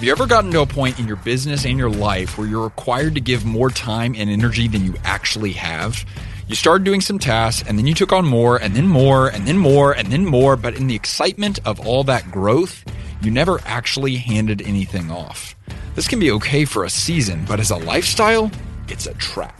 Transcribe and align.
Have 0.00 0.06
you 0.06 0.12
ever 0.12 0.26
gotten 0.26 0.50
to 0.52 0.62
a 0.62 0.66
point 0.66 0.98
in 0.98 1.06
your 1.06 1.16
business 1.16 1.66
and 1.66 1.76
your 1.76 1.90
life 1.90 2.38
where 2.38 2.46
you're 2.46 2.64
required 2.64 3.16
to 3.16 3.20
give 3.20 3.44
more 3.44 3.68
time 3.68 4.14
and 4.16 4.30
energy 4.30 4.66
than 4.66 4.82
you 4.82 4.94
actually 5.04 5.52
have? 5.52 6.06
You 6.48 6.54
started 6.54 6.84
doing 6.84 7.02
some 7.02 7.18
tasks 7.18 7.68
and 7.68 7.76
then 7.76 7.86
you 7.86 7.92
took 7.92 8.10
on 8.10 8.24
more 8.24 8.56
and 8.56 8.74
then 8.74 8.86
more 8.86 9.28
and 9.28 9.46
then 9.46 9.58
more 9.58 9.92
and 9.92 10.10
then 10.10 10.24
more, 10.24 10.56
but 10.56 10.74
in 10.74 10.86
the 10.86 10.94
excitement 10.94 11.58
of 11.66 11.86
all 11.86 12.02
that 12.04 12.30
growth, 12.30 12.82
you 13.20 13.30
never 13.30 13.60
actually 13.66 14.16
handed 14.16 14.62
anything 14.62 15.10
off. 15.10 15.54
This 15.96 16.08
can 16.08 16.18
be 16.18 16.30
okay 16.30 16.64
for 16.64 16.84
a 16.84 16.90
season, 16.90 17.44
but 17.46 17.60
as 17.60 17.70
a 17.70 17.76
lifestyle, 17.76 18.50
it's 18.88 19.06
a 19.06 19.12
trap. 19.16 19.59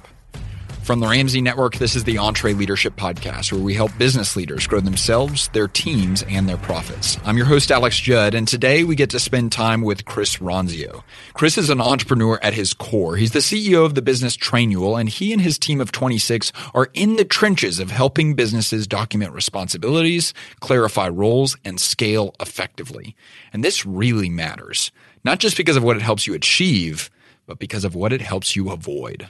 From 0.82 0.98
the 0.98 1.06
Ramsey 1.06 1.40
Network, 1.40 1.76
this 1.76 1.94
is 1.94 2.02
the 2.02 2.16
EntreLeadership 2.16 2.96
Podcast, 2.96 3.52
where 3.52 3.60
we 3.60 3.74
help 3.74 3.96
business 3.96 4.34
leaders 4.34 4.66
grow 4.66 4.80
themselves, 4.80 5.48
their 5.52 5.68
teams, 5.68 6.24
and 6.24 6.48
their 6.48 6.56
profits. 6.56 7.16
I'm 7.24 7.36
your 7.36 7.46
host, 7.46 7.70
Alex 7.70 8.00
Judd, 8.00 8.34
and 8.34 8.48
today 8.48 8.82
we 8.82 8.96
get 8.96 9.10
to 9.10 9.20
spend 9.20 9.52
time 9.52 9.82
with 9.82 10.04
Chris 10.04 10.38
Ronzio. 10.38 11.04
Chris 11.34 11.58
is 11.58 11.70
an 11.70 11.80
entrepreneur 11.80 12.40
at 12.42 12.54
his 12.54 12.74
core. 12.74 13.16
He's 13.16 13.30
the 13.30 13.38
CEO 13.38 13.84
of 13.84 13.94
the 13.94 14.02
business 14.02 14.36
Trainual, 14.36 14.98
and 14.98 15.08
he 15.08 15.32
and 15.32 15.40
his 15.40 15.58
team 15.58 15.80
of 15.80 15.92
26 15.92 16.50
are 16.74 16.88
in 16.94 17.14
the 17.14 17.24
trenches 17.24 17.78
of 17.78 17.92
helping 17.92 18.34
businesses 18.34 18.88
document 18.88 19.32
responsibilities, 19.32 20.34
clarify 20.58 21.08
roles, 21.08 21.56
and 21.64 21.80
scale 21.80 22.34
effectively. 22.40 23.14
And 23.52 23.62
this 23.62 23.86
really 23.86 24.30
matters, 24.30 24.90
not 25.24 25.38
just 25.38 25.56
because 25.56 25.76
of 25.76 25.84
what 25.84 25.96
it 25.96 26.02
helps 26.02 26.26
you 26.26 26.34
achieve, 26.34 27.10
but 27.46 27.60
because 27.60 27.84
of 27.84 27.94
what 27.94 28.12
it 28.12 28.22
helps 28.22 28.56
you 28.56 28.70
avoid. 28.70 29.28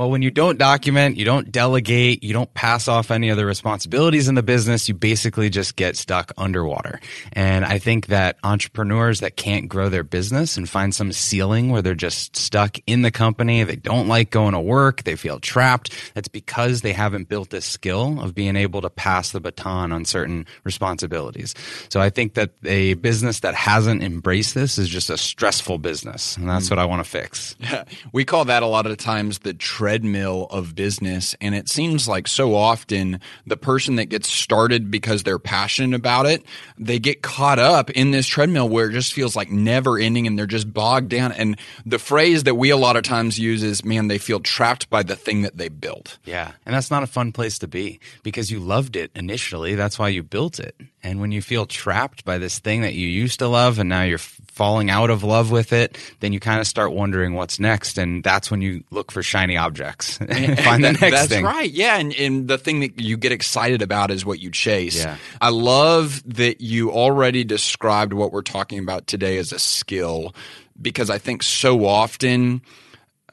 Well, 0.00 0.10
when 0.10 0.22
you 0.22 0.30
don't 0.30 0.56
document, 0.56 1.18
you 1.18 1.26
don't 1.26 1.52
delegate, 1.52 2.24
you 2.24 2.32
don't 2.32 2.54
pass 2.54 2.88
off 2.88 3.10
any 3.10 3.28
of 3.28 3.36
the 3.36 3.44
responsibilities 3.44 4.28
in 4.28 4.34
the 4.34 4.42
business, 4.42 4.88
you 4.88 4.94
basically 4.94 5.50
just 5.50 5.76
get 5.76 5.94
stuck 5.94 6.32
underwater. 6.38 7.00
And 7.34 7.66
I 7.66 7.78
think 7.78 8.06
that 8.06 8.38
entrepreneurs 8.42 9.20
that 9.20 9.36
can't 9.36 9.68
grow 9.68 9.90
their 9.90 10.02
business 10.02 10.56
and 10.56 10.66
find 10.66 10.94
some 10.94 11.12
ceiling 11.12 11.68
where 11.68 11.82
they're 11.82 11.94
just 11.94 12.34
stuck 12.34 12.78
in 12.86 13.02
the 13.02 13.10
company, 13.10 13.62
they 13.62 13.76
don't 13.76 14.08
like 14.08 14.30
going 14.30 14.54
to 14.54 14.60
work, 14.60 15.02
they 15.02 15.16
feel 15.16 15.38
trapped, 15.38 15.92
that's 16.14 16.28
because 16.28 16.80
they 16.80 16.94
haven't 16.94 17.28
built 17.28 17.50
this 17.50 17.66
skill 17.66 18.22
of 18.22 18.34
being 18.34 18.56
able 18.56 18.80
to 18.80 18.88
pass 18.88 19.32
the 19.32 19.40
baton 19.40 19.92
on 19.92 20.06
certain 20.06 20.46
responsibilities. 20.64 21.54
So 21.90 22.00
I 22.00 22.08
think 22.08 22.32
that 22.36 22.52
a 22.64 22.94
business 22.94 23.40
that 23.40 23.54
hasn't 23.54 24.02
embraced 24.02 24.54
this 24.54 24.78
is 24.78 24.88
just 24.88 25.10
a 25.10 25.18
stressful 25.18 25.76
business. 25.76 26.38
And 26.38 26.48
that's 26.48 26.68
mm. 26.68 26.70
what 26.70 26.78
I 26.78 26.86
want 26.86 27.04
to 27.04 27.10
fix. 27.10 27.54
Yeah. 27.58 27.84
We 28.14 28.24
call 28.24 28.46
that 28.46 28.62
a 28.62 28.66
lot 28.66 28.86
of 28.86 28.96
times 28.96 29.40
the 29.40 29.52
treadmill 29.90 30.46
of 30.50 30.76
business. 30.76 31.34
And 31.40 31.52
it 31.52 31.68
seems 31.68 32.06
like 32.06 32.28
so 32.28 32.54
often 32.54 33.18
the 33.44 33.56
person 33.56 33.96
that 33.96 34.04
gets 34.04 34.28
started 34.28 34.88
because 34.88 35.24
they're 35.24 35.40
passionate 35.40 35.96
about 35.96 36.26
it, 36.26 36.44
they 36.78 37.00
get 37.00 37.22
caught 37.22 37.58
up 37.58 37.90
in 37.90 38.12
this 38.12 38.28
treadmill 38.28 38.68
where 38.68 38.88
it 38.88 38.92
just 38.92 39.12
feels 39.12 39.34
like 39.34 39.50
never 39.50 39.98
ending 39.98 40.28
and 40.28 40.38
they're 40.38 40.46
just 40.46 40.72
bogged 40.72 41.08
down. 41.08 41.32
And 41.32 41.58
the 41.84 41.98
phrase 41.98 42.44
that 42.44 42.54
we 42.54 42.70
a 42.70 42.76
lot 42.76 42.94
of 42.96 43.02
times 43.02 43.36
use 43.36 43.64
is, 43.64 43.84
man, 43.84 44.06
they 44.06 44.18
feel 44.18 44.38
trapped 44.38 44.88
by 44.90 45.02
the 45.02 45.16
thing 45.16 45.42
that 45.42 45.56
they 45.56 45.68
built. 45.68 46.18
Yeah. 46.24 46.52
And 46.64 46.72
that's 46.72 46.92
not 46.92 47.02
a 47.02 47.08
fun 47.08 47.32
place 47.32 47.58
to 47.58 47.66
be 47.66 47.98
because 48.22 48.48
you 48.52 48.60
loved 48.60 48.94
it 48.94 49.10
initially. 49.16 49.74
That's 49.74 49.98
why 49.98 50.10
you 50.10 50.22
built 50.22 50.60
it. 50.60 50.76
And 51.02 51.20
when 51.20 51.32
you 51.32 51.40
feel 51.40 51.66
trapped 51.66 52.24
by 52.24 52.38
this 52.38 52.58
thing 52.58 52.82
that 52.82 52.94
you 52.94 53.08
used 53.08 53.38
to 53.38 53.48
love 53.48 53.78
and 53.78 53.88
now 53.88 54.02
you're 54.02 54.18
falling 54.18 54.90
out 54.90 55.08
of 55.08 55.24
love 55.24 55.50
with 55.50 55.72
it, 55.72 55.96
then 56.20 56.32
you 56.32 56.40
kind 56.40 56.60
of 56.60 56.66
start 56.66 56.92
wondering 56.92 57.34
what's 57.34 57.58
next. 57.58 57.96
And 57.96 58.22
that's 58.22 58.50
when 58.50 58.60
you 58.60 58.84
look 58.90 59.10
for 59.10 59.22
shiny 59.22 59.56
objects. 59.56 60.20
and 60.28 60.58
Find 60.60 60.84
the 60.84 60.92
next 61.00 61.00
that's 61.00 61.28
thing. 61.28 61.44
That's 61.44 61.56
right. 61.56 61.70
Yeah. 61.70 61.96
And, 61.98 62.14
and 62.14 62.48
the 62.48 62.58
thing 62.58 62.80
that 62.80 63.00
you 63.00 63.16
get 63.16 63.32
excited 63.32 63.80
about 63.80 64.10
is 64.10 64.26
what 64.26 64.40
you 64.40 64.50
chase. 64.50 64.96
Yeah. 64.96 65.16
I 65.40 65.48
love 65.48 66.22
that 66.34 66.60
you 66.60 66.92
already 66.92 67.44
described 67.44 68.12
what 68.12 68.32
we're 68.32 68.42
talking 68.42 68.78
about 68.78 69.06
today 69.06 69.38
as 69.38 69.52
a 69.52 69.58
skill 69.58 70.34
because 70.80 71.08
I 71.10 71.18
think 71.18 71.42
so 71.42 71.86
often– 71.86 72.62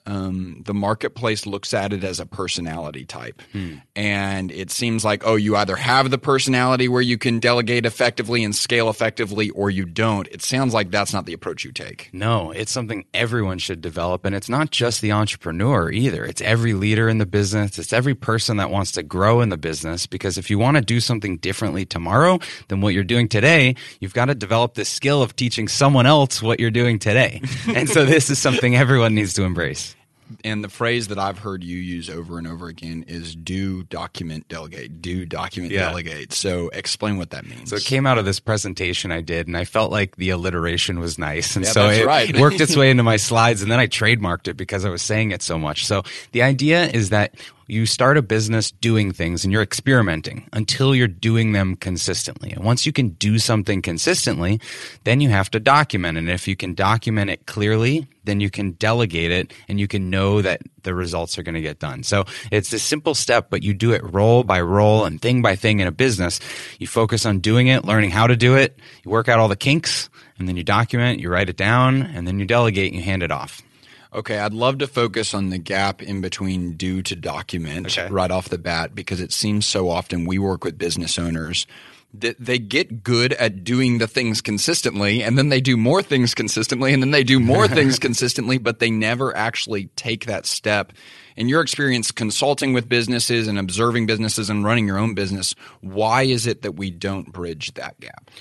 um, 0.07 0.63
the 0.65 0.73
marketplace 0.73 1.45
looks 1.45 1.73
at 1.73 1.91
it 1.91 2.03
as 2.03 2.21
a 2.21 2.25
personality 2.25 3.05
type. 3.05 3.41
Hmm. 3.51 3.75
And 3.93 4.51
it 4.53 4.71
seems 4.71 5.03
like, 5.03 5.23
oh, 5.25 5.35
you 5.35 5.57
either 5.57 5.75
have 5.75 6.09
the 6.09 6.17
personality 6.17 6.87
where 6.87 7.01
you 7.01 7.17
can 7.17 7.39
delegate 7.39 7.85
effectively 7.85 8.43
and 8.43 8.55
scale 8.55 8.89
effectively, 8.89 9.49
or 9.49 9.69
you 9.69 9.85
don't. 9.85 10.27
It 10.29 10.41
sounds 10.41 10.73
like 10.73 10.91
that's 10.91 11.11
not 11.11 11.25
the 11.25 11.33
approach 11.33 11.65
you 11.65 11.73
take. 11.73 12.09
No, 12.13 12.51
it's 12.51 12.71
something 12.71 13.05
everyone 13.13 13.57
should 13.57 13.81
develop. 13.81 14.23
And 14.23 14.33
it's 14.33 14.47
not 14.47 14.71
just 14.71 15.01
the 15.01 15.11
entrepreneur 15.11 15.91
either. 15.91 16.23
It's 16.23 16.41
every 16.41 16.73
leader 16.73 17.09
in 17.09 17.17
the 17.17 17.25
business, 17.25 17.77
it's 17.77 17.91
every 17.91 18.15
person 18.15 18.57
that 18.57 18.71
wants 18.71 18.93
to 18.93 19.03
grow 19.03 19.41
in 19.41 19.49
the 19.49 19.57
business. 19.57 20.07
Because 20.07 20.37
if 20.37 20.49
you 20.49 20.57
want 20.57 20.77
to 20.77 20.81
do 20.81 21.01
something 21.01 21.35
differently 21.37 21.85
tomorrow 21.85 22.39
than 22.69 22.79
what 22.79 22.93
you're 22.93 23.03
doing 23.03 23.27
today, 23.27 23.75
you've 23.99 24.13
got 24.13 24.25
to 24.25 24.35
develop 24.35 24.75
this 24.75 24.87
skill 24.87 25.21
of 25.21 25.35
teaching 25.35 25.67
someone 25.67 26.05
else 26.05 26.41
what 26.41 26.61
you're 26.61 26.71
doing 26.71 26.97
today. 26.97 27.41
and 27.75 27.89
so 27.89 28.05
this 28.05 28.29
is 28.29 28.39
something 28.39 28.73
everyone 28.73 29.13
needs 29.13 29.33
to 29.33 29.43
embrace 29.43 29.96
and 30.43 30.63
the 30.63 30.69
phrase 30.69 31.07
that 31.07 31.19
I've 31.19 31.39
heard 31.39 31.63
you 31.63 31.77
use 31.77 32.09
over 32.09 32.37
and 32.37 32.47
over 32.47 32.67
again 32.67 33.05
is 33.07 33.35
do 33.35 33.83
document 33.83 34.47
delegate 34.47 35.01
do 35.01 35.25
document 35.25 35.73
yeah. 35.73 35.87
delegate 35.87 36.33
so 36.33 36.69
explain 36.69 37.17
what 37.17 37.31
that 37.31 37.45
means 37.45 37.69
so 37.69 37.75
it 37.75 37.85
came 37.85 38.05
out 38.05 38.17
of 38.17 38.25
this 38.25 38.39
presentation 38.39 39.11
I 39.11 39.21
did 39.21 39.47
and 39.47 39.57
I 39.57 39.65
felt 39.65 39.91
like 39.91 40.15
the 40.17 40.29
alliteration 40.29 40.99
was 40.99 41.17
nice 41.17 41.55
and 41.55 41.65
yeah, 41.65 41.71
so 41.71 41.89
it 41.89 42.05
right. 42.05 42.37
worked 42.39 42.61
its 42.61 42.75
way 42.77 42.89
into 42.89 43.03
my 43.03 43.17
slides 43.17 43.61
and 43.61 43.71
then 43.71 43.79
I 43.79 43.87
trademarked 43.87 44.47
it 44.47 44.55
because 44.55 44.85
I 44.85 44.89
was 44.89 45.01
saying 45.01 45.31
it 45.31 45.41
so 45.41 45.57
much 45.57 45.85
so 45.85 46.03
the 46.31 46.41
idea 46.41 46.87
is 46.87 47.09
that 47.09 47.35
you 47.67 47.85
start 47.85 48.17
a 48.17 48.21
business 48.21 48.71
doing 48.71 49.11
things 49.11 49.43
and 49.43 49.51
you're 49.51 49.61
experimenting 49.61 50.47
until 50.53 50.95
you're 50.95 51.07
doing 51.07 51.51
them 51.51 51.75
consistently. 51.75 52.51
And 52.51 52.63
once 52.63 52.85
you 52.85 52.93
can 52.93 53.09
do 53.09 53.39
something 53.39 53.81
consistently, 53.81 54.61
then 55.03 55.19
you 55.19 55.29
have 55.29 55.51
to 55.51 55.59
document. 55.59 56.17
And 56.17 56.29
if 56.29 56.47
you 56.47 56.55
can 56.55 56.73
document 56.73 57.29
it 57.29 57.45
clearly, 57.45 58.07
then 58.23 58.39
you 58.39 58.49
can 58.49 58.71
delegate 58.71 59.31
it 59.31 59.53
and 59.67 59.79
you 59.79 59.87
can 59.87 60.09
know 60.09 60.41
that 60.41 60.61
the 60.83 60.95
results 60.95 61.37
are 61.37 61.43
going 61.43 61.55
to 61.55 61.61
get 61.61 61.79
done. 61.79 62.03
So 62.03 62.23
it's 62.51 62.71
a 62.71 62.79
simple 62.79 63.13
step, 63.13 63.49
but 63.49 63.63
you 63.63 63.73
do 63.73 63.91
it 63.91 64.01
role 64.03 64.43
by 64.43 64.61
role 64.61 65.03
and 65.03 65.21
thing 65.21 65.41
by 65.41 65.57
thing 65.57 65.81
in 65.81 65.87
a 65.87 65.91
business. 65.91 66.39
You 66.79 66.87
focus 66.87 67.25
on 67.25 67.39
doing 67.39 67.67
it, 67.67 67.83
learning 67.83 68.11
how 68.11 68.27
to 68.27 68.37
do 68.37 68.55
it, 68.55 68.79
you 69.03 69.11
work 69.11 69.27
out 69.27 69.39
all 69.39 69.49
the 69.49 69.57
kinks, 69.57 70.09
and 70.39 70.47
then 70.47 70.55
you 70.55 70.63
document, 70.63 71.19
you 71.19 71.29
write 71.29 71.49
it 71.49 71.57
down, 71.57 72.01
and 72.01 72.25
then 72.25 72.39
you 72.39 72.45
delegate 72.45 72.93
and 72.93 72.95
you 72.95 73.03
hand 73.03 73.23
it 73.23 73.31
off. 73.31 73.61
Okay, 74.13 74.39
I'd 74.39 74.53
love 74.53 74.77
to 74.79 74.87
focus 74.87 75.33
on 75.33 75.49
the 75.49 75.57
gap 75.57 76.01
in 76.01 76.21
between 76.21 76.73
do 76.77 77.01
to 77.01 77.15
document 77.15 77.97
okay. 77.97 78.09
right 78.09 78.31
off 78.31 78.49
the 78.49 78.57
bat 78.57 78.95
because 78.95 79.19
it 79.19 79.33
seems 79.33 79.65
so 79.65 79.89
often 79.89 80.25
we 80.25 80.39
work 80.39 80.63
with 80.63 80.77
business 80.77 81.19
owners 81.19 81.67
that 82.13 82.37
they 82.39 82.57
get 82.57 83.03
good 83.03 83.33
at 83.33 83.63
doing 83.63 83.97
the 83.97 84.07
things 84.07 84.41
consistently 84.41 85.21
and 85.21 85.37
then 85.37 85.49
they 85.49 85.59
do 85.59 85.75
more 85.75 86.01
things 86.01 86.33
consistently 86.33 86.93
and 86.93 87.03
then 87.03 87.11
they 87.11 87.23
do 87.23 87.39
more 87.39 87.67
things 87.67 87.99
consistently, 87.99 88.57
but 88.57 88.79
they 88.79 88.89
never 88.89 89.35
actually 89.35 89.87
take 89.95 90.25
that 90.25 90.45
step. 90.45 90.93
In 91.35 91.49
your 91.49 91.61
experience 91.61 92.11
consulting 92.11 92.73
with 92.73 92.89
businesses 92.89 93.47
and 93.47 93.59
observing 93.59 94.05
businesses 94.05 94.49
and 94.49 94.63
running 94.63 94.87
your 94.87 94.97
own 94.97 95.13
business, 95.15 95.53
why 95.81 96.23
is 96.23 96.47
it 96.47 96.61
that 96.61 96.73
we 96.73 96.89
don't 96.89 97.31
bridge 97.31 97.73
that 97.73 97.99
gap? 97.99 98.31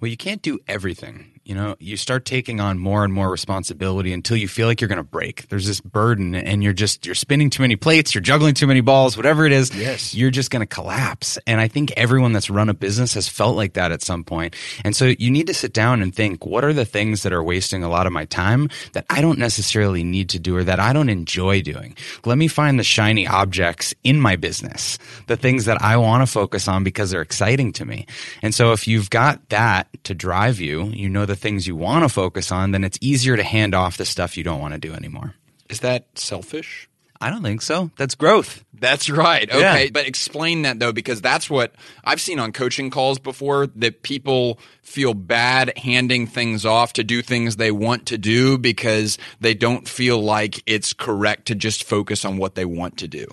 Well, 0.00 0.10
you 0.10 0.16
can't 0.16 0.42
do 0.42 0.60
everything 0.68 1.35
you 1.46 1.54
know, 1.54 1.76
you 1.78 1.96
start 1.96 2.24
taking 2.24 2.58
on 2.58 2.76
more 2.76 3.04
and 3.04 3.12
more 3.12 3.30
responsibility 3.30 4.12
until 4.12 4.36
you 4.36 4.48
feel 4.48 4.66
like 4.66 4.80
you're 4.80 4.88
going 4.88 4.96
to 4.96 5.04
break. 5.04 5.48
There's 5.48 5.64
this 5.64 5.80
burden 5.80 6.34
and 6.34 6.60
you're 6.60 6.72
just, 6.72 7.06
you're 7.06 7.14
spinning 7.14 7.50
too 7.50 7.62
many 7.62 7.76
plates, 7.76 8.16
you're 8.16 8.22
juggling 8.22 8.54
too 8.54 8.66
many 8.66 8.80
balls, 8.80 9.16
whatever 9.16 9.46
it 9.46 9.52
is. 9.52 9.72
Yes. 9.76 10.12
You're 10.12 10.32
just 10.32 10.50
going 10.50 10.60
to 10.60 10.66
collapse. 10.66 11.38
And 11.46 11.60
I 11.60 11.68
think 11.68 11.92
everyone 11.92 12.32
that's 12.32 12.50
run 12.50 12.68
a 12.68 12.74
business 12.74 13.14
has 13.14 13.28
felt 13.28 13.54
like 13.54 13.74
that 13.74 13.92
at 13.92 14.02
some 14.02 14.24
point. 14.24 14.56
And 14.84 14.96
so 14.96 15.12
you 15.20 15.30
need 15.30 15.46
to 15.46 15.54
sit 15.54 15.72
down 15.72 16.02
and 16.02 16.12
think, 16.12 16.44
what 16.44 16.64
are 16.64 16.72
the 16.72 16.84
things 16.84 17.22
that 17.22 17.32
are 17.32 17.44
wasting 17.44 17.84
a 17.84 17.88
lot 17.88 18.08
of 18.08 18.12
my 18.12 18.24
time 18.24 18.68
that 18.94 19.06
I 19.08 19.20
don't 19.20 19.38
necessarily 19.38 20.02
need 20.02 20.28
to 20.30 20.40
do 20.40 20.56
or 20.56 20.64
that 20.64 20.80
I 20.80 20.92
don't 20.92 21.08
enjoy 21.08 21.62
doing? 21.62 21.96
Let 22.24 22.38
me 22.38 22.48
find 22.48 22.76
the 22.76 22.84
shiny 22.84 23.24
objects 23.24 23.94
in 24.02 24.20
my 24.20 24.34
business, 24.34 24.98
the 25.28 25.36
things 25.36 25.66
that 25.66 25.80
I 25.80 25.96
want 25.96 26.26
to 26.26 26.32
focus 26.32 26.66
on 26.66 26.82
because 26.82 27.12
they're 27.12 27.22
exciting 27.22 27.72
to 27.74 27.84
me. 27.84 28.06
And 28.42 28.52
so 28.52 28.72
if 28.72 28.88
you've 28.88 29.10
got 29.10 29.48
that 29.50 29.86
to 30.02 30.12
drive 30.12 30.58
you, 30.58 30.86
you 30.86 31.08
know 31.08 31.24
that 31.36 31.42
things 31.42 31.66
you 31.66 31.76
want 31.76 32.04
to 32.04 32.08
focus 32.08 32.50
on, 32.50 32.72
then 32.72 32.84
it's 32.84 32.98
easier 33.00 33.36
to 33.36 33.42
hand 33.42 33.74
off 33.74 33.96
the 33.96 34.04
stuff 34.04 34.36
you 34.36 34.44
don't 34.44 34.60
want 34.60 34.74
to 34.74 34.80
do 34.80 34.94
anymore. 34.94 35.34
Is 35.68 35.80
that 35.80 36.06
selfish? 36.18 36.88
I 37.20 37.30
don't 37.30 37.42
think 37.42 37.62
so. 37.62 37.90
That's 37.96 38.14
growth. 38.14 38.62
That's 38.74 39.08
right. 39.08 39.48
Okay. 39.48 39.84
Yeah. 39.84 39.90
But 39.90 40.06
explain 40.06 40.62
that 40.62 40.78
though, 40.78 40.92
because 40.92 41.22
that's 41.22 41.48
what 41.48 41.74
I've 42.04 42.20
seen 42.20 42.38
on 42.38 42.52
coaching 42.52 42.90
calls 42.90 43.18
before 43.18 43.68
that 43.68 44.02
people 44.02 44.58
feel 44.82 45.14
bad 45.14 45.72
handing 45.78 46.26
things 46.26 46.66
off 46.66 46.92
to 46.94 47.04
do 47.04 47.22
things 47.22 47.56
they 47.56 47.70
want 47.70 48.06
to 48.06 48.18
do 48.18 48.58
because 48.58 49.16
they 49.40 49.54
don't 49.54 49.88
feel 49.88 50.22
like 50.22 50.62
it's 50.66 50.92
correct 50.92 51.46
to 51.46 51.54
just 51.54 51.84
focus 51.84 52.24
on 52.24 52.36
what 52.36 52.54
they 52.54 52.66
want 52.66 52.98
to 52.98 53.08
do. 53.08 53.26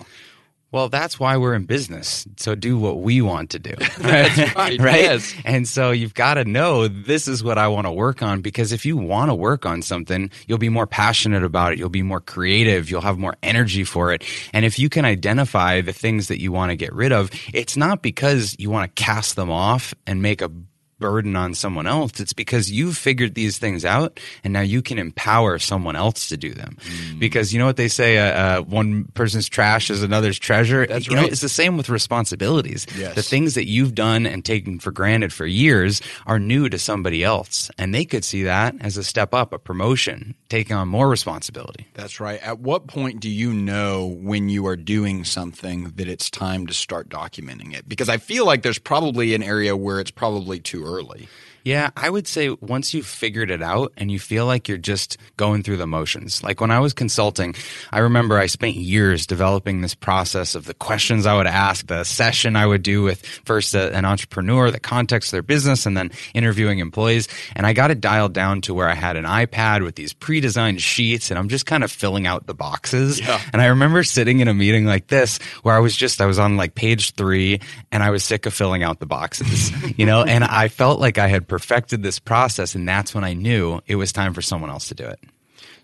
Well, 0.74 0.88
that's 0.88 1.20
why 1.20 1.36
we're 1.36 1.54
in 1.54 1.66
business. 1.66 2.26
So 2.36 2.56
do 2.56 2.76
what 2.76 3.00
we 3.00 3.22
want 3.22 3.50
to 3.50 3.60
do. 3.60 3.74
right. 4.00 4.36
right? 4.56 5.02
Yes. 5.02 5.32
And 5.44 5.68
so 5.68 5.92
you've 5.92 6.14
got 6.14 6.34
to 6.34 6.44
know 6.44 6.88
this 6.88 7.28
is 7.28 7.44
what 7.44 7.58
I 7.58 7.68
want 7.68 7.86
to 7.86 7.92
work 7.92 8.24
on 8.24 8.40
because 8.40 8.72
if 8.72 8.84
you 8.84 8.96
want 8.96 9.30
to 9.30 9.36
work 9.36 9.66
on 9.66 9.82
something, 9.82 10.32
you'll 10.48 10.58
be 10.58 10.70
more 10.70 10.88
passionate 10.88 11.44
about 11.44 11.74
it. 11.74 11.78
You'll 11.78 11.90
be 11.90 12.02
more 12.02 12.20
creative. 12.20 12.90
You'll 12.90 13.02
have 13.02 13.18
more 13.18 13.36
energy 13.40 13.84
for 13.84 14.12
it. 14.12 14.24
And 14.52 14.64
if 14.64 14.76
you 14.80 14.88
can 14.88 15.04
identify 15.04 15.80
the 15.80 15.92
things 15.92 16.26
that 16.26 16.40
you 16.40 16.50
want 16.50 16.70
to 16.70 16.76
get 16.76 16.92
rid 16.92 17.12
of, 17.12 17.30
it's 17.52 17.76
not 17.76 18.02
because 18.02 18.56
you 18.58 18.68
want 18.68 18.96
to 18.96 19.00
cast 19.00 19.36
them 19.36 19.52
off 19.52 19.94
and 20.08 20.22
make 20.22 20.42
a 20.42 20.50
burden 20.98 21.36
on 21.36 21.54
someone 21.54 21.86
else. 21.86 22.20
It's 22.20 22.32
because 22.32 22.70
you've 22.70 22.96
figured 22.96 23.34
these 23.34 23.58
things 23.58 23.84
out 23.84 24.20
and 24.42 24.52
now 24.52 24.60
you 24.60 24.82
can 24.82 24.98
empower 24.98 25.58
someone 25.58 25.96
else 25.96 26.28
to 26.28 26.36
do 26.36 26.52
them. 26.52 26.76
Mm. 26.80 27.18
Because 27.18 27.52
you 27.52 27.58
know 27.58 27.66
what 27.66 27.76
they 27.76 27.88
say, 27.88 28.18
uh, 28.18 28.60
uh, 28.60 28.62
one 28.62 29.04
person's 29.14 29.48
trash 29.48 29.90
is 29.90 30.02
another's 30.02 30.38
treasure. 30.38 30.86
That's 30.86 31.06
you 31.06 31.16
right. 31.16 31.22
Know, 31.22 31.28
it's 31.28 31.40
the 31.40 31.48
same 31.48 31.76
with 31.76 31.88
responsibilities. 31.88 32.86
Yes. 32.96 33.14
The 33.14 33.22
things 33.22 33.54
that 33.54 33.66
you've 33.66 33.94
done 33.94 34.26
and 34.26 34.44
taken 34.44 34.78
for 34.78 34.92
granted 34.92 35.32
for 35.32 35.46
years 35.46 36.00
are 36.26 36.38
new 36.38 36.68
to 36.68 36.78
somebody 36.78 37.24
else. 37.24 37.70
And 37.78 37.94
they 37.94 38.04
could 38.04 38.24
see 38.24 38.44
that 38.44 38.74
as 38.80 38.96
a 38.96 39.04
step 39.04 39.34
up, 39.34 39.52
a 39.52 39.58
promotion, 39.58 40.34
taking 40.48 40.76
on 40.76 40.88
more 40.88 41.08
responsibility. 41.08 41.86
That's 41.94 42.20
right. 42.20 42.40
At 42.40 42.60
what 42.60 42.86
point 42.86 43.20
do 43.20 43.28
you 43.28 43.52
know 43.52 44.06
when 44.06 44.48
you 44.48 44.66
are 44.66 44.76
doing 44.76 45.24
something 45.24 45.92
that 45.96 46.08
it's 46.08 46.30
time 46.30 46.66
to 46.66 46.74
start 46.74 47.08
documenting 47.08 47.74
it? 47.74 47.88
Because 47.88 48.08
I 48.08 48.18
feel 48.18 48.46
like 48.46 48.62
there's 48.62 48.78
probably 48.78 49.34
an 49.34 49.42
area 49.42 49.76
where 49.76 50.00
it's 50.00 50.10
probably 50.10 50.60
too 50.60 50.84
early 50.84 50.93
early. 50.94 51.28
Yeah, 51.64 51.90
I 51.96 52.10
would 52.10 52.28
say 52.28 52.50
once 52.50 52.92
you've 52.92 53.06
figured 53.06 53.50
it 53.50 53.62
out 53.62 53.94
and 53.96 54.10
you 54.10 54.18
feel 54.18 54.44
like 54.44 54.68
you're 54.68 54.76
just 54.76 55.16
going 55.38 55.62
through 55.62 55.78
the 55.78 55.86
motions. 55.86 56.42
Like 56.42 56.60
when 56.60 56.70
I 56.70 56.80
was 56.80 56.92
consulting, 56.92 57.54
I 57.90 58.00
remember 58.00 58.38
I 58.38 58.46
spent 58.46 58.74
years 58.74 59.26
developing 59.26 59.80
this 59.80 59.94
process 59.94 60.54
of 60.54 60.66
the 60.66 60.74
questions 60.74 61.24
I 61.24 61.34
would 61.34 61.46
ask, 61.46 61.86
the 61.86 62.04
session 62.04 62.54
I 62.54 62.66
would 62.66 62.82
do 62.82 63.02
with 63.02 63.24
first 63.24 63.74
a, 63.74 63.96
an 63.96 64.04
entrepreneur, 64.04 64.70
the 64.70 64.78
context 64.78 65.28
of 65.28 65.32
their 65.32 65.42
business, 65.42 65.86
and 65.86 65.96
then 65.96 66.10
interviewing 66.34 66.80
employees. 66.80 67.28
And 67.56 67.66
I 67.66 67.72
got 67.72 67.90
it 67.90 67.98
dialed 67.98 68.34
down 68.34 68.60
to 68.62 68.74
where 68.74 68.88
I 68.88 68.94
had 68.94 69.16
an 69.16 69.24
iPad 69.24 69.84
with 69.84 69.94
these 69.94 70.12
pre-designed 70.12 70.82
sheets 70.82 71.30
and 71.30 71.38
I'm 71.38 71.48
just 71.48 71.64
kind 71.64 71.82
of 71.82 71.90
filling 71.90 72.26
out 72.26 72.46
the 72.46 72.54
boxes. 72.54 73.20
Yeah. 73.20 73.40
And 73.54 73.62
I 73.62 73.66
remember 73.66 74.04
sitting 74.04 74.40
in 74.40 74.48
a 74.48 74.54
meeting 74.54 74.84
like 74.84 75.06
this 75.06 75.38
where 75.62 75.74
I 75.74 75.78
was 75.78 75.96
just, 75.96 76.20
I 76.20 76.26
was 76.26 76.38
on 76.38 76.58
like 76.58 76.74
page 76.74 77.14
three 77.14 77.60
and 77.90 78.02
I 78.02 78.10
was 78.10 78.22
sick 78.22 78.44
of 78.44 78.52
filling 78.52 78.82
out 78.82 78.98
the 78.98 79.06
boxes, 79.06 79.72
you 79.98 80.04
know, 80.04 80.24
and 80.24 80.44
I 80.44 80.68
felt 80.68 81.00
like 81.00 81.16
I 81.16 81.28
had 81.28 81.48
perfected 81.54 82.02
this 82.02 82.18
process. 82.18 82.74
And 82.74 82.88
that's 82.88 83.14
when 83.14 83.22
I 83.22 83.32
knew 83.32 83.80
it 83.86 83.94
was 83.94 84.12
time 84.12 84.34
for 84.34 84.42
someone 84.42 84.70
else 84.70 84.88
to 84.88 84.94
do 84.96 85.04
it. 85.04 85.20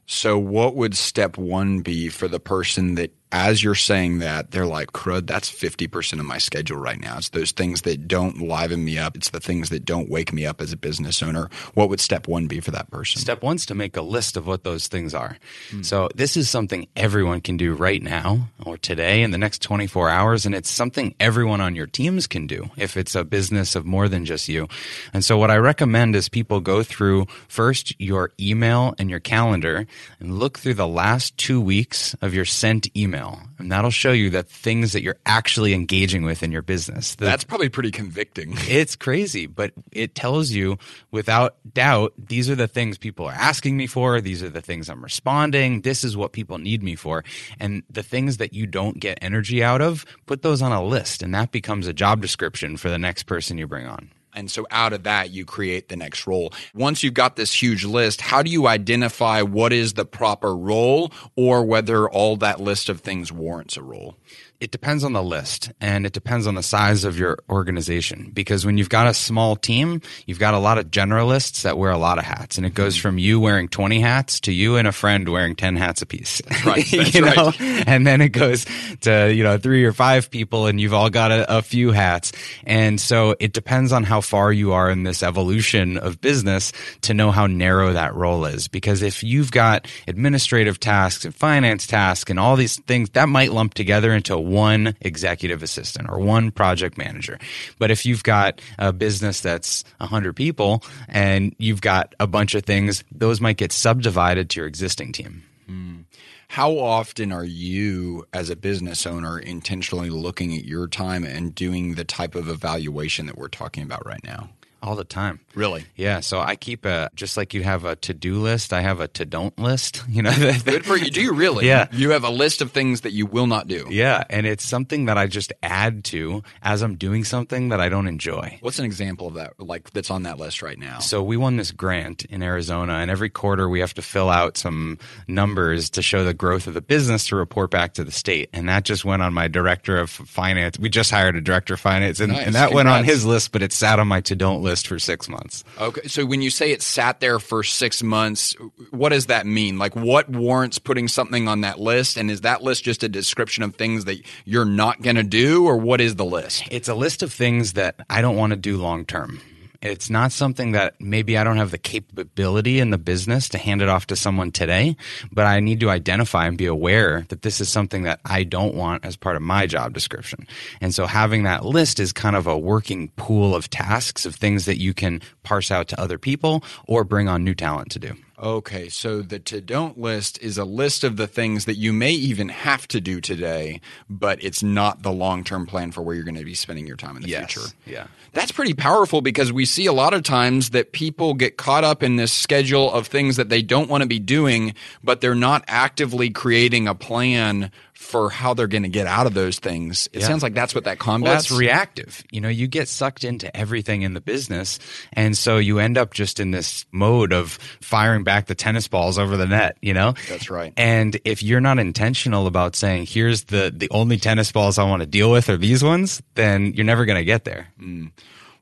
So, 0.05 0.37
what 0.37 0.75
would 0.75 0.96
step 0.96 1.38
one 1.38 1.78
be 1.82 2.08
for 2.08 2.26
the 2.26 2.40
person 2.40 2.96
that 2.96 3.14
as 3.32 3.62
you're 3.62 3.76
saying 3.76 4.18
that, 4.18 4.50
they're 4.50 4.66
like, 4.66 4.88
crud, 4.92 5.26
that's 5.26 5.50
50% 5.50 6.18
of 6.18 6.24
my 6.24 6.38
schedule 6.38 6.78
right 6.78 7.00
now. 7.00 7.18
It's 7.18 7.28
those 7.28 7.52
things 7.52 7.82
that 7.82 8.08
don't 8.08 8.40
liven 8.40 8.84
me 8.84 8.98
up. 8.98 9.16
It's 9.16 9.30
the 9.30 9.40
things 9.40 9.68
that 9.70 9.84
don't 9.84 10.10
wake 10.10 10.32
me 10.32 10.46
up 10.46 10.60
as 10.60 10.72
a 10.72 10.76
business 10.76 11.22
owner. 11.22 11.48
What 11.74 11.88
would 11.90 12.00
step 12.00 12.26
one 12.26 12.48
be 12.48 12.60
for 12.60 12.72
that 12.72 12.90
person? 12.90 13.20
Step 13.20 13.42
one's 13.42 13.66
to 13.66 13.74
make 13.74 13.96
a 13.96 14.02
list 14.02 14.36
of 14.36 14.46
what 14.46 14.64
those 14.64 14.88
things 14.88 15.14
are. 15.14 15.38
Hmm. 15.70 15.82
So 15.82 16.08
this 16.14 16.36
is 16.36 16.50
something 16.50 16.88
everyone 16.96 17.40
can 17.40 17.56
do 17.56 17.74
right 17.74 18.02
now 18.02 18.48
or 18.64 18.76
today 18.76 19.22
in 19.22 19.30
the 19.30 19.38
next 19.38 19.62
24 19.62 20.08
hours. 20.08 20.44
And 20.44 20.54
it's 20.54 20.70
something 20.70 21.14
everyone 21.20 21.60
on 21.60 21.76
your 21.76 21.86
teams 21.86 22.26
can 22.26 22.48
do 22.48 22.70
if 22.76 22.96
it's 22.96 23.14
a 23.14 23.24
business 23.24 23.76
of 23.76 23.86
more 23.86 24.08
than 24.08 24.24
just 24.24 24.48
you. 24.48 24.66
And 25.12 25.24
so 25.24 25.38
what 25.38 25.50
I 25.52 25.56
recommend 25.56 26.16
is 26.16 26.28
people 26.28 26.60
go 26.60 26.82
through 26.82 27.26
first 27.46 27.94
your 28.00 28.32
email 28.40 28.94
and 28.98 29.08
your 29.08 29.20
calendar 29.20 29.86
and 30.18 30.38
look 30.38 30.58
through 30.58 30.74
the 30.74 30.88
last 30.88 31.36
two 31.36 31.60
weeks 31.60 32.14
of 32.20 32.34
your 32.34 32.44
sent 32.44 32.88
email 32.96 33.19
email, 33.20 33.40
and 33.58 33.70
that'll 33.70 33.90
show 33.90 34.12
you 34.12 34.31
that 34.31 34.49
things 34.49 34.93
that 34.93 35.02
you're 35.02 35.19
actually 35.26 35.75
engaging 35.75 36.22
with 36.22 36.43
in 36.43 36.52
your 36.52 36.62
business. 36.62 37.14
The, 37.14 37.25
That's 37.25 37.44
probably 37.44 37.69
pretty 37.69 37.90
convicting. 37.90 38.56
It's 38.70 38.94
crazy, 38.94 39.46
but 39.46 39.72
it 39.90 40.14
tells 40.14 40.52
you 40.52 40.78
without 41.11 41.56
doubt 41.75 42.14
these 42.17 42.49
are 42.49 42.55
the 42.55 42.69
things 42.69 42.99
people 42.99 43.26
are 43.26 43.32
asking 43.32 43.76
me 43.76 43.87
for. 43.87 44.20
These 44.20 44.43
are 44.43 44.49
the 44.49 44.61
things 44.61 44.88
I'm 44.88 45.02
responding. 45.02 45.81
This 45.81 46.05
is 46.05 46.17
what 46.17 46.32
people 46.32 46.58
need 46.58 46.82
me 46.82 46.94
for. 46.94 47.25
And 47.58 47.82
the 47.90 48.02
things 48.02 48.37
that 48.37 48.55
you 48.55 48.67
don't 48.67 49.00
get 49.00 49.19
energy 49.20 49.62
out 49.62 49.82
of, 49.82 50.06
put 50.26 50.43
those 50.43 50.62
on 50.62 50.73
a 50.73 50.82
list, 50.82 51.23
and 51.23 51.34
that 51.34 51.50
becomes 51.50 51.88
a 51.88 51.93
job 51.93 52.23
description 52.23 52.76
for 52.76 52.90
the 52.90 52.99
next 52.99 53.25
person 53.25 53.58
you 53.58 53.66
bring 53.66 53.87
on. 53.87 54.11
And 54.34 54.50
so 54.50 54.66
out 54.70 54.92
of 54.92 55.02
that, 55.04 55.30
you 55.30 55.44
create 55.44 55.88
the 55.88 55.96
next 55.96 56.26
role. 56.26 56.52
Once 56.74 57.02
you've 57.02 57.14
got 57.14 57.36
this 57.36 57.52
huge 57.60 57.84
list, 57.84 58.20
how 58.20 58.42
do 58.42 58.50
you 58.50 58.66
identify 58.66 59.42
what 59.42 59.72
is 59.72 59.94
the 59.94 60.04
proper 60.04 60.56
role 60.56 61.12
or 61.36 61.64
whether 61.64 62.08
all 62.08 62.36
that 62.36 62.60
list 62.60 62.88
of 62.88 63.00
things 63.00 63.32
warrants 63.32 63.76
a 63.76 63.82
role? 63.82 64.16
It 64.60 64.70
depends 64.70 65.04
on 65.04 65.12
the 65.12 65.22
list 65.22 65.72
and 65.80 66.06
it 66.06 66.12
depends 66.12 66.46
on 66.46 66.54
the 66.54 66.62
size 66.62 67.04
of 67.04 67.18
your 67.18 67.38
organization. 67.48 68.30
Because 68.32 68.66
when 68.66 68.78
you've 68.78 68.88
got 68.88 69.06
a 69.06 69.14
small 69.14 69.56
team 69.56 70.00
you've 70.26 70.38
got 70.38 70.54
a 70.54 70.58
lot 70.58 70.78
of 70.78 70.90
generalists 70.90 71.62
that 71.62 71.78
wear 71.78 71.90
a 71.90 71.98
lot 71.98 72.18
of 72.18 72.24
hats. 72.24 72.56
And 72.56 72.66
it 72.66 72.74
goes 72.74 72.94
mm-hmm. 72.94 73.02
from 73.02 73.18
you 73.18 73.40
wearing 73.40 73.68
20 73.68 74.00
hats 74.00 74.40
to 74.40 74.52
you 74.52 74.76
and 74.76 74.86
a 74.86 74.92
friend 74.92 75.28
wearing 75.28 75.56
10 75.56 75.76
hats 75.76 76.02
apiece. 76.02 76.42
Right 76.64 76.90
you 77.14 77.24
right. 77.24 77.36
know? 77.36 77.52
And 77.86 78.06
then 78.06 78.20
it 78.20 78.30
goes 78.30 78.66
to 79.02 79.32
you 79.32 79.42
know 79.42 79.58
three 79.58 79.84
or 79.84 79.92
five 79.92 80.30
people 80.30 80.66
and 80.66 80.80
you've 80.80 80.94
all 80.94 81.10
got 81.10 81.32
a, 81.32 81.58
a 81.58 81.62
few 81.62 81.92
hats. 81.92 82.32
And 82.64 83.00
so 83.00 83.34
it 83.40 83.52
depends 83.52 83.92
on 83.92 84.04
how 84.04 84.20
far 84.20 84.52
you 84.52 84.72
are 84.72 84.90
in 84.90 85.04
this 85.04 85.22
evolution 85.22 85.96
of 85.96 86.20
business 86.20 86.72
to 87.02 87.14
know 87.14 87.30
how 87.30 87.46
narrow 87.46 87.92
that 87.94 88.14
role 88.14 88.44
is. 88.44 88.68
Because 88.68 89.02
if 89.02 89.22
you've 89.22 89.50
got 89.50 89.86
administrative 90.06 90.78
tasks 90.78 91.24
and 91.24 91.34
finance 91.34 91.86
tasks 91.86 92.30
and 92.30 92.38
all 92.38 92.56
these 92.56 92.78
things 92.80 93.10
that 93.10 93.28
might 93.28 93.52
lump 93.52 93.74
together 93.74 94.12
into 94.12 94.38
one 94.50 94.94
executive 95.00 95.62
assistant 95.62 96.08
or 96.11 96.19
one 96.19 96.50
project 96.50 96.99
manager. 96.99 97.38
But 97.79 97.91
if 97.91 98.05
you've 98.05 98.23
got 98.23 98.61
a 98.79 98.93
business 98.93 99.41
that's 99.41 99.85
100 99.99 100.35
people 100.35 100.82
and 101.08 101.55
you've 101.58 101.81
got 101.81 102.14
a 102.20 102.26
bunch 102.26 102.55
of 102.55 102.64
things, 102.64 103.05
those 103.12 103.41
might 103.41 103.56
get 103.56 103.73
subdivided 103.73 104.50
to 104.50 104.61
your 104.61 104.67
existing 104.67 105.12
team. 105.12 105.43
Hmm. 105.67 106.00
How 106.49 106.79
often 106.79 107.31
are 107.31 107.44
you, 107.44 108.26
as 108.32 108.50
a 108.50 108.56
business 108.56 109.06
owner, 109.06 109.38
intentionally 109.38 110.11
looking 110.11 110.52
at 110.56 110.64
your 110.64 110.88
time 110.88 111.23
and 111.23 111.55
doing 111.55 111.94
the 111.94 112.05
type 112.05 112.35
of 112.35 112.49
evaluation 112.49 113.26
that 113.26 113.38
we're 113.38 113.47
talking 113.47 113.85
about 113.85 114.05
right 114.05 114.23
now? 114.25 114.50
All 114.82 114.96
the 114.96 115.04
time. 115.04 115.40
Really? 115.54 115.84
Yeah. 115.96 116.20
So 116.20 116.40
I 116.40 116.56
keep 116.56 116.84
a 116.84 117.10
just 117.14 117.36
like 117.36 117.54
you 117.54 117.62
have 117.62 117.84
a 117.84 117.96
to 117.96 118.14
do 118.14 118.36
list. 118.38 118.72
I 118.72 118.80
have 118.80 119.00
a 119.00 119.08
to 119.08 119.24
don't 119.24 119.58
list. 119.58 120.02
You 120.10 120.22
know, 120.22 120.32
good 120.64 120.84
for 120.84 120.96
you. 120.96 121.08
Do 121.08 121.22
you 121.22 121.32
really? 121.32 121.66
Yeah. 121.66 121.86
You 121.92 122.10
have 122.10 122.24
a 122.24 122.30
list 122.30 122.62
of 122.62 122.72
things 122.72 123.02
that 123.02 123.12
you 123.12 123.26
will 123.26 123.46
not 123.46 123.68
do. 123.68 123.86
Yeah, 123.88 124.24
and 124.28 124.44
it's 124.44 124.64
something 124.64 125.06
that 125.06 125.16
I 125.16 125.28
just 125.28 125.52
add 125.62 126.04
to 126.06 126.42
as 126.62 126.82
I'm 126.82 126.96
doing 126.96 127.22
something 127.24 127.68
that 127.68 127.80
I 127.80 127.88
don't 127.88 128.08
enjoy. 128.08 128.58
What's 128.60 128.78
an 128.80 128.84
example 128.84 129.28
of 129.28 129.34
that? 129.34 129.58
Like 129.58 129.90
that's 129.92 130.10
on 130.10 130.24
that 130.24 130.38
list 130.38 130.62
right 130.62 130.78
now. 130.78 130.98
So 130.98 131.22
we 131.22 131.36
won 131.36 131.56
this 131.56 131.70
grant 131.70 132.24
in 132.24 132.42
Arizona, 132.42 132.94
and 132.94 133.10
every 133.10 133.30
quarter 133.30 133.68
we 133.68 133.80
have 133.80 133.94
to 133.94 134.02
fill 134.02 134.28
out 134.28 134.56
some 134.56 134.98
numbers 135.28 135.90
to 135.90 136.02
show 136.02 136.24
the 136.24 136.34
growth 136.34 136.66
of 136.66 136.74
the 136.74 136.80
business 136.82 137.28
to 137.28 137.36
report 137.36 137.70
back 137.70 137.94
to 137.94 138.04
the 138.04 138.12
state. 138.12 138.50
And 138.52 138.68
that 138.68 138.84
just 138.84 139.04
went 139.04 139.22
on 139.22 139.32
my 139.32 139.46
director 139.48 139.98
of 139.98 140.10
finance. 140.10 140.78
We 140.78 140.88
just 140.88 141.10
hired 141.10 141.36
a 141.36 141.40
director 141.40 141.74
of 141.74 141.80
finance, 141.80 142.20
and, 142.20 142.32
nice. 142.32 142.46
and 142.46 142.54
that 142.56 142.70
Congrats. 142.70 142.74
went 142.74 142.88
on 142.88 143.04
his 143.04 143.24
list, 143.24 143.52
but 143.52 143.62
it 143.62 143.72
sat 143.72 143.98
on 143.98 144.08
my 144.08 144.20
to 144.22 144.34
don't 144.34 144.62
list 144.62 144.69
for 144.76 144.99
six 144.99 145.28
months. 145.28 145.64
Okay. 145.81 146.06
So 146.06 146.25
when 146.25 146.42
you 146.42 146.50
say 146.50 146.73
it 146.73 146.83
sat 146.83 147.21
there 147.21 147.38
for 147.38 147.62
six 147.62 148.02
months, 148.02 148.54
what 148.90 149.11
does 149.11 149.26
that 149.26 149.47
mean? 149.47 149.78
Like 149.78 149.97
what 149.97 150.28
warrants 150.28 150.78
putting 150.78 151.09
something 151.09 151.49
on 151.49 151.62
that 151.62 151.80
list? 151.80 152.16
And 152.16 152.30
is 152.30 152.42
that 152.42 152.62
list 152.62 152.85
just 152.85 153.02
a 153.02 153.09
description 153.09 153.62
of 153.62 153.75
things 153.75 154.04
that 154.04 154.23
you're 154.44 154.64
not 154.64 155.02
going 155.02 155.16
to 155.16 155.23
do, 155.23 155.66
or 155.66 155.76
what 155.76 156.00
is 156.00 156.16
the 156.16 156.25
list? 156.25 156.64
It's 156.71 156.88
a 156.88 156.94
list 156.94 157.23
of 157.23 157.33
things 157.33 157.75
that 157.75 157.97
I 158.09 158.23
don't 158.23 158.37
want 158.37 158.52
to 158.52 158.56
do 158.56 158.76
long 158.76 159.04
term. 159.04 159.40
It's 159.82 160.10
not 160.10 160.30
something 160.30 160.72
that 160.72 161.00
maybe 161.00 161.38
I 161.38 161.44
don't 161.44 161.56
have 161.56 161.70
the 161.70 161.78
capability 161.78 162.80
in 162.80 162.90
the 162.90 162.99
business 162.99 163.49
to 163.50 163.58
hand 163.58 163.80
it 163.80 163.88
off 163.88 164.06
to 164.08 164.16
someone 164.16 164.52
today, 164.52 164.94
but 165.32 165.46
I 165.46 165.60
need 165.60 165.80
to 165.80 165.88
identify 165.88 166.46
and 166.46 166.58
be 166.58 166.66
aware 166.66 167.25
that 167.28 167.40
this 167.40 167.62
is 167.62 167.70
something 167.70 168.02
that 168.02 168.20
I 168.25 168.44
don't 168.44 168.75
want 168.75 169.06
as 169.06 169.16
part 169.16 169.37
of 169.37 169.42
my 169.42 169.66
job 169.66 169.94
description. 169.94 170.46
And 170.82 170.94
so 170.94 171.06
having 171.06 171.44
that 171.44 171.64
list 171.64 171.99
is 171.99 172.12
kind 172.12 172.37
of 172.37 172.46
a 172.46 172.58
working 172.58 173.08
pool 173.16 173.54
of 173.54 173.70
tasks 173.70 174.26
of 174.26 174.34
things 174.34 174.66
that 174.66 174.78
you 174.78 174.92
can 174.92 175.22
parse 175.44 175.70
out 175.70 175.88
to 175.88 176.00
other 176.00 176.18
people 176.18 176.62
or 176.87 177.02
bring 177.02 177.28
on 177.28 177.42
new 177.42 177.54
talent 177.54 177.90
to 177.92 177.99
do. 177.99 178.14
Okay, 178.42 178.88
so 178.88 179.20
the 179.20 179.38
to 179.38 179.61
don't 179.61 179.99
list 179.99 180.40
is 180.40 180.56
a 180.56 180.64
list 180.64 181.04
of 181.04 181.18
the 181.18 181.26
things 181.26 181.66
that 181.66 181.76
you 181.76 181.92
may 181.92 182.12
even 182.12 182.49
have 182.49 182.88
to 182.88 182.99
do 182.99 183.20
today, 183.20 183.82
but 184.09 184.42
it's 184.42 184.62
not 184.62 185.02
the 185.02 185.12
long 185.12 185.44
term 185.44 185.66
plan 185.66 185.92
for 185.92 186.00
where 186.00 186.14
you're 186.14 186.25
going 186.25 186.37
to 186.37 186.44
be 186.44 186.54
spending 186.54 186.87
your 186.87 186.97
time 186.97 187.16
in 187.16 187.23
the 187.23 187.28
yes. 187.28 187.52
future. 187.52 187.68
Yeah. 187.85 188.06
That's 188.32 188.50
pretty 188.50 188.73
powerful 188.73 189.20
because 189.20 189.52
we 189.52 189.66
see 189.66 189.85
a 189.85 189.92
lot 189.92 190.14
of 190.14 190.23
times 190.23 190.70
that 190.70 190.92
people 190.92 191.35
get 191.35 191.59
caught 191.59 191.85
up 191.85 192.02
in 192.02 192.16
this 192.16 192.32
schedule 192.32 192.90
of 192.90 193.09
things 193.09 193.37
that 193.37 193.50
they 193.50 193.61
don't 193.61 193.90
want 193.90 194.02
to 194.02 194.09
be 194.09 194.20
doing, 194.20 194.75
but 195.04 195.20
they're 195.20 195.35
not 195.35 195.62
actively 195.66 196.30
creating 196.30 196.88
a 196.88 196.94
plan 196.94 197.70
for 198.00 198.30
how 198.30 198.54
they're 198.54 198.66
going 198.66 198.83
to 198.83 198.88
get 198.88 199.07
out 199.07 199.26
of 199.26 199.35
those 199.35 199.59
things. 199.59 200.09
It 200.14 200.21
Yeah. 200.21 200.26
sounds 200.26 200.42
like 200.42 200.54
that's 200.54 200.75
what 200.75 200.85
that 200.85 200.99
Well, 200.99 201.04
combats. 201.16 201.45
it's 201.50 201.52
reactive. 201.52 202.25
You 202.33 202.40
know, 202.40 202.49
you 202.49 202.66
get 202.66 202.88
sucked 202.88 203.25
into 203.25 203.54
everything 203.54 204.00
in 204.02 204.14
the 204.14 204.23
business. 204.23 204.78
And 205.12 205.37
so 205.37 205.59
you 205.59 205.78
end 205.78 205.99
up 205.99 206.14
just 206.14 206.40
in 206.40 206.50
this 206.50 206.87
mode 206.92 207.33
of 207.35 207.59
firing 207.83 208.25
back 208.25 208.47
the 208.47 208.54
tennis 208.54 208.88
balls 208.88 209.19
over 209.19 209.37
the 209.37 209.47
net, 209.47 209.76
you 209.83 209.92
know? 209.92 210.14
That's 210.30 210.49
right. 210.50 210.73
And 210.78 211.21
if 211.26 211.42
you're 211.42 211.61
not 211.61 211.78
intentional 211.78 212.47
about 212.47 212.75
saying, 212.75 213.04
here's 213.07 213.45
the, 213.45 213.71
the 213.76 213.88
only 213.90 214.16
tennis 214.16 214.50
balls 214.50 214.78
I 214.78 214.85
want 214.85 215.00
to 215.02 215.07
deal 215.07 215.30
with 215.30 215.50
are 215.50 215.59
these 215.59 215.85
ones, 215.85 216.23
then 216.37 216.73
you're 216.75 216.87
never 216.87 217.04
going 217.04 217.19
to 217.19 217.25
get 217.25 217.45
there. 217.45 217.69
Mm. 217.80 218.12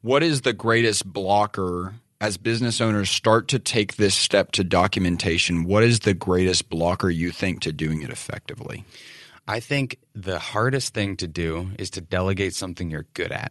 what 0.03 0.23
is 0.25 0.41
the 0.43 0.53
greatest 0.53 1.07
blocker 1.11 1.95
as 2.21 2.37
business 2.37 2.81
owners 2.81 3.09
start 3.09 3.47
to 3.49 3.59
take 3.61 3.97
this 3.97 4.17
step 4.17 4.51
to 4.53 4.65
documentation? 4.65 5.63
What 5.65 5.85
is 5.85 6.01
the 6.01 6.13
greatest 6.15 6.69
blocker 6.69 7.09
you 7.09 7.31
think 7.31 7.61
to 7.63 7.73
doing 7.73 8.03
it 8.03 8.11
effectively? 8.11 8.85
I 9.49 9.61
think 9.61 9.99
the 10.15 10.39
hardest 10.39 10.93
thing 10.93 11.17
to 11.17 11.27
do 11.27 11.71
is 11.79 11.89
to 11.91 12.03
delegate 12.03 12.55
something 12.55 12.91
you're 12.91 13.07
good 13.15 13.33
at. 13.33 13.51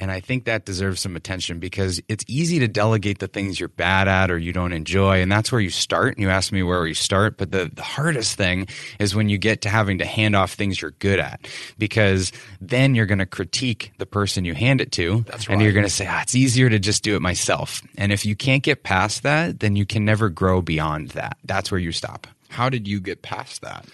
And 0.00 0.10
I 0.12 0.20
think 0.20 0.44
that 0.44 0.64
deserves 0.64 1.00
some 1.00 1.16
attention 1.16 1.58
because 1.58 2.00
it's 2.08 2.24
easy 2.28 2.60
to 2.60 2.68
delegate 2.68 3.18
the 3.18 3.26
things 3.26 3.58
you're 3.58 3.68
bad 3.68 4.06
at 4.06 4.30
or 4.30 4.38
you 4.38 4.52
don't 4.52 4.72
enjoy. 4.72 5.22
And 5.22 5.30
that's 5.30 5.50
where 5.50 5.60
you 5.60 5.70
start. 5.70 6.14
And 6.14 6.22
you 6.22 6.30
ask 6.30 6.52
me 6.52 6.62
where 6.62 6.86
you 6.86 6.94
start. 6.94 7.36
But 7.36 7.50
the, 7.50 7.70
the 7.72 7.82
hardest 7.82 8.36
thing 8.36 8.68
is 9.00 9.14
when 9.14 9.28
you 9.28 9.38
get 9.38 9.62
to 9.62 9.68
having 9.68 9.98
to 9.98 10.04
hand 10.04 10.36
off 10.36 10.52
things 10.52 10.80
you're 10.80 10.92
good 10.92 11.18
at 11.18 11.48
because 11.78 12.30
then 12.60 12.94
you're 12.94 13.06
going 13.06 13.18
to 13.18 13.26
critique 13.26 13.92
the 13.98 14.06
person 14.06 14.44
you 14.44 14.54
hand 14.54 14.80
it 14.80 14.92
to. 14.92 15.24
That's 15.26 15.48
right. 15.48 15.54
And 15.54 15.62
you're 15.62 15.72
going 15.72 15.86
to 15.86 15.90
say, 15.90 16.06
ah, 16.08 16.22
it's 16.22 16.36
easier 16.36 16.70
to 16.70 16.78
just 16.78 17.02
do 17.02 17.16
it 17.16 17.22
myself. 17.22 17.82
And 17.96 18.12
if 18.12 18.24
you 18.24 18.36
can't 18.36 18.62
get 18.62 18.84
past 18.84 19.24
that, 19.24 19.58
then 19.58 19.74
you 19.74 19.84
can 19.84 20.04
never 20.04 20.28
grow 20.28 20.62
beyond 20.62 21.10
that. 21.10 21.38
That's 21.44 21.72
where 21.72 21.80
you 21.80 21.90
stop. 21.90 22.28
How 22.50 22.68
did 22.68 22.86
you 22.86 23.00
get 23.00 23.22
past 23.22 23.62
that? 23.62 23.84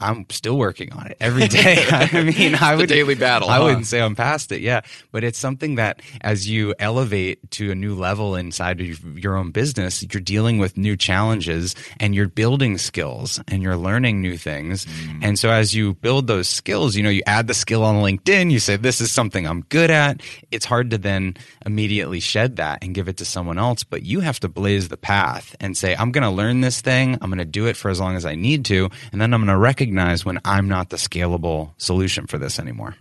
I'm 0.00 0.26
still 0.30 0.56
working 0.56 0.92
on 0.92 1.06
it 1.06 1.16
every 1.20 1.46
day. 1.46 1.84
I 1.90 2.22
mean, 2.22 2.54
I 2.54 2.74
would 2.74 2.88
daily 2.88 3.14
battle. 3.14 3.48
I 3.48 3.58
huh? 3.58 3.64
wouldn't 3.64 3.86
say 3.86 4.00
I'm 4.00 4.16
past 4.16 4.50
it, 4.52 4.60
yeah, 4.60 4.80
but 5.12 5.24
it's 5.24 5.38
something 5.38 5.74
that 5.74 6.00
as 6.22 6.48
you 6.48 6.74
elevate 6.78 7.50
to 7.52 7.70
a 7.70 7.74
new 7.74 7.94
level 7.94 8.34
inside 8.34 8.80
of 8.80 9.18
your 9.18 9.36
own 9.36 9.50
business, 9.50 10.02
you're 10.12 10.22
dealing 10.22 10.58
with 10.58 10.76
new 10.76 10.96
challenges 10.96 11.74
and 11.98 12.14
you're 12.14 12.28
building 12.28 12.78
skills 12.78 13.40
and 13.48 13.62
you're 13.62 13.76
learning 13.76 14.22
new 14.22 14.36
things. 14.36 14.86
Mm. 14.86 15.18
And 15.22 15.38
so 15.38 15.50
as 15.50 15.74
you 15.74 15.94
build 15.94 16.26
those 16.26 16.48
skills, 16.48 16.96
you 16.96 17.02
know, 17.02 17.10
you 17.10 17.22
add 17.26 17.46
the 17.46 17.54
skill 17.54 17.82
on 17.84 17.96
LinkedIn, 17.96 18.50
you 18.50 18.58
say 18.58 18.76
this 18.76 19.00
is 19.00 19.12
something 19.12 19.46
I'm 19.46 19.62
good 19.62 19.90
at. 19.90 20.22
It's 20.50 20.64
hard 20.64 20.90
to 20.90 20.98
then 20.98 21.36
immediately 21.66 22.20
shed 22.20 22.56
that 22.56 22.82
and 22.82 22.94
give 22.94 23.08
it 23.08 23.18
to 23.18 23.24
someone 23.24 23.58
else, 23.58 23.84
but 23.84 24.02
you 24.02 24.20
have 24.20 24.40
to 24.40 24.48
blaze 24.48 24.88
the 24.88 24.96
path 24.96 25.54
and 25.60 25.76
say 25.76 25.94
I'm 25.94 26.12
going 26.12 26.24
to 26.24 26.30
learn 26.30 26.62
this 26.62 26.80
thing, 26.80 27.18
I'm 27.20 27.30
going 27.30 27.38
to 27.38 27.44
do 27.44 27.66
it 27.66 27.76
for 27.76 27.90
as 27.90 28.00
long 28.00 28.16
as 28.16 28.24
I 28.24 28.34
need 28.34 28.64
to, 28.66 28.88
and 29.12 29.20
then 29.20 29.34
I'm 29.34 29.40
going 29.40 29.54
to 29.54 29.58
recognize 29.58 29.89
recognize 29.90 30.24
when 30.24 30.40
I'm 30.44 30.68
not 30.68 30.90
the 30.90 30.96
scalable 30.96 31.72
solution 31.76 32.26
for 32.26 32.38
this 32.38 32.60
anymore. 32.60 32.94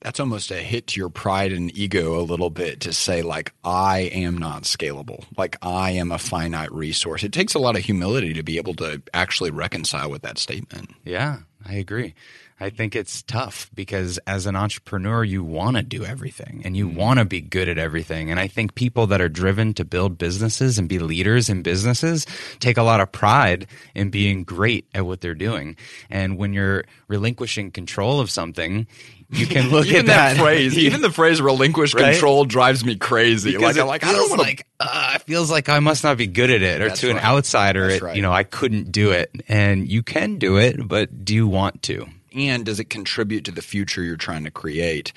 That's 0.00 0.18
almost 0.20 0.50
a 0.50 0.56
hit 0.56 0.88
to 0.88 1.00
your 1.00 1.08
pride 1.08 1.52
and 1.52 1.76
ego 1.76 2.20
a 2.20 2.22
little 2.22 2.50
bit 2.50 2.80
to 2.80 2.92
say, 2.92 3.22
like, 3.22 3.52
I 3.64 4.00
am 4.12 4.36
not 4.36 4.64
scalable. 4.64 5.24
Like, 5.36 5.56
I 5.62 5.92
am 5.92 6.12
a 6.12 6.18
finite 6.18 6.72
resource. 6.72 7.24
It 7.24 7.32
takes 7.32 7.54
a 7.54 7.58
lot 7.58 7.76
of 7.76 7.82
humility 7.82 8.32
to 8.34 8.42
be 8.42 8.58
able 8.58 8.74
to 8.74 9.00
actually 9.14 9.50
reconcile 9.50 10.10
with 10.10 10.22
that 10.22 10.38
statement. 10.38 10.90
Yeah, 11.04 11.38
I 11.64 11.74
agree. 11.74 12.14
I 12.58 12.70
think 12.70 12.96
it's 12.96 13.22
tough 13.22 13.70
because 13.74 14.18
as 14.26 14.46
an 14.46 14.56
entrepreneur, 14.56 15.22
you 15.22 15.44
want 15.44 15.76
to 15.76 15.82
do 15.82 16.06
everything 16.06 16.62
and 16.64 16.74
you 16.74 16.88
mm. 16.88 16.94
want 16.94 17.18
to 17.18 17.26
be 17.26 17.42
good 17.42 17.68
at 17.68 17.76
everything. 17.76 18.30
And 18.30 18.40
I 18.40 18.46
think 18.48 18.74
people 18.74 19.06
that 19.08 19.20
are 19.20 19.28
driven 19.28 19.74
to 19.74 19.84
build 19.84 20.16
businesses 20.16 20.78
and 20.78 20.88
be 20.88 20.98
leaders 20.98 21.50
in 21.50 21.60
businesses 21.60 22.24
take 22.58 22.78
a 22.78 22.82
lot 22.82 23.00
of 23.00 23.12
pride 23.12 23.66
in 23.94 24.08
being 24.08 24.42
great 24.42 24.86
at 24.94 25.04
what 25.04 25.20
they're 25.20 25.34
doing. 25.34 25.76
And 26.08 26.38
when 26.38 26.54
you're 26.54 26.84
relinquishing 27.08 27.72
control 27.72 28.20
of 28.20 28.30
something, 28.30 28.86
you 29.28 29.46
can 29.46 29.68
look 29.70 29.88
at 29.88 30.06
that, 30.06 30.36
that, 30.36 30.36
phrase. 30.38 30.78
Even 30.78 31.02
the 31.02 31.12
phrase 31.12 31.42
"relinquish 31.42 31.94
right? 31.94 32.12
control" 32.12 32.46
drives 32.46 32.86
me 32.86 32.96
crazy. 32.96 33.52
Because 33.52 33.76
like, 33.76 33.86
like 33.86 34.04
I 34.04 34.12
don't 34.12 34.30
want 34.30 34.40
like 34.40 34.66
uh, 34.80 35.12
it 35.16 35.22
feels 35.22 35.50
like 35.50 35.68
I 35.68 35.80
must 35.80 36.04
not 36.04 36.16
be 36.16 36.26
good 36.26 36.50
at 36.50 36.62
it, 36.62 36.80
or 36.80 36.88
That's 36.88 37.00
to 37.00 37.08
right. 37.08 37.16
an 37.16 37.22
outsider, 37.22 37.90
it, 37.90 38.02
right. 38.02 38.16
you 38.16 38.22
know, 38.22 38.32
I 38.32 38.44
couldn't 38.44 38.92
do 38.92 39.10
it. 39.10 39.30
And 39.48 39.88
you 39.90 40.02
can 40.02 40.38
do 40.38 40.58
it, 40.58 40.86
but 40.86 41.24
do 41.24 41.34
you 41.34 41.48
want 41.48 41.82
to? 41.82 42.06
And 42.36 42.64
does 42.64 42.78
it 42.78 42.90
contribute 42.90 43.44
to 43.46 43.50
the 43.50 43.62
future 43.62 44.02
you're 44.02 44.16
trying 44.16 44.44
to 44.44 44.50
create? 44.50 45.12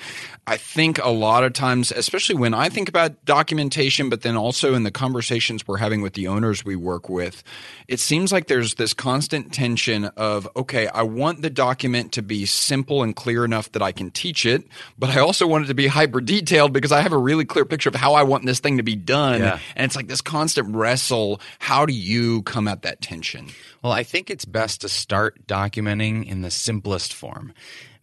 I 0.48 0.58
think 0.58 0.98
a 0.98 1.10
lot 1.10 1.44
of 1.44 1.54
times, 1.54 1.92
especially 1.92 2.36
when 2.36 2.54
I 2.54 2.70
think 2.70 2.90
about 2.90 3.26
documentation, 3.26 4.10
but 4.10 4.22
then 4.22 4.36
also 4.36 4.74
in 4.74 4.84
the 4.84 4.92
conversations 4.92 5.68
we're 5.68 5.78
having 5.78 6.02
with 6.02 6.14
the 6.14 6.28
owners 6.28 6.66
we 6.66 6.76
work 6.76 7.10
with, 7.10 7.44
it 7.88 8.00
seems 8.00 8.32
like 8.32 8.48
there's 8.48 8.76
this 8.76 8.94
constant 8.94 9.54
tension 9.54 10.06
of, 10.06 10.48
okay, 10.56 10.88
I 10.88 11.04
want 11.04 11.42
the 11.42 11.50
document 11.50 12.14
to 12.14 12.22
be 12.22 12.46
simple 12.46 13.04
and 13.04 13.16
clear 13.16 13.46
enough 13.46 13.72
that 13.74 13.82
I 13.82 13.92
can 13.92 14.12
teach 14.12 14.46
it, 14.46 14.66
but 14.98 15.10
I 15.10 15.20
also 15.20 15.46
want 15.46 15.66
it 15.66 15.68
to 15.68 15.74
be 15.74 15.88
hyper 16.00 16.22
detailed 16.22 16.74
because 16.74 16.92
I 16.92 17.02
have 17.02 17.14
a 17.14 17.18
really 17.18 17.46
clear 17.46 17.66
picture 17.66 17.90
of 17.90 17.96
how 17.96 18.14
I 18.14 18.24
want 18.24 18.46
this 18.46 18.60
thing 18.60 18.78
to 18.78 18.84
be 18.84 18.96
done. 18.96 19.42
Yeah. 19.42 19.60
And 19.76 19.86
it's 19.86 19.96
like 19.96 20.08
this 20.08 20.22
constant 20.22 20.76
wrestle. 20.76 21.42
How 21.60 21.86
do 21.86 21.94
you 21.94 22.44
come 22.44 22.68
at 22.68 22.84
that 22.84 23.02
tension? 23.02 23.50
Well, 23.84 23.94
I 23.94 24.04
think 24.04 24.30
it's 24.30 24.46
best 24.46 24.82
to 24.82 24.90
start 24.90 25.48
documenting 25.48 26.26
in 26.28 26.42
the 26.42 26.52
simplest 26.52 27.09
form 27.14 27.54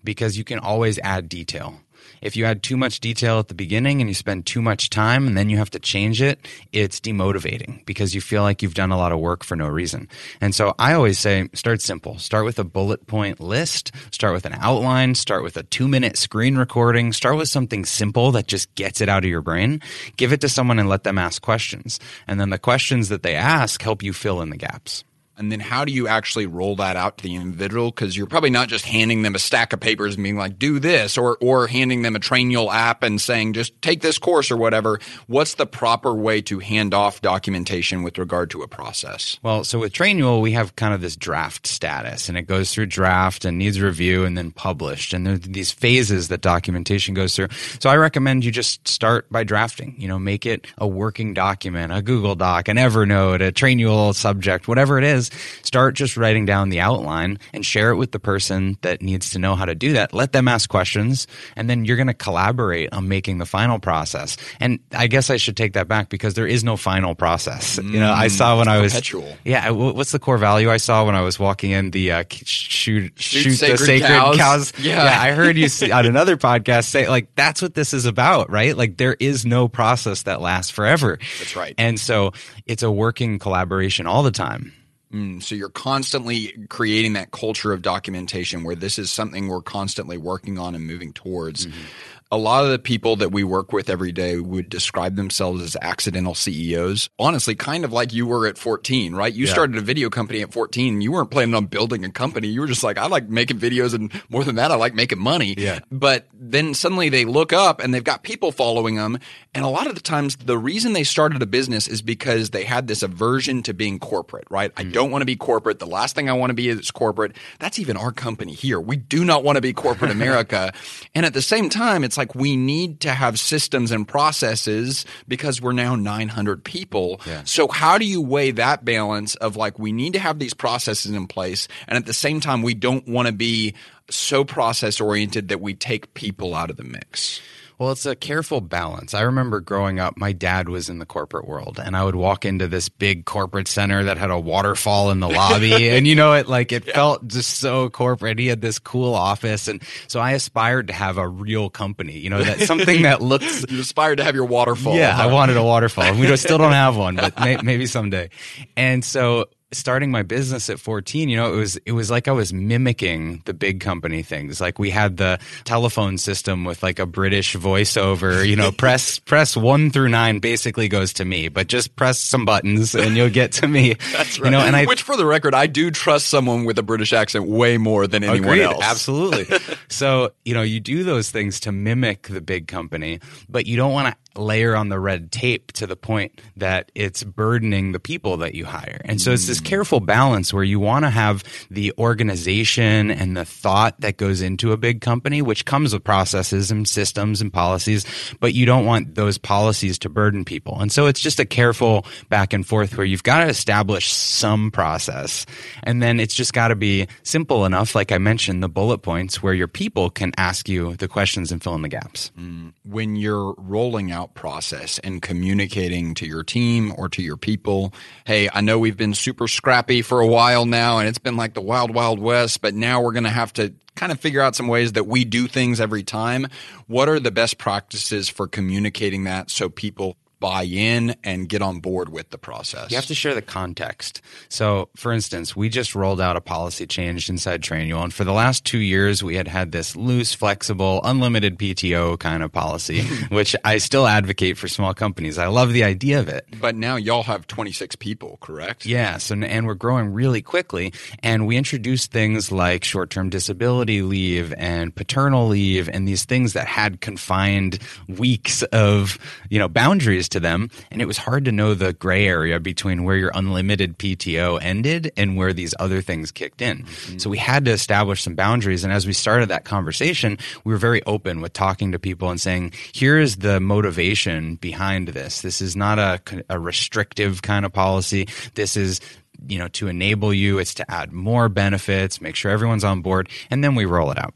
because 0.04 0.38
you 0.38 0.44
can 0.44 0.58
always 0.58 0.98
add 1.00 1.28
detail. 1.28 1.80
If 2.22 2.36
you 2.36 2.44
add 2.44 2.62
too 2.62 2.76
much 2.76 3.00
detail 3.00 3.38
at 3.38 3.48
the 3.48 3.54
beginning 3.54 4.00
and 4.00 4.08
you 4.08 4.14
spend 4.14 4.46
too 4.46 4.62
much 4.62 4.90
time 4.90 5.26
and 5.26 5.36
then 5.36 5.50
you 5.50 5.58
have 5.58 5.70
to 5.70 5.78
change 5.78 6.22
it, 6.22 6.38
it's 6.72 7.00
demotivating 7.00 7.84
because 7.84 8.14
you 8.14 8.20
feel 8.20 8.42
like 8.42 8.62
you've 8.62 8.74
done 8.74 8.92
a 8.92 8.96
lot 8.96 9.12
of 9.12 9.18
work 9.18 9.44
for 9.44 9.56
no 9.56 9.68
reason. 9.68 10.08
And 10.40 10.54
so 10.54 10.74
I 10.78 10.94
always 10.94 11.18
say 11.18 11.48
start 11.52 11.82
simple. 11.82 12.18
Start 12.18 12.44
with 12.44 12.58
a 12.58 12.64
bullet 12.64 13.06
point 13.06 13.40
list, 13.40 13.92
start 14.10 14.32
with 14.32 14.46
an 14.46 14.54
outline, 14.54 15.14
start 15.14 15.42
with 15.42 15.56
a 15.56 15.62
two 15.64 15.88
minute 15.88 16.16
screen 16.16 16.56
recording, 16.56 17.12
start 17.12 17.36
with 17.36 17.48
something 17.48 17.84
simple 17.84 18.32
that 18.32 18.46
just 18.46 18.74
gets 18.74 19.00
it 19.00 19.08
out 19.08 19.24
of 19.24 19.30
your 19.30 19.42
brain. 19.42 19.80
Give 20.16 20.32
it 20.32 20.40
to 20.40 20.48
someone 20.48 20.78
and 20.78 20.88
let 20.88 21.04
them 21.04 21.18
ask 21.18 21.42
questions. 21.42 22.00
And 22.26 22.40
then 22.40 22.50
the 22.50 22.58
questions 22.58 23.08
that 23.08 23.22
they 23.22 23.34
ask 23.34 23.82
help 23.82 24.02
you 24.02 24.12
fill 24.12 24.40
in 24.40 24.50
the 24.50 24.56
gaps. 24.56 25.04
And 25.38 25.52
then 25.52 25.60
how 25.60 25.84
do 25.84 25.92
you 25.92 26.08
actually 26.08 26.46
roll 26.46 26.76
that 26.76 26.96
out 26.96 27.18
to 27.18 27.24
the 27.24 27.34
individual? 27.34 27.90
Because 27.90 28.16
you're 28.16 28.26
probably 28.26 28.50
not 28.50 28.68
just 28.68 28.86
handing 28.86 29.22
them 29.22 29.34
a 29.34 29.38
stack 29.38 29.72
of 29.72 29.80
papers 29.80 30.14
and 30.14 30.22
being 30.22 30.36
like, 30.36 30.58
do 30.58 30.78
this, 30.78 31.18
or 31.18 31.36
or 31.40 31.66
handing 31.66 32.02
them 32.02 32.16
a 32.16 32.20
Trainual 32.20 32.72
app 32.72 33.02
and 33.02 33.20
saying, 33.20 33.52
just 33.52 33.80
take 33.82 34.00
this 34.00 34.18
course 34.18 34.50
or 34.50 34.56
whatever. 34.56 34.98
What's 35.26 35.54
the 35.54 35.66
proper 35.66 36.14
way 36.14 36.40
to 36.42 36.58
hand 36.58 36.94
off 36.94 37.20
documentation 37.20 38.02
with 38.02 38.16
regard 38.18 38.50
to 38.50 38.62
a 38.62 38.68
process? 38.68 39.38
Well, 39.42 39.64
so 39.64 39.78
with 39.78 39.92
Trainual, 39.92 40.40
we 40.40 40.52
have 40.52 40.74
kind 40.76 40.94
of 40.94 41.00
this 41.00 41.16
draft 41.16 41.66
status, 41.66 42.28
and 42.28 42.38
it 42.38 42.42
goes 42.42 42.72
through 42.72 42.86
draft 42.86 43.44
and 43.44 43.58
needs 43.58 43.80
review 43.80 44.24
and 44.24 44.38
then 44.38 44.52
published. 44.52 45.12
And 45.12 45.26
there's 45.26 45.40
these 45.40 45.70
phases 45.70 46.28
that 46.28 46.40
documentation 46.40 47.14
goes 47.14 47.36
through. 47.36 47.48
So 47.80 47.90
I 47.90 47.96
recommend 47.96 48.44
you 48.44 48.50
just 48.50 48.88
start 48.88 49.30
by 49.30 49.44
drafting. 49.44 49.94
You 49.98 50.08
know, 50.08 50.18
make 50.18 50.46
it 50.46 50.66
a 50.78 50.86
working 50.86 51.34
document, 51.34 51.92
a 51.92 52.00
Google 52.00 52.34
Doc, 52.34 52.68
an 52.68 52.78
Evernote, 52.78 53.46
a 53.46 53.52
Trainual 53.52 54.14
subject, 54.14 54.66
whatever 54.66 54.98
it 54.98 55.04
is 55.04 55.25
is 55.32 55.62
start 55.62 55.94
just 55.94 56.16
writing 56.16 56.46
down 56.46 56.68
the 56.68 56.80
outline 56.80 57.38
and 57.52 57.64
share 57.64 57.90
it 57.90 57.96
with 57.96 58.12
the 58.12 58.18
person 58.18 58.76
that 58.82 59.02
needs 59.02 59.30
to 59.30 59.38
know 59.38 59.54
how 59.54 59.64
to 59.64 59.74
do 59.74 59.92
that. 59.94 60.12
Let 60.12 60.32
them 60.32 60.48
ask 60.48 60.68
questions 60.68 61.26
and 61.56 61.68
then 61.68 61.84
you're 61.84 61.96
going 61.96 62.06
to 62.06 62.14
collaborate 62.14 62.92
on 62.92 63.08
making 63.08 63.38
the 63.38 63.46
final 63.46 63.78
process. 63.78 64.36
And 64.60 64.80
I 64.92 65.06
guess 65.06 65.30
I 65.30 65.36
should 65.36 65.56
take 65.56 65.74
that 65.74 65.88
back 65.88 66.08
because 66.08 66.34
there 66.34 66.46
is 66.46 66.64
no 66.64 66.76
final 66.76 67.14
process. 67.14 67.78
Mm, 67.78 67.92
you 67.92 68.00
know, 68.00 68.12
I 68.12 68.28
saw 68.28 68.58
when 68.58 68.68
I 68.68 68.80
was 68.80 68.92
perpetual. 68.92 69.36
Yeah, 69.44 69.70
what's 69.70 70.12
the 70.12 70.18
core 70.18 70.38
value 70.38 70.70
I 70.70 70.76
saw 70.78 71.04
when 71.04 71.14
I 71.14 71.22
was 71.22 71.38
walking 71.38 71.70
in 71.70 71.90
the 71.90 72.12
uh, 72.12 72.24
shoot 72.30 73.12
shoot, 73.16 73.42
shoot 73.42 73.52
sacred 73.52 73.78
the 73.78 73.84
sacred 73.84 74.08
cows. 74.08 74.36
cows. 74.36 74.72
Yeah. 74.78 75.04
yeah, 75.04 75.20
I 75.20 75.32
heard 75.32 75.56
you 75.56 75.68
on 75.92 76.06
another 76.06 76.36
podcast 76.36 76.84
say 76.84 77.08
like 77.08 77.34
that's 77.34 77.62
what 77.62 77.74
this 77.74 77.92
is 77.92 78.06
about, 78.06 78.50
right? 78.50 78.76
Like 78.76 78.96
there 78.96 79.16
is 79.18 79.44
no 79.44 79.68
process 79.68 80.24
that 80.24 80.40
lasts 80.40 80.70
forever. 80.70 81.18
That's 81.38 81.56
right. 81.56 81.74
And 81.78 81.98
so 81.98 82.32
it's 82.66 82.82
a 82.82 82.90
working 82.90 83.38
collaboration 83.38 84.06
all 84.06 84.22
the 84.22 84.30
time. 84.30 84.72
Mm, 85.12 85.40
so 85.42 85.54
you're 85.54 85.68
constantly 85.68 86.66
creating 86.68 87.12
that 87.12 87.30
culture 87.30 87.72
of 87.72 87.80
documentation 87.80 88.64
where 88.64 88.74
this 88.74 88.98
is 88.98 89.10
something 89.10 89.46
we're 89.46 89.62
constantly 89.62 90.18
working 90.18 90.58
on 90.58 90.74
and 90.74 90.84
moving 90.84 91.12
towards. 91.12 91.66
Mm-hmm 91.66 92.15
a 92.32 92.36
lot 92.36 92.64
of 92.64 92.70
the 92.70 92.78
people 92.78 93.16
that 93.16 93.30
we 93.30 93.44
work 93.44 93.72
with 93.72 93.88
every 93.88 94.10
day 94.10 94.38
would 94.38 94.68
describe 94.68 95.14
themselves 95.14 95.62
as 95.62 95.76
accidental 95.80 96.34
CEOs. 96.34 97.08
Honestly, 97.18 97.54
kind 97.54 97.84
of 97.84 97.92
like 97.92 98.12
you 98.12 98.26
were 98.26 98.46
at 98.46 98.58
14, 98.58 99.14
right? 99.14 99.32
You 99.32 99.46
yeah. 99.46 99.52
started 99.52 99.76
a 99.76 99.80
video 99.80 100.10
company 100.10 100.42
at 100.42 100.52
14. 100.52 101.00
You 101.00 101.12
weren't 101.12 101.30
planning 101.30 101.54
on 101.54 101.66
building 101.66 102.04
a 102.04 102.10
company. 102.10 102.48
You 102.48 102.60
were 102.60 102.66
just 102.66 102.82
like, 102.82 102.98
I 102.98 103.06
like 103.06 103.28
making 103.28 103.60
videos 103.60 103.94
and 103.94 104.12
more 104.28 104.42
than 104.42 104.56
that, 104.56 104.72
I 104.72 104.74
like 104.74 104.94
making 104.94 105.20
money. 105.20 105.54
Yeah. 105.56 105.80
But 105.92 106.26
then 106.34 106.74
suddenly 106.74 107.08
they 107.08 107.24
look 107.24 107.52
up 107.52 107.80
and 107.80 107.94
they've 107.94 108.02
got 108.02 108.24
people 108.24 108.50
following 108.50 108.96
them. 108.96 109.18
And 109.54 109.64
a 109.64 109.68
lot 109.68 109.86
of 109.86 109.94
the 109.94 110.00
times 110.00 110.36
the 110.36 110.58
reason 110.58 110.94
they 110.94 111.04
started 111.04 111.40
a 111.42 111.46
business 111.46 111.86
is 111.86 112.02
because 112.02 112.50
they 112.50 112.64
had 112.64 112.88
this 112.88 113.02
aversion 113.04 113.62
to 113.62 113.74
being 113.74 114.00
corporate, 114.00 114.48
right? 114.50 114.74
Mm. 114.74 114.80
I 114.80 114.90
don't 114.90 115.10
want 115.12 115.22
to 115.22 115.26
be 115.26 115.36
corporate. 115.36 115.78
The 115.78 115.86
last 115.86 116.16
thing 116.16 116.28
I 116.28 116.32
want 116.32 116.50
to 116.50 116.54
be 116.54 116.68
is 116.68 116.90
corporate. 116.90 117.36
That's 117.60 117.78
even 117.78 117.96
our 117.96 118.10
company 118.10 118.52
here. 118.52 118.80
We 118.80 118.96
do 118.96 119.24
not 119.24 119.44
want 119.44 119.56
to 119.56 119.62
be 119.62 119.72
corporate 119.72 120.10
America. 120.16 120.72
and 121.14 121.24
at 121.24 121.34
the 121.34 121.42
same 121.42 121.68
time, 121.68 122.02
it's 122.02 122.15
it's 122.16 122.18
like 122.18 122.34
we 122.34 122.56
need 122.56 123.00
to 123.00 123.10
have 123.10 123.38
systems 123.38 123.90
and 123.90 124.08
processes 124.08 125.04
because 125.28 125.60
we're 125.60 125.72
now 125.72 125.94
900 125.96 126.64
people. 126.64 127.20
Yeah. 127.26 127.42
So 127.44 127.68
how 127.68 127.98
do 127.98 128.06
you 128.06 128.22
weigh 128.22 128.52
that 128.52 128.86
balance 128.86 129.34
of 129.34 129.56
like 129.56 129.78
we 129.78 129.92
need 129.92 130.14
to 130.14 130.18
have 130.18 130.38
these 130.38 130.54
processes 130.54 131.12
in 131.12 131.26
place 131.26 131.68
and 131.86 131.98
at 131.98 132.06
the 132.06 132.14
same 132.14 132.40
time 132.40 132.62
we 132.62 132.72
don't 132.72 133.06
want 133.06 133.26
to 133.26 133.32
be 133.32 133.74
so 134.08 134.44
process 134.44 134.98
oriented 134.98 135.48
that 135.48 135.60
we 135.60 135.74
take 135.74 136.14
people 136.14 136.54
out 136.54 136.70
of 136.70 136.78
the 136.78 136.84
mix? 136.84 137.42
Well, 137.78 137.90
it's 137.90 138.06
a 138.06 138.16
careful 138.16 138.62
balance. 138.62 139.12
I 139.12 139.20
remember 139.22 139.60
growing 139.60 140.00
up, 140.00 140.16
my 140.16 140.32
dad 140.32 140.70
was 140.70 140.88
in 140.88 140.98
the 140.98 141.04
corporate 141.04 141.46
world, 141.46 141.78
and 141.82 141.94
I 141.94 142.04
would 142.04 142.14
walk 142.14 142.46
into 142.46 142.66
this 142.68 142.88
big 142.88 143.26
corporate 143.26 143.68
center 143.68 144.04
that 144.04 144.16
had 144.16 144.30
a 144.30 144.40
waterfall 144.40 145.10
in 145.10 145.20
the 145.20 145.28
lobby, 145.28 145.90
and 145.90 146.06
you 146.06 146.14
know, 146.14 146.32
it 146.32 146.48
like 146.48 146.72
it 146.72 146.86
yeah. 146.86 146.94
felt 146.94 147.28
just 147.28 147.58
so 147.58 147.90
corporate. 147.90 148.38
He 148.38 148.46
had 148.46 148.62
this 148.62 148.78
cool 148.78 149.14
office, 149.14 149.68
and 149.68 149.82
so 150.08 150.20
I 150.20 150.32
aspired 150.32 150.86
to 150.86 150.94
have 150.94 151.18
a 151.18 151.28
real 151.28 151.68
company. 151.68 152.16
You 152.18 152.30
know, 152.30 152.42
that 152.42 152.60
something 152.60 153.02
that 153.02 153.20
looks. 153.22 153.66
you 153.68 153.78
aspired 153.78 154.16
to 154.16 154.24
have 154.24 154.34
your 154.34 154.46
waterfall. 154.46 154.96
Yeah, 154.96 155.14
I 155.14 155.26
wanted 155.26 155.58
a 155.58 155.62
waterfall, 155.62 156.04
and 156.04 156.18
we 156.18 156.34
still 156.36 156.58
don't 156.58 156.72
have 156.72 156.96
one, 156.96 157.16
but 157.16 157.38
may, 157.38 157.58
maybe 157.58 157.84
someday. 157.84 158.30
And 158.74 159.04
so 159.04 159.50
starting 159.72 160.12
my 160.12 160.22
business 160.22 160.70
at 160.70 160.78
14 160.78 161.28
you 161.28 161.36
know 161.36 161.52
it 161.52 161.56
was 161.56 161.76
it 161.78 161.90
was 161.90 162.08
like 162.08 162.28
i 162.28 162.32
was 162.32 162.52
mimicking 162.52 163.42
the 163.46 163.54
big 163.54 163.80
company 163.80 164.22
things. 164.22 164.60
Like 164.60 164.78
we 164.78 164.90
had 164.90 165.16
the 165.16 165.40
telephone 165.64 166.18
system 166.18 166.64
with 166.64 166.82
like 166.82 167.00
a 167.00 167.06
british 167.06 167.56
voiceover 167.56 168.46
you 168.46 168.54
know 168.54 168.70
press 168.78 169.18
press 169.18 169.56
1 169.56 169.90
through 169.90 170.08
9 170.08 170.38
basically 170.38 170.88
goes 170.88 171.14
to 171.14 171.24
me 171.24 171.48
but 171.48 171.66
just 171.66 171.96
press 171.96 172.20
some 172.20 172.44
buttons 172.44 172.94
and 172.94 173.16
you'll 173.16 173.30
get 173.30 173.52
to 173.52 173.66
me. 173.66 173.94
That's 174.12 174.38
right 174.38 174.46
you 174.46 174.50
know 174.52 174.60
and 174.60 174.76
I, 174.76 174.84
which 174.84 175.02
for 175.02 175.16
the 175.16 175.26
record 175.26 175.54
i 175.54 175.66
do 175.66 175.90
trust 175.90 176.28
someone 176.28 176.64
with 176.64 176.78
a 176.78 176.82
british 176.84 177.12
accent 177.12 177.48
way 177.48 177.76
more 177.76 178.06
than 178.06 178.22
anyone 178.22 178.44
agreed, 178.44 178.62
else. 178.62 178.84
Absolutely. 178.84 179.46
So 179.88 180.32
you 180.44 180.52
know 180.54 180.62
you 180.62 180.80
do 180.80 181.04
those 181.04 181.30
things 181.30 181.60
to 181.60 181.72
mimic 181.72 182.22
the 182.28 182.40
big 182.40 182.66
company 182.66 183.20
but 183.48 183.66
you 183.66 183.76
don't 183.76 183.92
want 183.92 184.08
to 184.08 184.25
layer 184.38 184.76
on 184.76 184.88
the 184.88 184.98
red 184.98 185.32
tape 185.32 185.72
to 185.72 185.86
the 185.86 185.96
point 185.96 186.40
that 186.56 186.90
it's 186.94 187.24
burdening 187.24 187.92
the 187.92 188.00
people 188.00 188.38
that 188.38 188.54
you 188.54 188.64
hire. 188.64 189.00
And 189.04 189.20
so 189.20 189.32
it's 189.32 189.46
this 189.46 189.60
mm. 189.60 189.64
careful 189.64 190.00
balance 190.00 190.52
where 190.52 190.64
you 190.64 190.80
want 190.80 191.04
to 191.04 191.10
have 191.10 191.44
the 191.70 191.92
organization 191.98 193.10
and 193.10 193.36
the 193.36 193.44
thought 193.44 194.00
that 194.00 194.16
goes 194.16 194.42
into 194.42 194.72
a 194.72 194.76
big 194.76 195.00
company, 195.00 195.42
which 195.42 195.64
comes 195.64 195.92
with 195.92 196.04
processes 196.04 196.70
and 196.70 196.88
systems 196.88 197.40
and 197.40 197.52
policies, 197.52 198.06
but 198.40 198.54
you 198.54 198.66
don't 198.66 198.84
want 198.84 199.14
those 199.14 199.38
policies 199.38 199.98
to 200.00 200.08
burden 200.08 200.44
people. 200.44 200.80
And 200.80 200.90
so 200.90 201.06
it's 201.06 201.20
just 201.20 201.40
a 201.40 201.44
careful 201.44 202.06
back 202.28 202.52
and 202.52 202.66
forth 202.66 202.96
where 202.96 203.06
you've 203.06 203.22
got 203.22 203.40
to 203.40 203.48
establish 203.48 204.12
some 204.12 204.70
process. 204.70 205.46
And 205.82 206.02
then 206.02 206.20
it's 206.20 206.34
just 206.34 206.52
got 206.52 206.68
to 206.68 206.76
be 206.76 207.06
simple 207.22 207.64
enough, 207.64 207.94
like 207.94 208.12
I 208.12 208.18
mentioned, 208.18 208.62
the 208.62 208.68
bullet 208.68 208.98
points 208.98 209.42
where 209.42 209.54
your 209.54 209.68
people 209.68 210.10
can 210.10 210.32
ask 210.36 210.68
you 210.68 210.96
the 210.96 211.08
questions 211.08 211.52
and 211.52 211.62
fill 211.62 211.74
in 211.74 211.82
the 211.82 211.88
gaps. 211.88 212.32
Mm. 212.38 212.72
When 212.84 213.16
you're 213.16 213.54
rolling 213.58 214.12
out 214.12 214.25
process 214.34 214.98
and 215.00 215.22
communicating 215.22 216.14
to 216.14 216.26
your 216.26 216.42
team 216.42 216.92
or 216.96 217.08
to 217.10 217.22
your 217.22 217.36
people. 217.36 217.92
Hey, 218.24 218.48
I 218.52 218.60
know 218.60 218.78
we've 218.78 218.96
been 218.96 219.14
super 219.14 219.48
scrappy 219.48 220.02
for 220.02 220.20
a 220.20 220.26
while 220.26 220.66
now 220.66 220.98
and 220.98 221.08
it's 221.08 221.18
been 221.18 221.36
like 221.36 221.54
the 221.54 221.60
wild, 221.60 221.92
wild 221.94 222.18
west, 222.18 222.60
but 222.60 222.74
now 222.74 223.00
we're 223.00 223.12
going 223.12 223.24
to 223.24 223.30
have 223.30 223.52
to 223.54 223.74
kind 223.94 224.12
of 224.12 224.20
figure 224.20 224.40
out 224.40 224.54
some 224.54 224.68
ways 224.68 224.92
that 224.92 225.06
we 225.06 225.24
do 225.24 225.48
things 225.48 225.80
every 225.80 226.02
time. 226.02 226.46
What 226.86 227.08
are 227.08 227.18
the 227.18 227.30
best 227.30 227.58
practices 227.58 228.28
for 228.28 228.46
communicating 228.46 229.24
that 229.24 229.50
so 229.50 229.68
people 229.68 230.16
buy 230.38 230.64
in 230.64 231.16
and 231.24 231.48
get 231.48 231.62
on 231.62 231.80
board 231.80 232.08
with 232.08 232.30
the 232.30 232.38
process. 232.38 232.90
You 232.90 232.96
have 232.96 233.06
to 233.06 233.14
share 233.14 233.34
the 233.34 233.42
context. 233.42 234.20
So, 234.48 234.88
for 234.96 235.12
instance, 235.12 235.56
we 235.56 235.68
just 235.68 235.94
rolled 235.94 236.20
out 236.20 236.36
a 236.36 236.40
policy 236.40 236.86
change 236.86 237.28
inside 237.28 237.62
Trainual, 237.62 238.04
and 238.04 238.14
for 238.14 238.24
the 238.24 238.32
last 238.32 238.64
two 238.64 238.78
years, 238.78 239.22
we 239.22 239.36
had 239.36 239.48
had 239.48 239.72
this 239.72 239.96
loose, 239.96 240.34
flexible, 240.34 241.00
unlimited 241.04 241.58
PTO 241.58 242.18
kind 242.18 242.42
of 242.42 242.52
policy, 242.52 243.02
which 243.30 243.56
I 243.64 243.78
still 243.78 244.06
advocate 244.06 244.58
for 244.58 244.68
small 244.68 244.94
companies. 244.94 245.38
I 245.38 245.46
love 245.46 245.72
the 245.72 245.84
idea 245.84 246.20
of 246.20 246.28
it. 246.28 246.46
But 246.60 246.76
now 246.76 246.96
y'all 246.96 247.22
have 247.22 247.46
26 247.46 247.96
people, 247.96 248.38
correct? 248.40 248.84
Yes, 248.84 249.30
and, 249.30 249.44
and 249.44 249.66
we're 249.66 249.74
growing 249.74 250.12
really 250.12 250.42
quickly, 250.42 250.92
and 251.22 251.46
we 251.46 251.56
introduced 251.56 252.12
things 252.12 252.52
like 252.52 252.84
short-term 252.84 253.30
disability 253.30 254.02
leave 254.02 254.52
and 254.58 254.94
paternal 254.94 255.48
leave, 255.48 255.88
and 255.88 256.06
these 256.06 256.24
things 256.24 256.52
that 256.52 256.66
had 256.66 257.00
confined 257.00 257.78
weeks 258.08 258.62
of 258.64 259.18
you 259.50 259.58
know 259.58 259.68
boundaries 259.68 260.28
to 260.36 260.40
them. 260.40 260.70
And 260.90 261.02
it 261.02 261.06
was 261.06 261.18
hard 261.18 261.46
to 261.46 261.52
know 261.52 261.74
the 261.74 261.94
gray 261.94 262.26
area 262.26 262.60
between 262.60 263.04
where 263.04 263.16
your 263.16 263.32
unlimited 263.34 263.98
PTO 263.98 264.62
ended 264.62 265.10
and 265.16 265.36
where 265.36 265.52
these 265.52 265.74
other 265.78 266.02
things 266.02 266.30
kicked 266.30 266.60
in. 266.60 266.84
Mm-hmm. 266.84 267.18
So 267.18 267.30
we 267.30 267.38
had 267.38 267.64
to 267.64 267.70
establish 267.72 268.22
some 268.22 268.34
boundaries. 268.34 268.84
And 268.84 268.92
as 268.92 269.06
we 269.06 269.12
started 269.12 269.48
that 269.48 269.64
conversation, 269.64 270.38
we 270.64 270.72
were 270.72 270.78
very 270.78 271.02
open 271.04 271.40
with 271.40 271.52
talking 271.52 271.92
to 271.92 271.98
people 271.98 272.30
and 272.30 272.40
saying, 272.40 272.72
here's 272.92 273.36
the 273.36 273.58
motivation 273.58 274.56
behind 274.56 275.08
this. 275.08 275.40
This 275.40 275.60
is 275.60 275.74
not 275.74 275.98
a, 275.98 276.20
a 276.48 276.60
restrictive 276.60 277.42
kind 277.42 277.64
of 277.64 277.72
policy. 277.72 278.28
This 278.54 278.76
is 278.76 279.00
you 279.48 279.58
know 279.58 279.68
to 279.68 279.86
enable 279.86 280.32
you 280.32 280.58
it's 280.58 280.72
to 280.72 280.90
add 280.90 281.12
more 281.12 281.50
benefits 281.50 282.22
make 282.22 282.34
sure 282.34 282.50
everyone's 282.50 282.84
on 282.84 283.02
board 283.02 283.28
and 283.50 283.62
then 283.62 283.74
we 283.74 283.84
roll 283.84 284.10
it 284.10 284.18
out 284.18 284.32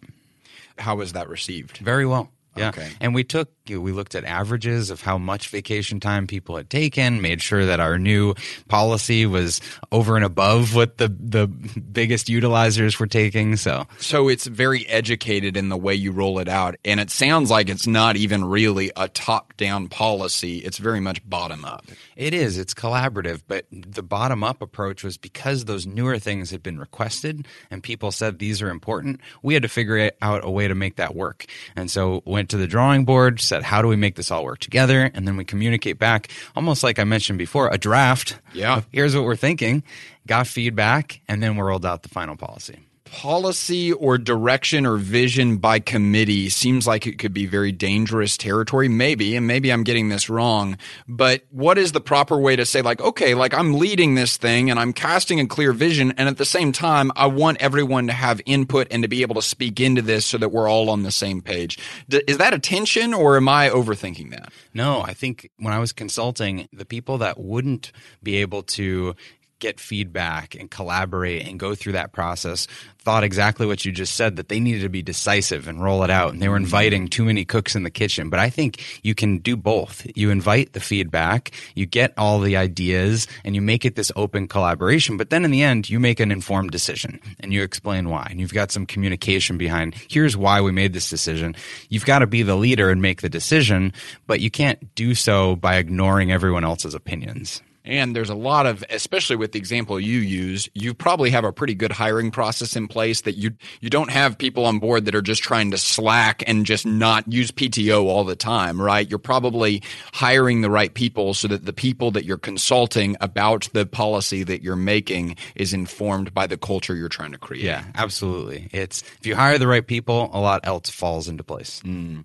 how 0.77 0.97
was 0.97 1.15
that 1.15 1.27
received 1.27 1.79
very 1.79 2.05
well 2.05 2.31
yeah. 2.57 2.69
Okay. 2.71 2.91
And 3.01 3.15
we 3.15 3.25
took 3.25 3.51
we 3.77 3.93
looked 3.93 4.15
at 4.15 4.25
averages 4.25 4.91
of 4.91 5.03
how 5.03 5.19
much 5.19 5.49
vacation 5.49 6.01
time 6.01 6.27
people 6.27 6.57
had 6.57 6.71
taken, 6.71 7.21
made 7.21 7.43
sure 7.43 7.67
that 7.67 7.81
our 7.81 7.99
new 7.99 8.35
policy 8.69 9.27
was 9.27 9.61
over 9.93 10.17
and 10.17 10.25
above 10.25 10.75
what 10.75 10.99
the 10.99 11.09
the 11.09 11.47
biggest 11.47 12.29
utilizers 12.29 12.99
were 12.99 13.07
taking. 13.07 13.57
So 13.57 13.87
So 13.99 14.29
it's 14.29 14.47
very 14.47 14.87
educated 14.89 15.57
in 15.57 15.69
the 15.69 15.77
way 15.77 15.95
you 15.95 16.13
roll 16.13 16.39
it 16.39 16.49
out. 16.49 16.77
And 16.85 17.01
it 17.01 17.11
sounds 17.11 17.51
like 17.51 17.69
it's 17.69 17.87
not 17.87 18.17
even 18.17 18.45
really 18.45 18.91
a 18.97 19.09
top 19.09 19.57
down 19.57 19.89
policy. 19.89 20.59
It's 20.59 20.79
very 20.79 21.01
much 21.01 21.29
bottom 21.29 21.65
up. 21.65 21.85
It 22.17 22.35
is. 22.35 22.59
It's 22.59 22.75
collaborative, 22.75 23.43
but 23.47 23.67
the 23.71 24.03
bottom 24.03 24.45
up 24.45 24.63
approach 24.63 25.03
was 25.05 25.17
because 25.17 25.65
those 25.65 25.87
newer 25.87 26.19
things 26.19 26.51
had 26.51 26.63
been 26.63 26.79
requested 26.79 27.47
and 27.71 27.83
people 27.83 28.11
said 28.13 28.39
these 28.39 28.63
are 28.63 28.71
important, 28.71 29.21
we 29.43 29.55
had 29.55 29.63
to 29.63 29.69
figure 29.69 30.11
out 30.21 30.45
a 30.45 30.51
way 30.51 30.69
to 30.69 30.75
make 30.75 30.97
that 30.97 31.15
work. 31.15 31.47
And 31.77 31.91
so 31.91 32.23
went 32.25 32.51
to 32.51 32.57
the 32.57 32.67
drawing 32.67 33.05
board, 33.05 33.41
said, 33.61 33.67
how 33.67 33.83
do 33.83 33.89
we 33.89 33.97
make 33.97 34.15
this 34.15 34.31
all 34.31 34.45
work 34.45 34.59
together? 34.59 35.11
And 35.15 35.27
then 35.27 35.37
we 35.37 35.45
communicate 35.45 35.99
back, 35.99 36.29
almost 36.57 36.83
like 36.83 36.99
I 36.99 37.05
mentioned 37.05 37.39
before, 37.39 37.69
a 37.69 37.79
draft. 37.79 38.39
Yeah. 38.53 38.83
Here's 38.93 39.15
what 39.15 39.25
we're 39.25 39.37
thinking, 39.37 39.83
got 40.27 40.47
feedback, 40.47 41.21
and 41.29 41.43
then 41.43 41.57
we 41.57 41.63
rolled 41.63 41.87
out 41.87 42.03
the 42.03 42.09
final 42.09 42.37
policy 42.37 42.79
policy 43.11 43.93
or 43.93 44.19
direction 44.19 44.87
or 44.87 44.97
vision 44.97 45.57
by 45.57 45.79
committee 45.79 46.49
seems 46.49 46.87
like 46.87 47.07
it 47.07 47.19
could 47.19 47.35
be 47.35 47.47
very 47.47 47.73
dangerous 47.73 48.37
territory. 48.37 48.89
Maybe 48.89 49.37
and 49.37 49.47
maybe 49.47 49.73
i'm 49.73 49.83
getting 49.83 50.09
this 50.09 50.29
wrong 50.31 50.77
but 51.09 51.43
what 51.51 51.79
is 51.79 51.93
the 51.93 52.01
proper 52.01 52.39
way 52.39 52.57
to 52.57 52.65
say 52.65 52.83
like 52.83 53.01
okay 53.01 53.35
like 53.35 53.55
i'm 53.55 53.75
leading 53.75 54.15
this 54.15 54.37
thing 54.37 54.71
and 54.71 54.79
i'm 54.79 54.93
casting 54.93 55.41
a 55.41 55.47
clear 55.47 55.73
vision 55.73 56.13
and 56.17 56.29
at 56.29 56.37
the 56.37 56.45
same 56.45 56.73
time 56.73 57.11
i 57.17 57.27
want 57.27 57.57
everyone 57.61 58.07
to 58.07 58.13
have 58.13 58.41
input 58.47 58.87
and 58.91 59.03
to 59.03 59.09
be 59.09 59.23
able 59.23 59.35
to 59.35 59.43
speak 59.43 59.81
into 59.81 60.03
this 60.03 60.25
so 60.27 60.39
that 60.39 60.51
we're 60.51 60.69
all 60.69 60.91
on 60.91 61.03
the 61.03 61.11
same 61.11 61.41
page. 61.41 61.79
Is 62.09 62.39
that 62.39 62.55
a 62.55 62.59
tension 62.59 63.15
or 63.15 63.37
am 63.37 63.49
i 63.49 63.69
overthinking 63.69 64.31
that? 64.31 64.53
No 64.75 65.01
i 65.03 65.15
think 65.15 65.51
when 65.59 65.73
i 65.73 65.79
was 65.79 65.93
consulting 65.93 66.69
the 66.73 66.85
people 66.85 67.19
that 67.19 67.39
wouldn't 67.39 67.93
be 68.23 68.37
able 68.37 68.63
to 68.63 69.15
get 69.61 69.79
feedback 69.79 70.55
and 70.55 70.71
collaborate 70.71 71.47
and 71.47 71.61
go 71.61 71.75
through 71.75 71.93
that 71.93 72.13
process 72.13 72.67
thought 73.01 73.25
exactly 73.25 73.67
what 73.67 73.85
you 73.85 73.93
just 73.93 74.15
said 74.15 74.37
that 74.37 74.49
they 74.49 74.61
needed 74.61 74.83
to 74.83 74.89
be 74.89 75.03
decisive 75.03 75.69
and 75.69 75.83
roll 75.83 76.03
it 76.03 76.11
out 76.11 76.33
and 76.33 76.43
they 76.43 76.49
were 76.49 76.57
mm-hmm. 76.57 76.65
inviting 76.65 77.09
too 77.09 77.25
many 77.25 77.45
cooks 77.45 77.75
in 77.75 77.83
the 77.83 77.91
kitchen. 77.91 78.29
But 78.29 78.41
i 78.41 78.51
think 78.51 78.85
you 79.03 79.15
can 79.15 79.39
do 79.39 79.57
both. 79.57 80.07
You 80.15 80.31
invite 80.31 80.73
the 80.73 80.81
feedback 80.81 81.53
you 81.75 81.87
get 81.87 82.13
all 82.19 82.41
the 82.41 82.57
ideas 82.57 83.27
and 83.45 83.55
you 83.55 83.63
make 83.63 83.85
it 83.85 83.95
this 83.95 84.13
open 84.17 84.49
collaboration. 84.49 85.17
But 85.17 85.31
then 85.31 85.45
in 85.45 85.51
the 85.51 85.63
end 85.63 85.89
you 85.89 86.01
make 86.01 86.21
an 86.21 86.31
informed 86.31 86.71
decision 86.71 87.21
and 87.41 87.53
you 87.53 87.63
explain 87.63 88.09
why. 88.09 88.27
And 88.31 88.41
you've 88.41 88.55
got 88.55 88.71
some 88.71 88.87
communication 88.87 89.57
behind 89.57 89.95
here's 90.09 90.37
why 90.37 90.61
we 90.61 90.73
made 90.73 90.93
this 90.93 91.09
decision. 91.09 91.55
You've 91.89 92.05
got 92.05 92.21
to 92.21 92.27
be 92.27 92.43
the 92.43 92.57
leader 92.57 92.91
and 92.91 93.01
make 93.01 93.23
the 93.23 93.31
decision 93.31 93.93
but 94.27 94.41
you 94.41 94.51
can't 94.51 94.95
do 94.95 95.15
so 95.15 95.57
by 95.57 95.77
ignoring 95.77 96.33
everyone 96.33 96.65
else's 96.65 96.95
opinions 96.95 97.63
and 97.91 98.15
there's 98.15 98.31
a 98.31 98.35
lot 98.35 98.67
of, 98.67 98.85
especially 98.89 99.37
with 99.37 99.53
the 99.53 99.59
example 99.59 99.99
you 99.99 100.21
use, 100.21 100.69
you 100.75 100.95
probably 100.95 101.31
have 101.31 101.45
a 101.45 101.53
pretty 101.53 101.75
good 101.75 101.91
hiring 101.91 102.31
process 102.31 102.77
in 102.77 102.87
place 102.87 103.23
that 103.23 103.37
you 103.37 103.51
you 103.81 103.91
don't 103.91 104.11
have 104.11 104.39
people 104.39 104.65
on 104.65 104.79
board 104.79 105.07
that 105.07 105.15
are 105.15 105.23
just 105.23 105.43
trying 105.43 105.73
to 105.73 105.79
slack 105.79 106.45
and 106.47 106.65
just 106.65 106.87
not 106.87 107.31
use 107.31 107.51
PTO 107.51 108.05
all 108.05 108.25
the 108.25 108.37
time, 108.37 108.81
right? 108.81 109.09
You're 109.09 109.19
probably 109.19 109.83
hiring 110.13 110.61
the 110.61 110.71
right 110.71 110.95
people 110.95 111.35
so 111.35 111.49
that 111.49 111.67
the 111.67 111.73
people 111.73 112.13
that 112.13 112.25
you're 112.25 112.39
consulting 112.39 113.17
about 113.21 113.69
the 113.73 113.85
policy 113.85 114.45
that 114.45 114.63
you're 114.63 114.77
making 114.77 115.37
is 115.57 115.73
informed 115.73 116.33
by 116.33 116.47
the 116.47 116.57
culture 116.57 116.95
you're 116.95 117.09
trying 117.09 117.33
to 117.33 117.39
create. 117.39 117.65
Yeah, 117.65 117.85
absolutely. 117.97 118.69
It's 118.73 119.03
if 119.19 119.27
you 119.27 119.35
hire 119.35 119.59
the 119.59 119.67
right 119.67 119.87
people, 119.87 120.31
a 120.33 120.41
lot 120.41 120.61
else 120.65 120.91
falls 120.91 121.27
into 121.27 121.43
place. 121.43 121.83
Mm. 121.85 122.25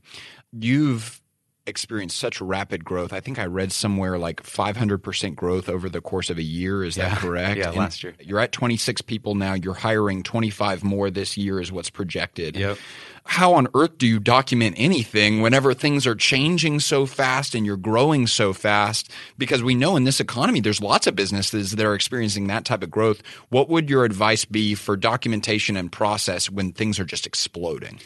You've 0.54 1.22
experienced 1.68 2.18
such 2.18 2.40
rapid 2.42 2.86
growth. 2.86 3.12
I 3.12 3.20
think 3.20 3.40
I 3.40 3.46
read 3.46 3.72
somewhere 3.72 4.18
like 4.18 4.44
500% 4.44 5.36
growth 5.36 5.68
over 5.68 5.90
the 5.90 6.02
course 6.02 6.30
of 6.30 6.38
a 6.38 6.44
year. 6.44 6.84
Is 6.84 6.98
yeah. 6.98 7.10
that 7.10 7.18
correct? 7.18 7.58
Yeah, 7.58 7.70
and 7.70 7.78
last 7.78 8.04
year. 8.04 8.16
You're 8.20 8.40
at 8.40 8.52
26 8.52 9.02
people 9.02 9.36
now. 9.36 9.54
You're 9.54 9.74
hiring 9.74 10.24
25 10.24 10.84
more 10.84 11.10
this 11.10 11.38
year, 11.38 11.60
is 11.60 11.72
what's 11.72 11.90
projected. 11.90 12.56
Yep. 12.56 12.78
How 13.28 13.56
on 13.56 13.68
earth 13.74 13.98
do 13.98 14.06
you 14.06 14.20
document 14.20 14.76
anything 14.78 15.42
whenever 15.42 15.74
things 15.74 16.06
are 16.06 16.14
changing 16.14 16.80
so 16.80 17.08
fast 17.08 17.56
and 17.56 17.66
you're 17.66 17.76
growing 17.76 18.28
so 18.28 18.54
fast? 18.54 19.12
Because 19.36 19.64
we 19.64 19.74
know 19.74 19.96
in 19.96 20.04
this 20.04 20.20
economy, 20.20 20.60
there's 20.60 20.82
lots 20.82 21.08
of 21.08 21.16
businesses 21.16 21.72
that 21.72 21.86
are 21.86 21.96
experiencing 21.96 22.46
that 22.48 22.66
type 22.66 22.84
of 22.84 22.92
growth. 22.92 23.24
What 23.50 23.68
would 23.70 23.90
your 23.90 24.06
advice 24.06 24.46
be 24.46 24.76
for 24.76 24.96
documentation 24.96 25.76
and 25.76 25.92
process 25.92 26.52
when 26.52 26.72
things 26.72 27.00
are 27.00 27.06
just 27.06 27.26
exploding? 27.26 28.00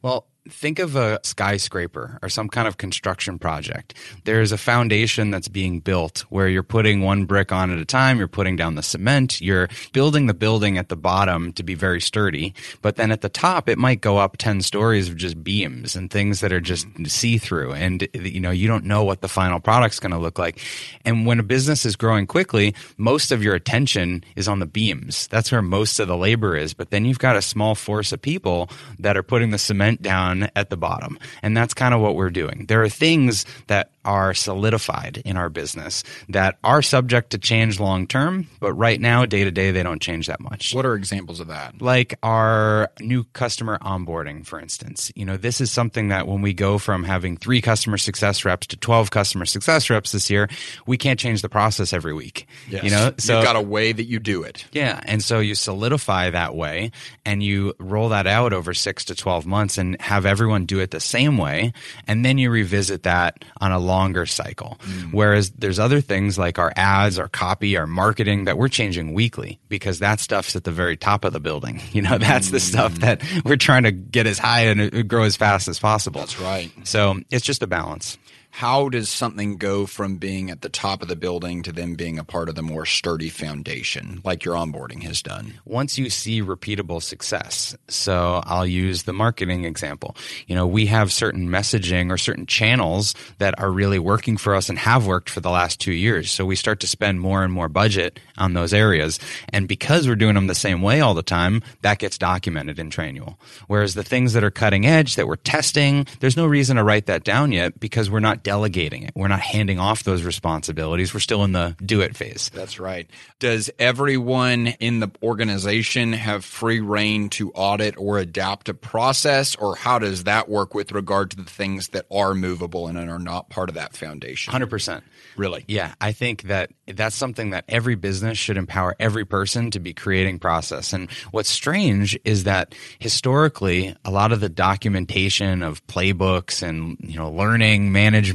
Well, 0.00 0.26
think 0.48 0.80
of 0.80 0.96
a 0.96 1.20
skyscraper 1.22 2.18
or 2.20 2.28
some 2.28 2.48
kind 2.48 2.66
of 2.66 2.76
construction 2.76 3.38
project. 3.38 3.94
There's 4.24 4.50
a 4.50 4.58
foundation 4.58 5.30
that's 5.30 5.48
being 5.48 5.78
built 5.78 6.20
where 6.30 6.48
you're 6.48 6.64
putting 6.64 7.00
one 7.02 7.26
brick 7.26 7.52
on 7.52 7.70
at 7.70 7.78
a 7.78 7.84
time, 7.84 8.18
you're 8.18 8.26
putting 8.26 8.56
down 8.56 8.74
the 8.74 8.82
cement, 8.82 9.40
you're 9.40 9.68
building 9.92 10.26
the 10.26 10.34
building 10.34 10.78
at 10.78 10.88
the 10.88 10.96
bottom 10.96 11.52
to 11.52 11.62
be 11.62 11.74
very 11.74 12.00
sturdy, 12.00 12.54
but 12.80 12.96
then 12.96 13.12
at 13.12 13.20
the 13.20 13.28
top 13.28 13.68
it 13.68 13.78
might 13.78 14.00
go 14.00 14.18
up 14.18 14.36
10 14.36 14.62
stories 14.62 15.08
of 15.08 15.16
just 15.16 15.44
beams 15.44 15.94
and 15.94 16.10
things 16.10 16.40
that 16.40 16.52
are 16.52 16.60
just 16.60 16.86
see-through 17.06 17.72
and 17.72 18.08
you 18.12 18.40
know, 18.40 18.50
you 18.50 18.66
don't 18.66 18.84
know 18.84 19.04
what 19.04 19.20
the 19.20 19.28
final 19.28 19.60
product's 19.60 20.00
going 20.00 20.12
to 20.12 20.18
look 20.18 20.38
like. 20.38 20.60
And 21.04 21.24
when 21.24 21.38
a 21.38 21.44
business 21.44 21.86
is 21.86 21.94
growing 21.94 22.26
quickly, 22.26 22.74
most 22.96 23.30
of 23.30 23.44
your 23.44 23.54
attention 23.54 24.24
is 24.34 24.48
on 24.48 24.58
the 24.58 24.66
beams. 24.66 25.28
That's 25.28 25.52
where 25.52 25.62
most 25.62 26.00
of 26.00 26.08
the 26.08 26.16
labor 26.16 26.56
is, 26.56 26.74
but 26.74 26.90
then 26.90 27.04
you've 27.04 27.20
got 27.20 27.36
a 27.36 27.42
small 27.42 27.76
force 27.76 28.12
of 28.12 28.20
people 28.20 28.68
that 28.98 29.16
are 29.16 29.22
putting 29.22 29.50
the 29.50 29.58
cement 29.58 30.02
down 30.02 30.31
at 30.56 30.70
the 30.70 30.76
bottom. 30.76 31.18
And 31.42 31.56
that's 31.56 31.74
kind 31.74 31.94
of 31.94 32.00
what 32.00 32.14
we're 32.14 32.30
doing. 32.30 32.66
There 32.68 32.82
are 32.82 32.88
things 32.88 33.44
that 33.66 33.90
are 34.04 34.34
solidified 34.34 35.22
in 35.24 35.36
our 35.36 35.48
business 35.48 36.02
that 36.28 36.58
are 36.64 36.82
subject 36.82 37.30
to 37.30 37.38
change 37.38 37.78
long 37.78 38.06
term, 38.06 38.48
but 38.60 38.72
right 38.72 39.00
now, 39.00 39.24
day 39.24 39.44
to 39.44 39.50
day, 39.50 39.70
they 39.70 39.82
don't 39.82 40.02
change 40.02 40.26
that 40.26 40.40
much. 40.40 40.74
What 40.74 40.84
are 40.84 40.94
examples 40.94 41.40
of 41.40 41.48
that? 41.48 41.80
Like 41.80 42.18
our 42.22 42.90
new 43.00 43.24
customer 43.32 43.78
onboarding, 43.78 44.44
for 44.44 44.60
instance. 44.60 45.12
You 45.14 45.24
know, 45.24 45.36
this 45.36 45.60
is 45.60 45.70
something 45.70 46.08
that 46.08 46.26
when 46.26 46.42
we 46.42 46.52
go 46.52 46.78
from 46.78 47.04
having 47.04 47.36
three 47.36 47.60
customer 47.60 47.96
success 47.96 48.44
reps 48.44 48.66
to 48.68 48.76
12 48.76 49.10
customer 49.10 49.46
success 49.46 49.88
reps 49.88 50.12
this 50.12 50.30
year, 50.30 50.48
we 50.86 50.96
can't 50.96 51.18
change 51.18 51.42
the 51.42 51.48
process 51.48 51.92
every 51.92 52.14
week. 52.14 52.46
Yes. 52.68 52.84
You 52.84 52.90
know, 52.90 53.14
so 53.18 53.36
you've 53.36 53.44
got 53.44 53.56
a 53.56 53.60
way 53.60 53.92
that 53.92 54.04
you 54.04 54.18
do 54.18 54.42
it. 54.42 54.64
Yeah. 54.72 55.00
And 55.04 55.22
so 55.22 55.38
you 55.38 55.54
solidify 55.54 56.30
that 56.30 56.54
way 56.54 56.90
and 57.24 57.42
you 57.42 57.74
roll 57.78 58.08
that 58.10 58.26
out 58.26 58.52
over 58.52 58.74
six 58.74 59.04
to 59.06 59.14
12 59.14 59.46
months 59.46 59.78
and 59.78 60.00
have 60.00 60.21
everyone 60.26 60.66
do 60.66 60.80
it 60.80 60.90
the 60.90 61.00
same 61.00 61.38
way. 61.38 61.72
And 62.06 62.24
then 62.24 62.38
you 62.38 62.50
revisit 62.50 63.04
that 63.04 63.44
on 63.60 63.72
a 63.72 63.78
longer 63.78 64.26
cycle. 64.26 64.78
Mm. 64.82 65.12
Whereas 65.12 65.50
there's 65.50 65.78
other 65.78 66.00
things 66.00 66.38
like 66.38 66.58
our 66.58 66.72
ads, 66.76 67.18
our 67.18 67.28
copy, 67.28 67.76
our 67.76 67.86
marketing 67.86 68.44
that 68.44 68.58
we're 68.58 68.68
changing 68.68 69.12
weekly 69.12 69.60
because 69.68 69.98
that 70.00 70.20
stuff's 70.20 70.56
at 70.56 70.64
the 70.64 70.72
very 70.72 70.96
top 70.96 71.24
of 71.24 71.32
the 71.32 71.40
building. 71.40 71.80
You 71.92 72.00
know, 72.00 72.16
that's 72.16 72.48
mm. 72.48 72.52
the 72.52 72.60
stuff 72.60 72.94
that 72.96 73.22
we're 73.44 73.56
trying 73.56 73.82
to 73.82 73.92
get 73.92 74.26
as 74.26 74.38
high 74.38 74.62
and 74.62 75.06
grow 75.08 75.24
as 75.24 75.36
fast 75.36 75.68
as 75.68 75.78
possible. 75.78 76.20
That's 76.20 76.40
right. 76.40 76.72
So 76.84 77.20
it's 77.30 77.44
just 77.44 77.62
a 77.62 77.66
balance 77.66 78.16
how 78.52 78.88
does 78.88 79.08
something 79.08 79.56
go 79.56 79.86
from 79.86 80.16
being 80.16 80.50
at 80.50 80.60
the 80.60 80.68
top 80.68 81.02
of 81.02 81.08
the 81.08 81.16
building 81.16 81.62
to 81.62 81.72
then 81.72 81.94
being 81.94 82.18
a 82.18 82.24
part 82.24 82.48
of 82.48 82.54
the 82.54 82.62
more 82.62 82.86
sturdy 82.86 83.28
foundation 83.28 84.20
like 84.24 84.44
your 84.44 84.54
onboarding 84.54 85.02
has 85.02 85.22
done? 85.22 85.54
Once 85.64 85.98
you 85.98 86.08
see 86.08 86.40
repeatable 86.40 87.02
success 87.02 87.74
so 87.88 88.42
i'll 88.46 88.66
use 88.66 89.02
the 89.02 89.12
marketing 89.12 89.64
example. 89.64 90.16
You 90.46 90.54
know 90.54 90.66
we 90.66 90.86
have 90.86 91.12
certain 91.12 91.48
messaging 91.48 92.10
or 92.10 92.18
certain 92.18 92.46
channels 92.46 93.14
that 93.38 93.58
are 93.58 93.70
really 93.70 93.98
working 93.98 94.36
for 94.36 94.54
us 94.54 94.68
and 94.68 94.78
have 94.78 95.06
worked 95.06 95.30
for 95.30 95.40
the 95.40 95.50
last 95.50 95.80
two 95.80 95.92
years. 95.92 96.30
So 96.30 96.44
we 96.44 96.56
start 96.56 96.80
to 96.80 96.86
spend 96.86 97.20
more 97.20 97.42
and 97.42 97.52
more 97.52 97.68
budget 97.68 98.20
on 98.38 98.52
those 98.52 98.72
areas. 98.72 99.18
And 99.48 99.66
because 99.66 100.06
we're 100.06 100.14
doing 100.14 100.34
them 100.34 100.46
the 100.46 100.54
same 100.54 100.82
way 100.82 101.00
all 101.00 101.14
the 101.14 101.22
time 101.22 101.62
that 101.80 101.98
gets 101.98 102.18
documented 102.18 102.78
in 102.78 102.90
trainual 102.90 103.36
whereas 103.66 103.94
the 103.94 104.04
things 104.04 104.32
that 104.32 104.44
are 104.44 104.50
cutting 104.50 104.86
edge 104.86 105.16
that 105.16 105.26
we're 105.26 105.36
testing 105.36 106.06
there's 106.20 106.36
no 106.36 106.46
reason 106.46 106.76
to 106.76 106.84
write 106.84 107.06
that 107.06 107.24
down 107.24 107.52
yet 107.52 107.78
because 107.80 108.10
we're 108.10 108.20
not 108.20 108.41
delegating 108.42 109.02
it. 109.04 109.12
We're 109.14 109.28
not 109.28 109.40
handing 109.40 109.78
off 109.78 110.04
those 110.04 110.22
responsibilities. 110.22 111.14
We're 111.14 111.20
still 111.20 111.44
in 111.44 111.52
the 111.52 111.76
do 111.84 112.00
it 112.00 112.16
phase. 112.16 112.50
That's 112.52 112.78
right. 112.78 113.08
Does 113.38 113.70
everyone 113.78 114.68
in 114.80 115.00
the 115.00 115.10
organization 115.22 116.12
have 116.12 116.44
free 116.44 116.80
reign 116.80 117.28
to 117.30 117.50
audit 117.52 117.96
or 117.96 118.18
adapt 118.18 118.68
a 118.68 118.74
process, 118.74 119.54
or 119.56 119.76
how 119.76 119.98
does 119.98 120.24
that 120.24 120.48
work 120.48 120.74
with 120.74 120.92
regard 120.92 121.30
to 121.30 121.36
the 121.36 121.44
things 121.44 121.88
that 121.88 122.06
are 122.10 122.34
movable 122.34 122.86
and 122.86 122.98
are 122.98 123.18
not 123.18 123.50
part 123.50 123.68
of 123.68 123.74
that 123.74 123.96
foundation? 123.96 124.52
100%. 124.52 125.02
Really? 125.36 125.64
Yeah, 125.66 125.94
I 126.00 126.12
think 126.12 126.42
that 126.42 126.70
that's 126.86 127.16
something 127.16 127.50
that 127.50 127.64
every 127.68 127.94
business 127.94 128.38
should 128.38 128.56
empower 128.56 128.94
every 129.00 129.24
person 129.24 129.70
to 129.70 129.80
be 129.80 129.94
creating 129.94 130.38
process. 130.38 130.92
And 130.92 131.10
what's 131.30 131.50
strange 131.50 132.18
is 132.24 132.44
that 132.44 132.74
historically, 132.98 133.96
a 134.04 134.10
lot 134.10 134.32
of 134.32 134.40
the 134.40 134.48
documentation 134.48 135.62
of 135.62 135.86
playbooks 135.86 136.62
and 136.62 136.96
you 137.00 137.16
know 137.16 137.30
learning 137.30 137.92
management 137.92 138.31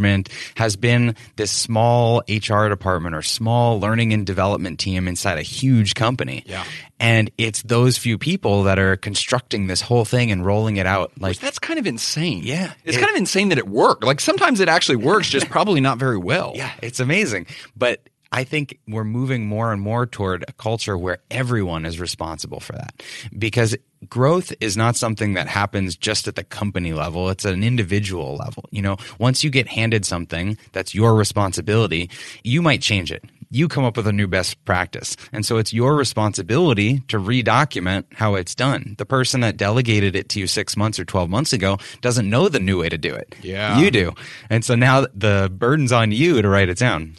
has 0.55 0.75
been 0.75 1.15
this 1.35 1.51
small 1.51 2.23
HR 2.29 2.67
department 2.67 3.15
or 3.15 3.21
small 3.21 3.79
learning 3.79 4.13
and 4.13 4.25
development 4.25 4.79
team 4.79 5.07
inside 5.07 5.37
a 5.37 5.43
huge 5.43 5.95
company. 5.95 6.43
Yeah. 6.45 6.63
And 6.99 7.29
it's 7.37 7.61
those 7.63 7.97
few 7.97 8.17
people 8.17 8.63
that 8.63 8.79
are 8.79 8.97
constructing 8.97 9.67
this 9.67 9.81
whole 9.81 10.05
thing 10.05 10.31
and 10.31 10.45
rolling 10.45 10.77
it 10.77 10.87
out. 10.87 11.11
Like 11.19 11.31
Which 11.31 11.39
that's 11.39 11.59
kind 11.59 11.79
of 11.79 11.85
insane. 11.85 12.41
Yeah. 12.43 12.73
It's 12.83 12.97
it, 12.97 12.99
kind 12.99 13.11
of 13.11 13.17
insane 13.17 13.49
that 13.49 13.57
it 13.57 13.67
worked. 13.67 14.03
Like 14.03 14.19
sometimes 14.19 14.59
it 14.59 14.69
actually 14.69 14.97
works, 14.97 15.29
just 15.29 15.49
probably 15.49 15.81
not 15.81 15.97
very 15.97 16.17
well. 16.17 16.53
Yeah, 16.55 16.71
it's 16.81 16.99
amazing. 16.99 17.47
But 17.75 18.01
I 18.31 18.43
think 18.43 18.79
we're 18.87 19.03
moving 19.03 19.47
more 19.47 19.71
and 19.71 19.81
more 19.81 20.05
toward 20.05 20.43
a 20.47 20.53
culture 20.53 20.97
where 20.97 21.19
everyone 21.31 21.85
is 21.85 21.99
responsible 21.99 22.59
for 22.59 22.73
that 22.73 23.03
because 23.37 23.75
growth 24.09 24.53
is 24.59 24.77
not 24.77 24.95
something 24.95 25.33
that 25.33 25.47
happens 25.47 25.95
just 25.95 26.27
at 26.27 26.35
the 26.35 26.43
company 26.43 26.93
level. 26.93 27.29
It's 27.29 27.45
an 27.45 27.63
individual 27.63 28.35
level. 28.35 28.65
You 28.71 28.81
know, 28.81 28.97
once 29.19 29.43
you 29.43 29.49
get 29.49 29.67
handed 29.67 30.05
something 30.05 30.57
that's 30.71 30.93
your 30.93 31.15
responsibility, 31.15 32.09
you 32.43 32.61
might 32.61 32.81
change 32.81 33.11
it. 33.11 33.23
You 33.49 33.69
come 33.69 33.85
up 33.85 33.95
with 33.95 34.07
a 34.07 34.11
new 34.11 34.27
best 34.27 34.63
practice. 34.65 35.15
And 35.31 35.45
so 35.45 35.57
it's 35.57 35.71
your 35.71 35.95
responsibility 35.95 36.99
to 37.07 37.17
redocument 37.17 38.03
how 38.13 38.35
it's 38.35 38.53
done. 38.53 38.95
The 38.97 39.05
person 39.05 39.39
that 39.41 39.55
delegated 39.55 40.17
it 40.17 40.27
to 40.29 40.39
you 40.39 40.47
six 40.47 40.75
months 40.75 40.99
or 40.99 41.05
12 41.05 41.29
months 41.29 41.53
ago 41.53 41.77
doesn't 42.01 42.29
know 42.29 42.49
the 42.49 42.59
new 42.59 42.81
way 42.81 42.89
to 42.89 42.97
do 42.97 43.15
it. 43.15 43.35
Yeah. 43.41 43.79
You 43.79 43.89
do. 43.89 44.13
And 44.49 44.65
so 44.65 44.75
now 44.75 45.07
the 45.13 45.49
burden's 45.53 45.93
on 45.93 46.11
you 46.11 46.41
to 46.41 46.49
write 46.49 46.67
it 46.67 46.77
down. 46.77 47.15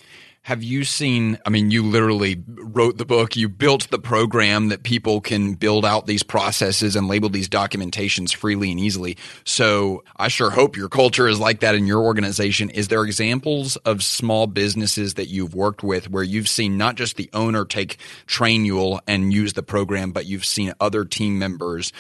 Have 0.49 0.63
you 0.63 0.85
seen? 0.85 1.37
I 1.45 1.51
mean, 1.51 1.71
you 1.71 1.83
literally 1.83 2.43
wrote 2.49 2.97
the 2.97 3.05
book, 3.05 3.37
you 3.37 3.51
built 3.51 3.91
the 3.91 3.99
program 3.99 4.69
that 4.69 4.83
people 4.83 5.21
can 5.21 5.53
build 5.53 5.85
out 5.85 6.07
these 6.07 6.23
processes 6.23 6.97
and 6.97 7.07
label 7.07 7.29
these 7.29 7.51
documentations 7.51 8.35
freely 8.35 8.71
and 8.71 8.81
easily. 8.81 9.19
So 9.45 10.05
I 10.17 10.29
sure 10.29 10.49
hope 10.49 10.75
your 10.75 10.89
culture 10.89 11.29
is 11.29 11.39
like 11.39 11.61
that 11.61 11.75
in 11.75 11.87
your 11.87 12.03
organization. 12.03 12.71
Is 12.71 12.89
there 12.89 13.05
examples 13.05 13.77
of 13.77 14.03
small 14.03 14.47
businesses 14.47 15.13
that 15.15 15.29
you've 15.29 15.55
worked 15.55 15.83
with 15.83 16.09
where 16.09 16.25
you've 16.25 16.49
seen 16.49 16.79
not 16.79 16.95
just 16.95 17.17
the 17.17 17.29
owner 17.35 17.67
take 17.67 17.99
Trainual 18.27 19.01
and 19.07 19.31
use 19.31 19.53
the 19.53 19.63
program, 19.63 20.13
but 20.13 20.25
you've 20.25 20.47
seen 20.47 20.73
other 20.81 21.05
team 21.05 21.39
members 21.39 21.93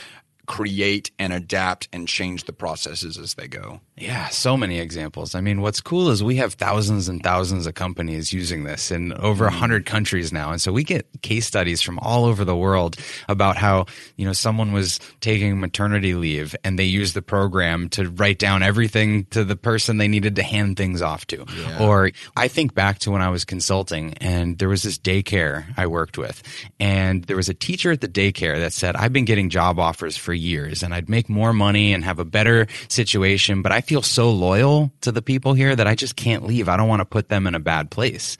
create 0.49 1.11
and 1.19 1.33
adapt 1.33 1.89
and 1.93 2.09
change 2.09 2.45
the 2.45 2.53
processes 2.53 3.19
as 3.19 3.35
they 3.35 3.47
go. 3.47 3.81
Yeah, 3.97 4.29
so 4.29 4.57
many 4.57 4.79
examples. 4.79 5.35
I 5.35 5.43
mean, 5.43 5.61
what's 5.61 5.81
cool 5.81 6.09
is 6.09 6.25
we 6.25 6.37
have 6.37 6.55
thousands 6.55 7.07
and 7.09 7.23
thousands 7.23 7.67
of 7.67 7.75
companies 7.75 8.33
using 8.33 8.65
this 8.65 8.91
in 8.91 9.13
over 9.13 9.47
a 9.47 9.51
mm. 9.51 9.55
hundred 9.55 9.85
countries 9.85 10.33
now. 10.33 10.51
And 10.51 10.61
so 10.61 10.73
we 10.73 10.85
get 10.85 11.07
case 11.21 11.47
studies 11.47 11.83
from 11.83 11.99
all 11.99 12.25
over 12.25 12.45
the 12.45 12.57
world 12.57 12.97
about 13.29 13.57
how, 13.57 13.87
you 14.17 14.25
know, 14.25 14.33
someone 14.33 14.73
was 14.73 15.01
taking 15.21 15.61
maternity 15.61 16.15
leave 16.15 16.57
and 16.65 16.79
they 16.79 16.85
used 16.85 17.15
the 17.15 17.23
program 17.23 17.91
to 17.91 18.09
write 18.09 18.39
down 18.39 18.63
everything 18.63 19.25
to 19.27 19.45
the 19.45 19.57
person 19.57 19.99
they 19.99 20.09
needed 20.09 20.37
to 20.37 20.43
hand 20.43 20.79
things 20.79 21.03
off 21.03 21.27
to. 21.27 21.45
Yeah. 21.59 21.87
Or 21.87 22.11
I 22.37 22.49
think 22.49 22.75
back 22.75 23.01
to 23.01 23.11
when 23.11 23.21
I 23.21 23.29
was 23.29 23.45
consulting 23.45 24.15
and 24.15 24.59
there 24.59 24.69
was 24.71 24.83
this 24.83 24.99
daycare 24.99 25.67
I 25.77 25.89
worked 25.89 26.17
with 26.17 26.43
and 26.81 27.25
there 27.25 27.37
was 27.37 27.51
a 27.51 27.55
teacher 27.55 27.93
at 27.93 28.01
the 28.01 28.09
daycare 28.09 28.59
that 28.61 28.73
said, 28.73 28.97
I've 28.97 29.13
been 29.13 29.27
getting 29.27 29.51
job 29.51 29.79
offers 29.79 30.17
for 30.17 30.38
years 30.39 30.83
and 30.83 30.95
I'd 30.95 31.09
make 31.09 31.29
more 31.29 31.53
money 31.53 31.93
and 31.93 32.05
have 32.05 32.19
a 32.19 32.25
better 32.25 32.67
situation. 32.89 33.63
But 33.63 33.73
I 33.73 33.81
feel 33.81 34.03
so 34.03 34.31
loyal 34.31 34.93
to 35.03 35.13
the 35.13 35.23
people 35.23 35.55
here 35.55 35.75
that 35.75 35.87
I 35.87 35.95
just 35.95 36.17
can't 36.17 36.45
leave. 36.45 36.69
I 36.69 36.77
don't 36.77 36.89
want 36.89 37.01
to 37.01 37.07
put 37.07 37.29
them 37.29 37.47
in 37.47 37.55
a 37.55 37.61
bad 37.61 37.91
place. 37.91 38.37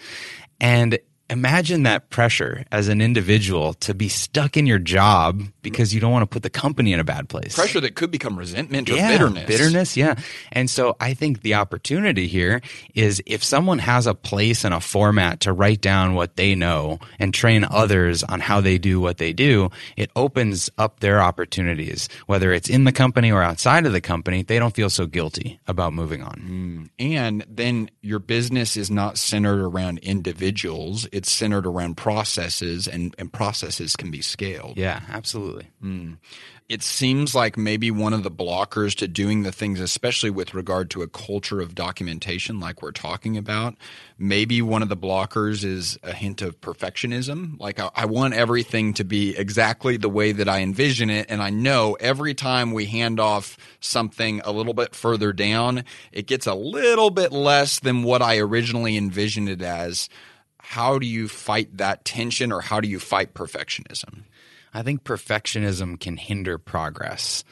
And 0.61 0.99
imagine 1.31 1.83
that 1.83 2.11
pressure 2.11 2.65
as 2.73 2.89
an 2.89 3.01
individual 3.01 3.75
to 3.75 3.95
be 3.95 4.09
stuck 4.09 4.57
in 4.57 4.67
your 4.67 4.79
job 4.79 5.43
because 5.63 5.93
you 5.93 6.01
don't 6.01 6.13
want 6.13 6.23
to 6.23 6.27
put 6.27 6.43
the 6.43 6.51
company 6.51 6.93
in 6.93 7.01
a 7.01 7.05
bad 7.05 7.29
place. 7.29 7.55
Pressure 7.55 7.81
that 7.81 7.95
could 7.95 8.11
become 8.11 8.39
resentment 8.39 8.89
or 8.89 8.95
yeah, 8.95 9.11
bitterness. 9.11 9.47
Bitterness, 9.47 9.97
yeah. 9.97 10.15
And 10.53 10.71
so 10.71 10.97
I 11.01 11.15
think 11.15 11.43
the 11.43 11.55
opportunity 11.55 12.27
here 12.27 12.63
is 12.95 13.23
if 13.27 13.45
someone 13.45 13.79
has 13.79 14.07
a 14.07 14.15
place 14.15 14.65
and 14.65 14.73
a 14.73 14.81
format 14.81 15.41
to 15.41 15.53
write 15.53 15.81
down 15.81 16.15
what 16.15 16.37
they 16.37 16.55
know 16.55 16.99
and 17.19 17.35
train 17.35 17.65
others 17.69 18.23
on 18.25 18.41
how 18.41 18.61
they 18.61 18.79
do 18.79 19.01
what 19.01 19.19
they 19.19 19.33
do, 19.33 19.71
it 19.97 20.11
opens 20.17 20.71
up 20.79 21.01
their 21.01 21.21
opportunities. 21.21 22.09
Whether 22.27 22.53
it's 22.53 22.71
in 22.71 22.85
the 22.85 22.93
company 22.93 23.31
or 23.31 23.43
outside 23.43 23.85
of 23.87 23.93
the 23.93 24.01
company, 24.01 24.43
they 24.43 24.59
don't 24.59 24.75
feel 24.75 24.91
so 24.91 25.07
guilty 25.07 25.61
about 25.67 25.93
moving 25.93 26.23
on. 26.23 26.89
Mm. 26.99 27.15
And 27.17 27.45
then 27.49 27.91
your 28.01 28.19
business 28.19 28.77
is 28.77 28.91
not 28.91 29.19
centered 29.19 29.61
around 29.61 29.99
individuals 29.99 31.07
it's 31.19 31.31
centered 31.31 31.67
around 31.67 31.97
processes 31.97 32.89
and, 32.89 33.15
and 33.19 33.33
processes 33.33 33.97
can 33.97 34.11
be 34.11 34.23
scaled. 34.23 34.79
Yeah, 34.79 35.01
absolutely. 35.11 35.69
Mm 35.85 36.17
it 36.69 36.83
seems 36.83 37.35
like 37.35 37.57
maybe 37.57 37.91
one 37.91 38.13
of 38.13 38.23
the 38.23 38.31
blockers 38.31 38.95
to 38.97 39.09
doing 39.09 39.43
the 39.43 39.53
things, 39.53 39.81
especially 39.81 40.29
with 40.29 40.53
regard 40.53 40.91
to 40.91 41.01
a 41.01 41.09
culture 41.09 41.61
of 41.61 41.75
documentation, 41.75 42.61
like 42.61 42.83
we're 42.83 42.93
talking 42.93 43.39
about, 43.39 43.75
maybe 44.19 44.61
one 44.61 44.83
of 44.83 44.91
the 44.91 44.97
blockers 44.97 45.65
is 45.65 45.99
a 46.03 46.13
hint 46.13 46.43
of 46.43 46.61
perfectionism. 46.61 47.59
Like, 47.59 47.81
I, 47.81 47.89
I, 47.95 48.05
want 48.05 48.35
everything 48.35 48.93
to 48.95 49.05
be 49.05 49.35
exactly 49.35 49.97
the 49.97 50.11
way 50.11 50.33
that 50.33 50.49
I 50.49 50.61
envision 50.61 51.09
it. 51.09 51.27
And 51.31 51.43
I 51.43 51.49
know 51.49 51.97
every 52.01 52.35
time 52.35 52.73
we 52.73 52.85
hand 52.85 53.19
off 53.19 53.57
something 53.81 54.43
a 54.45 54.53
little 54.53 54.75
bit 54.75 54.95
further 54.95 55.33
down, 55.33 55.85
it 56.13 56.27
gets 56.27 56.47
a 56.47 56.55
little 56.55 57.09
bit 57.09 57.33
less 57.33 57.81
than 57.81 58.03
what 58.03 58.21
I 58.21 58.39
originally 58.39 58.99
envisioned 58.99 59.49
it 59.49 59.63
as. 59.63 60.11
How 60.73 60.99
do 60.99 61.07
you 61.07 61.29
fight 61.29 61.79
that 61.79 62.05
tension 62.05 62.53
or 62.53 62.61
how 62.61 62.83
do 62.83 62.89
you 62.89 62.99
fight 62.99 63.33
perfectionism? 63.33 64.25
I 64.75 64.83
think 64.83 65.03
perfectionism 65.03 65.99
can 65.99 66.19
hinder 66.19 66.59
progress. 66.59 67.43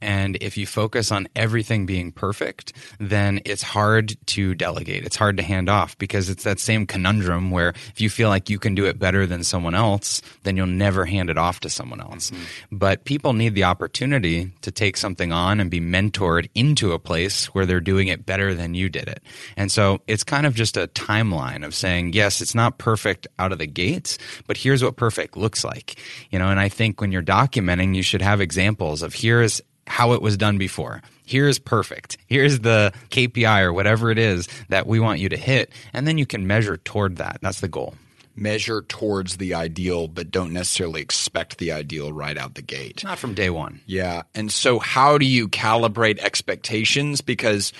And 0.00 0.36
if 0.40 0.56
you 0.56 0.66
focus 0.66 1.10
on 1.10 1.28
everything 1.34 1.86
being 1.86 2.12
perfect, 2.12 2.72
then 2.98 3.40
it's 3.44 3.62
hard 3.62 4.16
to 4.26 4.54
delegate. 4.54 5.04
It's 5.04 5.16
hard 5.16 5.36
to 5.38 5.42
hand 5.42 5.68
off 5.68 5.96
because 5.98 6.28
it's 6.28 6.44
that 6.44 6.60
same 6.60 6.86
conundrum 6.86 7.50
where 7.50 7.70
if 7.70 8.00
you 8.00 8.10
feel 8.10 8.28
like 8.28 8.50
you 8.50 8.58
can 8.58 8.74
do 8.74 8.86
it 8.86 8.98
better 8.98 9.26
than 9.26 9.42
someone 9.42 9.74
else, 9.74 10.22
then 10.42 10.56
you'll 10.56 10.66
never 10.66 11.04
hand 11.04 11.30
it 11.30 11.38
off 11.38 11.60
to 11.60 11.70
someone 11.70 12.00
else. 12.00 12.30
Mm-hmm. 12.30 12.76
But 12.78 13.04
people 13.04 13.32
need 13.32 13.54
the 13.54 13.64
opportunity 13.64 14.52
to 14.62 14.70
take 14.70 14.96
something 14.96 15.32
on 15.32 15.60
and 15.60 15.70
be 15.70 15.80
mentored 15.80 16.48
into 16.54 16.92
a 16.92 16.98
place 16.98 17.46
where 17.46 17.66
they're 17.66 17.80
doing 17.80 18.08
it 18.08 18.26
better 18.26 18.54
than 18.54 18.74
you 18.74 18.88
did 18.88 19.08
it. 19.08 19.22
And 19.56 19.72
so 19.72 20.00
it's 20.06 20.24
kind 20.24 20.46
of 20.46 20.54
just 20.54 20.76
a 20.76 20.88
timeline 20.88 21.64
of 21.64 21.74
saying, 21.74 22.12
yes, 22.12 22.40
it's 22.40 22.54
not 22.54 22.78
perfect 22.78 23.26
out 23.38 23.52
of 23.52 23.58
the 23.58 23.66
gates, 23.66 24.18
but 24.46 24.56
here's 24.56 24.82
what 24.82 24.96
perfect 24.96 25.36
looks 25.36 25.64
like. 25.64 25.96
You 26.30 26.38
know, 26.38 26.48
and 26.48 26.60
I 26.60 26.68
think 26.68 27.00
when 27.00 27.12
you're 27.12 27.22
documenting, 27.22 27.94
you 27.94 28.02
should 28.02 28.22
have 28.22 28.40
examples 28.40 29.02
of 29.02 29.14
here's 29.14 29.60
how 29.86 30.12
it 30.12 30.22
was 30.22 30.36
done 30.36 30.58
before. 30.58 31.02
Here's 31.24 31.58
perfect. 31.58 32.18
Here's 32.26 32.60
the 32.60 32.92
KPI 33.10 33.62
or 33.62 33.72
whatever 33.72 34.10
it 34.10 34.18
is 34.18 34.48
that 34.68 34.86
we 34.86 35.00
want 35.00 35.18
you 35.18 35.28
to 35.28 35.36
hit. 35.36 35.70
And 35.92 36.06
then 36.06 36.18
you 36.18 36.26
can 36.26 36.46
measure 36.46 36.76
toward 36.76 37.16
that. 37.16 37.38
That's 37.42 37.60
the 37.60 37.68
goal. 37.68 37.94
Measure 38.36 38.82
towards 38.82 39.38
the 39.38 39.54
ideal, 39.54 40.08
but 40.08 40.30
don't 40.30 40.52
necessarily 40.52 41.00
expect 41.00 41.58
the 41.58 41.72
ideal 41.72 42.12
right 42.12 42.36
out 42.36 42.54
the 42.54 42.62
gate. 42.62 43.02
Not 43.02 43.18
from 43.18 43.34
day 43.34 43.48
one. 43.48 43.80
Yeah. 43.86 44.22
And 44.34 44.52
so, 44.52 44.78
how 44.78 45.16
do 45.16 45.24
you 45.24 45.48
calibrate 45.48 46.18
expectations? 46.18 47.22
Because 47.22 47.72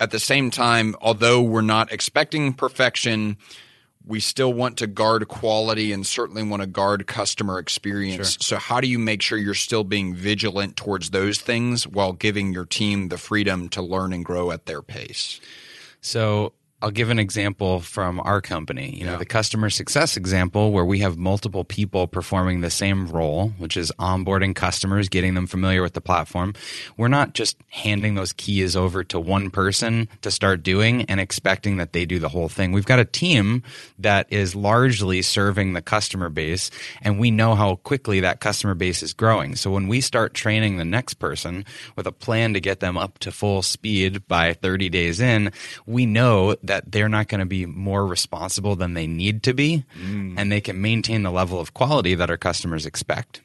at 0.00 0.10
the 0.10 0.18
same 0.18 0.50
time, 0.50 0.96
although 1.00 1.42
we're 1.42 1.60
not 1.60 1.92
expecting 1.92 2.52
perfection, 2.54 3.36
we 4.06 4.20
still 4.20 4.52
want 4.52 4.78
to 4.78 4.86
guard 4.86 5.28
quality 5.28 5.92
and 5.92 6.06
certainly 6.06 6.42
want 6.42 6.62
to 6.62 6.66
guard 6.66 7.06
customer 7.06 7.58
experience. 7.58 8.32
Sure. 8.32 8.40
So, 8.40 8.56
how 8.56 8.80
do 8.80 8.88
you 8.88 8.98
make 8.98 9.22
sure 9.22 9.38
you're 9.38 9.54
still 9.54 9.84
being 9.84 10.14
vigilant 10.14 10.76
towards 10.76 11.10
those 11.10 11.40
things 11.40 11.86
while 11.86 12.12
giving 12.12 12.52
your 12.52 12.64
team 12.64 13.08
the 13.08 13.18
freedom 13.18 13.68
to 13.70 13.82
learn 13.82 14.12
and 14.12 14.24
grow 14.24 14.50
at 14.50 14.66
their 14.66 14.82
pace? 14.82 15.40
So, 16.00 16.54
I'll 16.82 16.90
give 16.90 17.10
an 17.10 17.18
example 17.18 17.80
from 17.80 18.20
our 18.20 18.40
company. 18.40 18.96
You 18.96 19.04
know, 19.04 19.12
yeah. 19.12 19.18
the 19.18 19.26
customer 19.26 19.68
success 19.68 20.16
example 20.16 20.72
where 20.72 20.84
we 20.84 21.00
have 21.00 21.18
multiple 21.18 21.62
people 21.62 22.06
performing 22.06 22.62
the 22.62 22.70
same 22.70 23.06
role, 23.06 23.50
which 23.58 23.76
is 23.76 23.92
onboarding 23.98 24.54
customers, 24.54 25.10
getting 25.10 25.34
them 25.34 25.46
familiar 25.46 25.82
with 25.82 25.92
the 25.92 26.00
platform. 26.00 26.54
We're 26.96 27.08
not 27.08 27.34
just 27.34 27.58
handing 27.68 28.14
those 28.14 28.32
keys 28.32 28.76
over 28.76 29.04
to 29.04 29.20
one 29.20 29.50
person 29.50 30.08
to 30.22 30.30
start 30.30 30.62
doing 30.62 31.02
and 31.02 31.20
expecting 31.20 31.76
that 31.76 31.92
they 31.92 32.06
do 32.06 32.18
the 32.18 32.30
whole 32.30 32.48
thing. 32.48 32.72
We've 32.72 32.86
got 32.86 32.98
a 32.98 33.04
team 33.04 33.62
that 33.98 34.26
is 34.30 34.54
largely 34.54 35.20
serving 35.20 35.74
the 35.74 35.82
customer 35.82 36.30
base 36.30 36.70
and 37.02 37.18
we 37.18 37.30
know 37.30 37.54
how 37.56 37.76
quickly 37.76 38.20
that 38.20 38.40
customer 38.40 38.74
base 38.74 39.02
is 39.02 39.12
growing. 39.12 39.54
So 39.54 39.70
when 39.70 39.86
we 39.86 40.00
start 40.00 40.32
training 40.32 40.78
the 40.78 40.86
next 40.86 41.14
person 41.14 41.66
with 41.94 42.06
a 42.06 42.12
plan 42.12 42.54
to 42.54 42.60
get 42.60 42.80
them 42.80 42.96
up 42.96 43.18
to 43.18 43.32
full 43.32 43.60
speed 43.60 44.26
by 44.26 44.54
30 44.54 44.88
days 44.88 45.20
in, 45.20 45.52
we 45.84 46.06
know 46.06 46.54
that 46.70 46.92
they're 46.92 47.08
not 47.08 47.26
going 47.26 47.40
to 47.40 47.46
be 47.46 47.66
more 47.66 48.06
responsible 48.06 48.76
than 48.76 48.94
they 48.94 49.08
need 49.08 49.42
to 49.42 49.52
be 49.52 49.84
mm. 50.00 50.34
and 50.38 50.52
they 50.52 50.60
can 50.60 50.80
maintain 50.80 51.24
the 51.24 51.30
level 51.32 51.58
of 51.58 51.74
quality 51.74 52.14
that 52.14 52.30
our 52.30 52.36
customers 52.38 52.86
expect. 52.86 53.42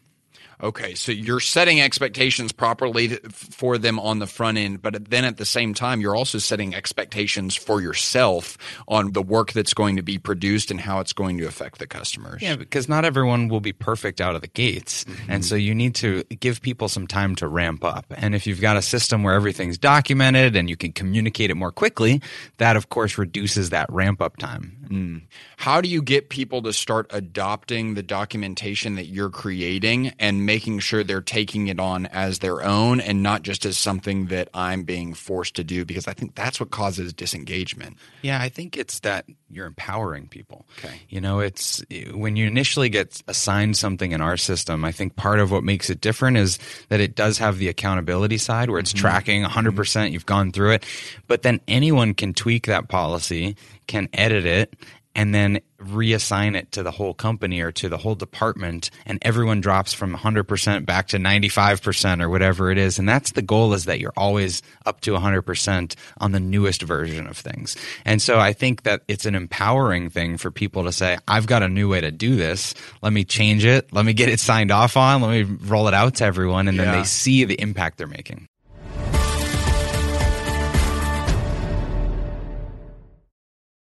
Okay, 0.64 0.96
so 0.96 1.12
you're 1.12 1.40
setting 1.40 1.82
expectations 1.82 2.52
properly 2.52 3.10
for 3.30 3.78
them 3.78 4.00
on 4.00 4.20
the 4.20 4.28
front 4.28 4.58
end, 4.58 4.82
but 4.82 5.10
then 5.10 5.26
at 5.26 5.38
the 5.38 5.46
same 5.46 5.74
time, 5.74 6.02
you're 6.02 6.16
also 6.16 6.38
setting 6.38 6.74
expectations 6.74 7.56
for 7.56 7.82
yourself 7.82 8.58
on 8.88 9.12
the 9.12 9.22
work 9.22 9.52
that's 9.52 9.74
going 9.74 9.98
to 9.98 10.02
be 10.02 10.18
produced 10.18 10.72
and 10.72 10.80
how 10.80 11.00
it's 11.00 11.14
going 11.14 11.38
to 11.38 11.46
affect 11.46 11.80
the 11.80 11.88
customers. 11.88 12.42
Yeah, 12.42 12.56
because 12.56 12.88
not 12.88 13.06
everyone 13.06 13.50
will 13.50 13.60
be 13.60 13.74
perfect 13.74 14.22
out 14.22 14.36
of 14.36 14.42
the 14.42 14.48
gates. 14.48 15.04
Mm-hmm. 15.04 15.32
And 15.32 15.46
so 15.46 15.56
you 15.56 15.76
need 15.76 15.96
to 15.96 16.24
give 16.24 16.62
people 16.62 16.88
some 16.88 17.08
time 17.08 17.36
to 17.36 17.48
ramp 17.48 17.84
up. 17.84 18.06
And 18.16 18.34
if 18.34 18.48
you've 18.48 18.62
got 18.62 18.78
a 18.78 18.82
system 18.82 19.24
where 19.24 19.34
everything's 19.34 19.78
documented 19.78 20.56
and 20.56 20.70
you 20.70 20.78
can 20.78 20.94
communicate 20.94 21.50
it 21.50 21.56
more 21.56 21.72
quickly, 21.72 22.22
that 22.58 22.76
of 22.78 22.90
course 22.90 23.18
reduces 23.18 23.72
that 23.72 23.92
ramp 23.92 24.22
up 24.22 24.38
time. 24.38 24.78
Mm. 24.88 25.22
How 25.58 25.82
do 25.82 25.90
you 25.90 26.02
get 26.02 26.30
people 26.30 26.62
to 26.62 26.74
start 26.74 27.08
adopting 27.10 27.96
the 27.96 28.04
documentation 28.04 28.96
that 28.96 29.08
you're 29.08 29.30
creating 29.30 30.14
and 30.20 30.45
making 30.46 30.80
sure 30.80 31.04
they're 31.04 31.22
taking 31.22 31.68
it 31.68 31.80
on 31.80 32.06
as 32.08 32.40
their 32.40 32.64
own 32.64 33.00
and 33.00 33.24
not 33.24 33.42
just 33.42 33.66
as 33.66 33.78
something 33.78 34.28
that 34.28 34.50
I'm 34.54 34.84
being 34.84 35.14
forced 35.14 35.56
to 35.56 35.64
do? 35.64 35.86
Because 35.86 36.08
I 36.08 36.14
think 36.14 36.36
that's 36.36 36.60
what 36.60 36.72
causes 36.72 37.14
disengagement. 37.14 37.98
Yeah, 38.22 38.42
I 38.42 38.50
think 38.50 38.78
it's 38.78 39.00
that 39.02 39.26
you're 39.50 39.66
empowering 39.66 40.28
people. 40.28 40.66
Okay. 40.80 41.02
You 41.10 41.22
know, 41.22 41.40
it's 41.40 41.84
when 42.14 42.36
you 42.36 42.48
initially 42.48 42.90
get 42.90 43.22
assigned 43.28 43.78
something 43.78 44.12
in 44.12 44.22
our 44.22 44.38
system, 44.38 44.86
I 44.86 44.92
think 44.92 45.16
part 45.16 45.40
of 45.40 45.52
what 45.52 45.64
makes 45.64 45.90
it 45.90 46.02
different 46.02 46.38
is 46.38 46.60
that 46.90 47.00
it 47.00 47.16
does 47.16 47.38
have 47.38 47.58
the 47.58 47.68
accountability 47.68 48.38
side 48.38 48.70
where 48.70 48.80
it's 48.80 48.94
mm-hmm. 48.94 49.02
tracking 49.02 49.44
100%, 49.44 49.76
percent 49.76 50.14
you've 50.14 50.26
gone 50.26 50.52
through 50.52 50.72
it, 50.72 50.86
but 51.28 51.42
then 51.42 51.60
anyone 51.68 52.14
can 52.14 52.34
tweak 52.34 52.68
that 52.68 52.88
policy 52.90 53.56
can 53.88 54.10
edit 54.14 54.46
it 54.46 54.74
and 55.16 55.34
then 55.34 55.60
reassign 55.80 56.56
it 56.56 56.72
to 56.74 56.84
the 56.84 56.92
whole 56.92 57.14
company 57.14 57.62
or 57.62 57.72
to 57.72 57.90
the 57.90 57.98
whole 57.98 58.16
department 58.16 58.90
and 59.06 59.20
everyone 59.22 59.62
drops 59.62 59.94
from 59.94 60.16
100% 60.16 60.86
back 60.86 61.08
to 61.08 61.18
95% 61.18 62.22
or 62.22 62.30
whatever 62.30 62.72
it 62.72 62.78
is. 62.78 62.98
And 62.98 63.08
that's 63.08 63.32
the 63.32 63.42
goal 63.42 63.74
is 63.74 63.86
that 63.86 64.00
you're 64.00 64.14
always 64.18 64.62
up 64.86 65.02
to 65.02 65.12
100% 65.12 65.96
on 66.20 66.32
the 66.32 66.40
newest 66.40 66.82
version 66.82 67.28
of 67.28 67.38
things. 67.38 67.76
And 68.04 68.22
so 68.22 68.40
i 68.40 68.54
think 68.54 68.84
that 68.84 69.02
it's 69.08 69.26
an 69.26 69.36
empowering 69.36 70.10
thing 70.10 70.38
for 70.38 70.52
people 70.52 70.84
to 70.84 70.92
say 70.92 71.18
i've 71.28 71.48
got 71.48 71.64
a 71.64 71.70
new 71.70 71.90
way 71.90 72.02
to 72.02 72.12
do 72.12 72.36
this. 72.36 72.74
Let 73.02 73.14
me 73.14 73.24
change 73.24 73.66
it. 73.66 73.92
Let 73.94 74.06
me 74.06 74.14
get 74.14 74.30
it 74.30 74.40
signed 74.40 74.72
off 74.72 74.98
on. 74.98 75.22
Let 75.22 75.32
me 75.32 75.58
roll 75.66 75.88
it 75.88 75.94
out 75.94 76.16
to 76.16 76.26
everyone. 76.26 76.68
And 76.68 76.78
yeah. 76.78 76.86
then 76.86 77.00
they 77.00 77.04
see 77.04 77.46
the 77.46 77.60
impact 77.60 77.98
they're 77.98 78.08
making 78.08 78.48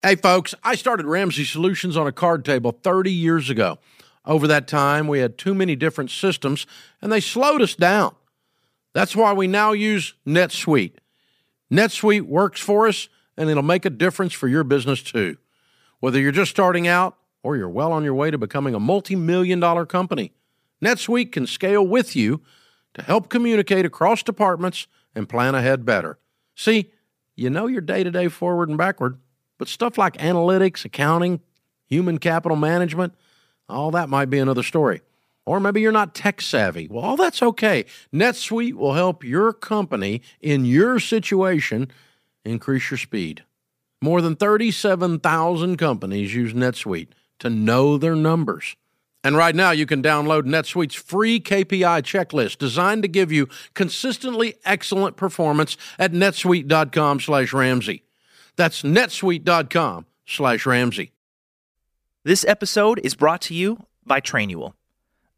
Hey, 0.03 0.15
folks, 0.15 0.55
I 0.63 0.73
started 0.73 1.05
Ramsey 1.05 1.45
Solutions 1.45 1.95
on 1.95 2.07
a 2.07 2.11
card 2.11 2.43
table 2.43 2.71
30 2.71 3.11
years 3.11 3.51
ago. 3.51 3.77
Over 4.25 4.47
that 4.47 4.67
time, 4.67 5.07
we 5.07 5.19
had 5.19 5.37
too 5.37 5.53
many 5.53 5.75
different 5.75 6.09
systems 6.09 6.65
and 7.03 7.11
they 7.11 7.19
slowed 7.19 7.61
us 7.61 7.75
down. 7.75 8.15
That's 8.93 9.15
why 9.15 9.33
we 9.33 9.45
now 9.45 9.73
use 9.73 10.15
NetSuite. 10.25 10.95
NetSuite 11.71 12.23
works 12.23 12.59
for 12.59 12.87
us 12.87 13.09
and 13.37 13.47
it'll 13.47 13.61
make 13.61 13.85
a 13.85 13.91
difference 13.91 14.33
for 14.33 14.47
your 14.47 14.63
business 14.63 15.03
too. 15.03 15.37
Whether 15.99 16.19
you're 16.19 16.31
just 16.31 16.49
starting 16.49 16.87
out 16.87 17.15
or 17.43 17.55
you're 17.55 17.69
well 17.69 17.91
on 17.91 18.03
your 18.03 18.15
way 18.15 18.31
to 18.31 18.39
becoming 18.39 18.73
a 18.73 18.79
multi 18.79 19.15
million 19.15 19.59
dollar 19.59 19.85
company, 19.85 20.31
NetSuite 20.83 21.31
can 21.31 21.45
scale 21.45 21.85
with 21.85 22.15
you 22.15 22.41
to 22.95 23.03
help 23.03 23.29
communicate 23.29 23.85
across 23.85 24.23
departments 24.23 24.87
and 25.13 25.29
plan 25.29 25.53
ahead 25.53 25.85
better. 25.85 26.17
See, 26.55 26.89
you 27.35 27.51
know 27.51 27.67
your 27.67 27.81
day 27.81 28.03
to 28.03 28.09
day 28.09 28.29
forward 28.29 28.67
and 28.67 28.79
backward 28.79 29.19
but 29.61 29.67
stuff 29.67 29.95
like 29.95 30.17
analytics, 30.17 30.85
accounting, 30.85 31.39
human 31.85 32.17
capital 32.17 32.57
management, 32.57 33.13
all 33.69 33.91
that 33.91 34.09
might 34.09 34.25
be 34.25 34.39
another 34.39 34.63
story. 34.63 35.01
Or 35.45 35.59
maybe 35.59 35.81
you're 35.81 35.91
not 35.91 36.15
tech 36.15 36.41
savvy. 36.41 36.87
Well, 36.89 37.05
all 37.05 37.15
that's 37.15 37.43
okay. 37.43 37.85
NetSuite 38.11 38.73
will 38.73 38.95
help 38.95 39.23
your 39.23 39.53
company 39.53 40.23
in 40.41 40.65
your 40.65 40.99
situation 40.99 41.91
increase 42.43 42.89
your 42.89 42.97
speed. 42.97 43.43
More 44.01 44.19
than 44.19 44.35
37,000 44.35 45.77
companies 45.77 46.33
use 46.33 46.53
NetSuite 46.53 47.09
to 47.37 47.51
know 47.51 47.99
their 47.99 48.15
numbers. 48.15 48.75
And 49.23 49.37
right 49.37 49.53
now, 49.53 49.69
you 49.69 49.85
can 49.85 50.01
download 50.01 50.47
NetSuite's 50.47 50.95
free 50.95 51.39
KPI 51.39 52.01
checklist 52.01 52.57
designed 52.57 53.03
to 53.03 53.07
give 53.07 53.31
you 53.31 53.47
consistently 53.75 54.55
excellent 54.65 55.17
performance 55.17 55.77
at 55.99 56.13
netsuite.com 56.13 57.19
slash 57.19 57.53
Ramsey. 57.53 58.01
That's 58.55 58.81
netsuite.com 58.83 60.05
slash 60.25 60.65
Ramsey. 60.65 61.11
This 62.23 62.45
episode 62.45 62.99
is 63.03 63.15
brought 63.15 63.41
to 63.41 63.53
you 63.53 63.85
by 64.05 64.21
Trainual. 64.21 64.73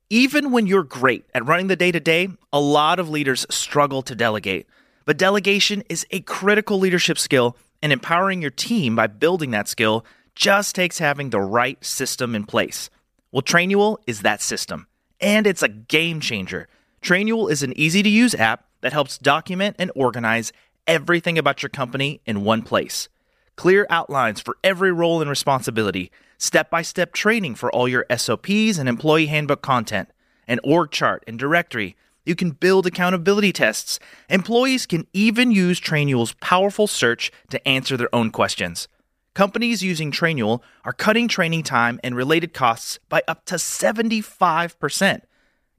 Even 0.10 0.52
when 0.52 0.68
you're 0.68 0.84
great 0.84 1.26
at 1.34 1.46
running 1.46 1.68
the 1.68 1.76
day 1.76 1.92
to 1.92 2.00
day, 2.00 2.30
a 2.52 2.60
lot 2.60 3.00
of 3.00 3.10
leaders 3.10 3.46
struggle 3.50 4.02
to 4.04 4.16
delegate. 4.16 4.68
But 5.06 5.18
delegation 5.18 5.84
is 5.90 6.06
a 6.12 6.22
critical 6.22 6.80
leadership 6.80 7.18
skill, 7.18 7.58
and 7.82 7.92
empowering 7.92 8.42
your 8.42 8.52
team 8.52 8.96
by 8.96 9.08
building 9.08 9.52
that 9.52 9.68
skill 9.68 10.06
just 10.36 10.76
takes 10.76 11.00
having 11.00 11.30
the 11.30 11.42
right 11.42 11.84
system 11.84 12.36
in 12.36 12.46
place. 12.46 12.90
Well, 13.32 13.42
Trainual 13.42 13.98
is 14.08 14.22
that 14.22 14.42
system, 14.42 14.88
and 15.20 15.46
it's 15.46 15.64
a 15.64 15.68
game 15.68 16.20
changer. 16.20 16.68
Trainual 17.02 17.52
is 17.52 17.64
an 17.64 17.78
easy 17.78 18.02
to 18.04 18.10
use 18.10 18.34
app 18.36 18.66
that 18.82 18.94
helps 18.94 19.18
document 19.18 19.76
and 19.80 19.92
organize 19.96 20.54
everything 20.88 21.38
about 21.38 21.62
your 21.62 21.70
company 21.70 22.22
in 22.26 22.44
one 22.44 22.62
place. 22.62 23.10
Clear 23.56 23.86
outlines 23.90 24.42
for 24.42 24.58
every 24.64 24.92
role 24.92 25.22
and 25.22 25.30
responsibility, 25.30 26.12
step 26.38 26.70
by 26.70 26.82
step 26.82 27.14
training 27.14 27.56
for 27.56 27.72
all 27.72 27.88
your 27.88 28.06
SOPs 28.16 28.78
and 28.78 28.90
employee 28.90 29.28
handbook 29.28 29.62
content, 29.62 30.10
an 30.48 30.60
org 30.64 30.92
chart 30.92 31.24
and 31.28 31.38
directory. 31.38 31.96
You 32.26 32.36
can 32.36 32.52
build 32.52 32.88
accountability 32.88 33.52
tests. 33.52 34.00
Employees 34.30 34.86
can 34.86 35.08
even 35.14 35.52
use 35.52 35.80
Trainual's 35.80 36.34
powerful 36.34 36.88
search 36.88 37.32
to 37.50 37.68
answer 37.68 37.98
their 37.98 38.14
own 38.16 38.32
questions. 38.32 38.88
Companies 39.34 39.82
using 39.82 40.12
Trainual 40.12 40.62
are 40.86 40.94
cutting 40.94 41.28
training 41.28 41.64
time 41.64 42.00
and 42.04 42.16
related 42.16 42.54
costs 42.54 43.00
by 43.10 43.24
up 43.28 43.46
to 43.46 43.56
75%. 43.56 45.22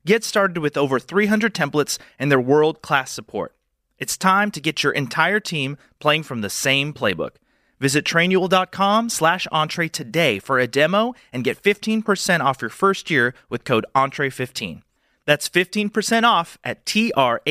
Get 0.05 0.25
started 0.25 0.59
with 0.59 0.77
over 0.77 0.99
300 0.99 1.55
templates 1.55 1.99
and 2.19 2.31
their 2.31 2.41
world 2.41 2.83
class 2.83 3.11
support. 3.11 3.55
It's 3.99 4.17
time 4.17 4.51
to 4.53 4.61
get 4.61 4.83
your 4.83 4.93
entire 4.93 5.41
team 5.41 5.77
playing 5.99 6.25
from 6.25 6.41
the 6.41 6.51
same 6.51 6.93
playbook. 6.93 7.37
Visit 7.81 8.05
trainual.com 8.05 9.09
slash 9.09 9.47
entre 9.53 9.89
today 9.89 10.39
for 10.39 10.59
a 10.59 10.67
demo 10.67 11.15
and 11.33 11.45
get 11.45 11.63
15% 11.63 12.41
off 12.41 12.63
your 12.63 12.71
first 12.71 13.11
year 13.11 13.35
with 13.49 13.65
code 13.65 13.87
entre15. 13.95 14.83
That's 15.27 15.49
15% 15.49 16.25
off 16.25 16.59
at 16.65 16.85
T-R-A-I-N-U-A-L 16.87 17.43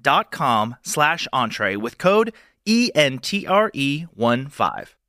dot 0.00 0.30
com 0.30 0.76
slash 0.82 1.26
entre 1.32 1.76
with 1.76 1.98
code 1.98 2.32
ENTRE15. 2.66 5.01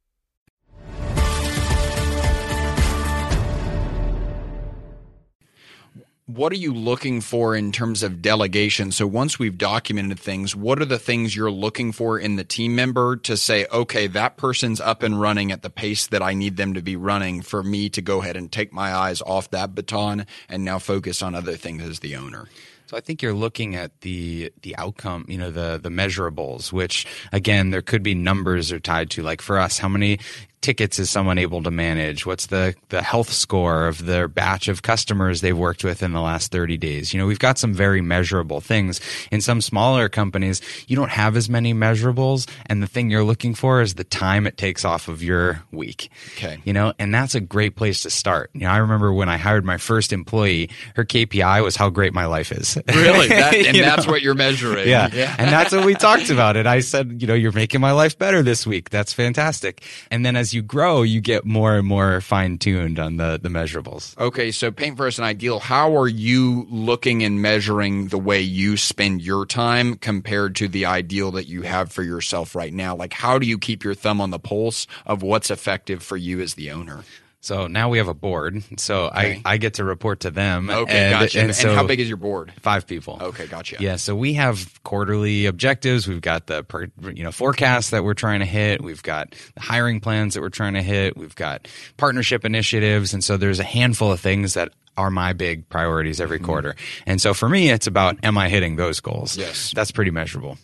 What 6.26 6.54
are 6.54 6.58
you 6.58 6.74
looking 6.74 7.20
for 7.20 7.54
in 7.54 7.72
terms 7.74 8.02
of 8.02 8.22
delegation? 8.22 8.92
So 8.92 9.06
once 9.06 9.38
we've 9.38 9.58
documented 9.58 10.20
things, 10.20 10.56
what 10.56 10.82
are 10.82 10.86
the 10.86 11.00
things 11.00 11.36
you're 11.36 11.52
looking 11.52 11.92
for 11.92 12.18
in 12.18 12.38
the 12.38 12.46
team 12.46 12.76
member 12.76 13.18
to 13.18 13.36
say, 13.36 13.66
okay, 13.72 14.08
that 14.08 14.38
person's 14.38 14.80
up 14.80 15.04
and 15.04 15.20
running 15.20 15.52
at 15.52 15.64
the 15.64 15.70
pace 15.70 16.08
that 16.08 16.22
I 16.22 16.34
need 16.34 16.56
them 16.56 16.76
to 16.76 16.82
be 16.82 16.96
running 16.96 17.42
for 17.42 17.62
me 17.62 17.90
to 17.90 18.02
go 18.02 18.22
ahead 18.22 18.38
and 18.38 18.50
take 18.50 18.72
my 18.72 18.94
eyes 18.96 19.22
off 19.22 19.52
that 19.52 19.76
baton 19.76 20.26
and 20.48 20.64
now 20.64 20.80
focus 20.80 21.22
on 21.22 21.36
other 21.36 21.58
things 21.58 21.84
as 21.84 22.00
the 22.00 22.16
owner? 22.16 22.48
So 22.86 22.96
I 22.96 23.02
think 23.02 23.22
you're 23.22 23.34
looking 23.34 23.76
at 23.76 24.02
the 24.02 24.52
the 24.62 24.76
outcome, 24.78 25.26
you 25.28 25.38
know, 25.38 25.52
the 25.52 25.80
the 25.82 25.90
measurables, 25.90 26.72
which 26.72 27.08
again 27.32 27.72
there 27.72 27.82
could 27.82 28.04
be 28.04 28.14
numbers 28.14 28.72
are 28.72 28.80
tied 28.80 29.10
to. 29.12 29.24
Like 29.24 29.42
for 29.42 29.58
us, 29.58 29.80
how 29.80 29.88
many 29.88 30.20
tickets 30.64 30.98
is 30.98 31.10
someone 31.10 31.38
able 31.38 31.62
to 31.62 31.70
manage? 31.70 32.26
What's 32.26 32.48
the, 32.48 32.74
the 32.90 33.04
health 33.04 33.32
score 33.32 33.88
of 33.88 34.06
their 34.06 34.28
batch 34.28 34.68
of 34.68 34.82
customers 34.82 35.42
they've 35.42 35.58
worked 35.58 35.84
with 35.84 36.02
in 36.02 36.14
the 36.14 36.22
last 36.22 36.52
30 36.52 36.78
days? 36.78 37.14
You 37.14 37.20
know, 37.20 37.28
we've 37.28 37.38
got 37.38 37.60
some 37.60 37.74
very 37.74 38.02
measurable 38.02 38.62
things. 38.62 39.00
In 39.32 39.42
some 39.42 39.62
smaller 39.62 40.10
companies, 40.10 40.62
you 40.88 40.96
don't 40.96 41.12
have 41.12 41.36
as 41.38 41.50
many 41.50 41.74
measurables. 41.74 42.50
And 42.66 42.82
the 42.82 42.88
thing 42.88 43.12
you're 43.12 43.24
looking 43.24 43.54
for 43.54 43.82
is 43.82 43.96
the 43.96 44.04
time 44.04 44.48
it 44.48 44.58
takes 44.58 44.86
off 44.86 45.08
of 45.08 45.22
your 45.22 45.62
week. 45.72 46.10
Okay. 46.38 46.60
You 46.64 46.74
know, 46.74 46.94
and 46.98 47.14
that's 47.14 47.36
a 47.36 47.42
great 47.42 47.76
place 47.76 48.02
to 48.04 48.10
start. 48.10 48.50
You 48.54 48.62
know, 48.62 48.70
I 48.70 48.78
remember 48.78 49.14
when 49.14 49.30
I 49.30 49.38
hired 49.38 49.66
my 49.66 49.78
first 49.78 50.14
employee, 50.14 50.70
her 50.96 51.04
KPI 51.04 51.62
was 51.64 51.76
how 51.76 51.90
great 51.90 52.14
my 52.14 52.26
life 52.26 52.52
is. 52.52 52.78
Really? 52.94 53.28
That, 53.34 53.56
and 53.56 53.78
that's 53.78 54.06
know? 54.06 54.12
what 54.12 54.22
you're 54.22 54.36
measuring. 54.36 54.88
Yeah. 54.88 55.10
yeah. 55.12 55.36
And 55.38 55.50
that's 55.50 55.72
what 55.72 55.84
we 55.84 55.96
talked 55.96 56.30
about 56.30 56.56
it. 56.56 56.68
I 56.68 56.80
said, 56.80 57.22
you 57.22 57.28
know, 57.28 57.34
you're 57.34 57.52
making 57.52 57.82
my 57.82 57.92
life 57.92 58.18
better 58.18 58.44
this 58.44 58.68
week. 58.68 58.92
That's 58.92 59.12
fantastic. 59.12 59.84
And 60.12 60.26
then 60.26 60.36
as 60.36 60.53
you 60.54 60.62
grow, 60.62 61.02
you 61.02 61.22
get 61.22 61.46
more 61.46 61.76
and 61.76 61.88
more 61.88 62.22
fine 62.22 62.58
tuned 62.58 63.00
on 63.00 63.18
the 63.18 63.40
the 63.42 63.50
measurables. 63.50 64.18
Okay, 64.18 64.52
so 64.52 64.72
paint 64.72 64.98
for 64.98 65.08
us 65.08 65.18
an 65.18 65.24
ideal. 65.24 65.60
How 65.60 65.98
are 65.98 66.08
you 66.08 66.68
looking 66.70 67.24
and 67.24 67.42
measuring 67.42 68.08
the 68.08 68.18
way 68.18 68.42
you 68.42 68.78
spend 68.78 69.22
your 69.22 69.46
time 69.46 69.96
compared 69.96 70.56
to 70.58 70.68
the 70.68 70.86
ideal 70.86 71.32
that 71.32 71.48
you 71.48 71.64
have 71.64 71.92
for 71.92 72.04
yourself 72.04 72.56
right 72.56 72.74
now? 72.74 72.96
Like, 72.96 73.14
how 73.14 73.40
do 73.40 73.48
you 73.48 73.58
keep 73.58 73.84
your 73.84 73.96
thumb 73.96 74.22
on 74.22 74.30
the 74.30 74.40
pulse 74.40 74.88
of 75.06 75.22
what's 75.22 75.52
effective 75.52 76.04
for 76.04 76.18
you 76.18 76.42
as 76.42 76.56
the 76.56 76.72
owner? 76.72 77.04
So 77.44 77.68
now 77.68 77.90
we 77.90 77.98
have 77.98 78.08
a 78.08 78.14
board. 78.14 78.64
So 78.78 79.08
okay. 79.08 79.42
I, 79.44 79.54
I 79.54 79.58
get 79.58 79.74
to 79.76 79.84
report 79.84 80.22
to 80.22 80.32
them. 80.32 80.70
Okay, 80.70 80.98
and, 80.98 81.12
gotcha. 81.12 81.42
And, 81.42 81.54
so 81.54 81.76
how 81.76 81.86
big 81.86 82.00
is 82.00 82.08
your 82.08 82.16
board? 82.16 82.54
Five 82.62 82.88
people. 82.88 83.18
Okay, 83.20 83.48
gotcha. 83.48 83.76
Yeah, 83.82 83.98
so 83.98 84.16
we 84.16 84.34
have 84.36 84.82
quarterly 84.84 85.46
objectives. 85.46 86.08
We've 86.08 86.22
got 86.22 86.48
the 86.48 86.64
per, 86.64 86.88
you 87.14 87.24
know 87.26 87.34
forecast 87.34 87.92
that 87.92 88.06
we're 88.06 88.14
trying 88.14 88.40
to 88.40 88.46
hit. 88.46 88.82
We've 88.82 89.04
got 89.04 89.36
the 89.56 89.62
hiring 89.62 90.00
plans 90.00 90.36
that 90.36 90.42
we're 90.42 90.50
trying 90.50 90.76
to 90.76 90.82
hit. 90.82 91.18
We've 91.18 91.36
got 91.36 91.68
partnership 91.98 92.46
initiatives, 92.46 93.14
and 93.14 93.22
so 93.22 93.36
there's 93.36 93.60
a 93.60 93.66
handful 93.66 94.14
of 94.14 94.22
things 94.22 94.54
that 94.54 94.70
are 94.96 95.10
my 95.10 95.34
big 95.34 95.68
priorities 95.68 96.22
every 96.22 96.38
mm-hmm. 96.38 96.46
quarter. 96.46 96.76
And 97.06 97.22
so 97.22 97.34
for 97.34 97.50
me, 97.50 97.72
it's 97.72 97.88
about 97.88 98.24
am 98.24 98.38
I 98.38 98.48
hitting 98.48 98.78
those 98.78 99.02
goals? 99.02 99.36
Yes, 99.36 99.74
that's 99.76 99.92
pretty 99.92 100.12
measurable. 100.12 100.58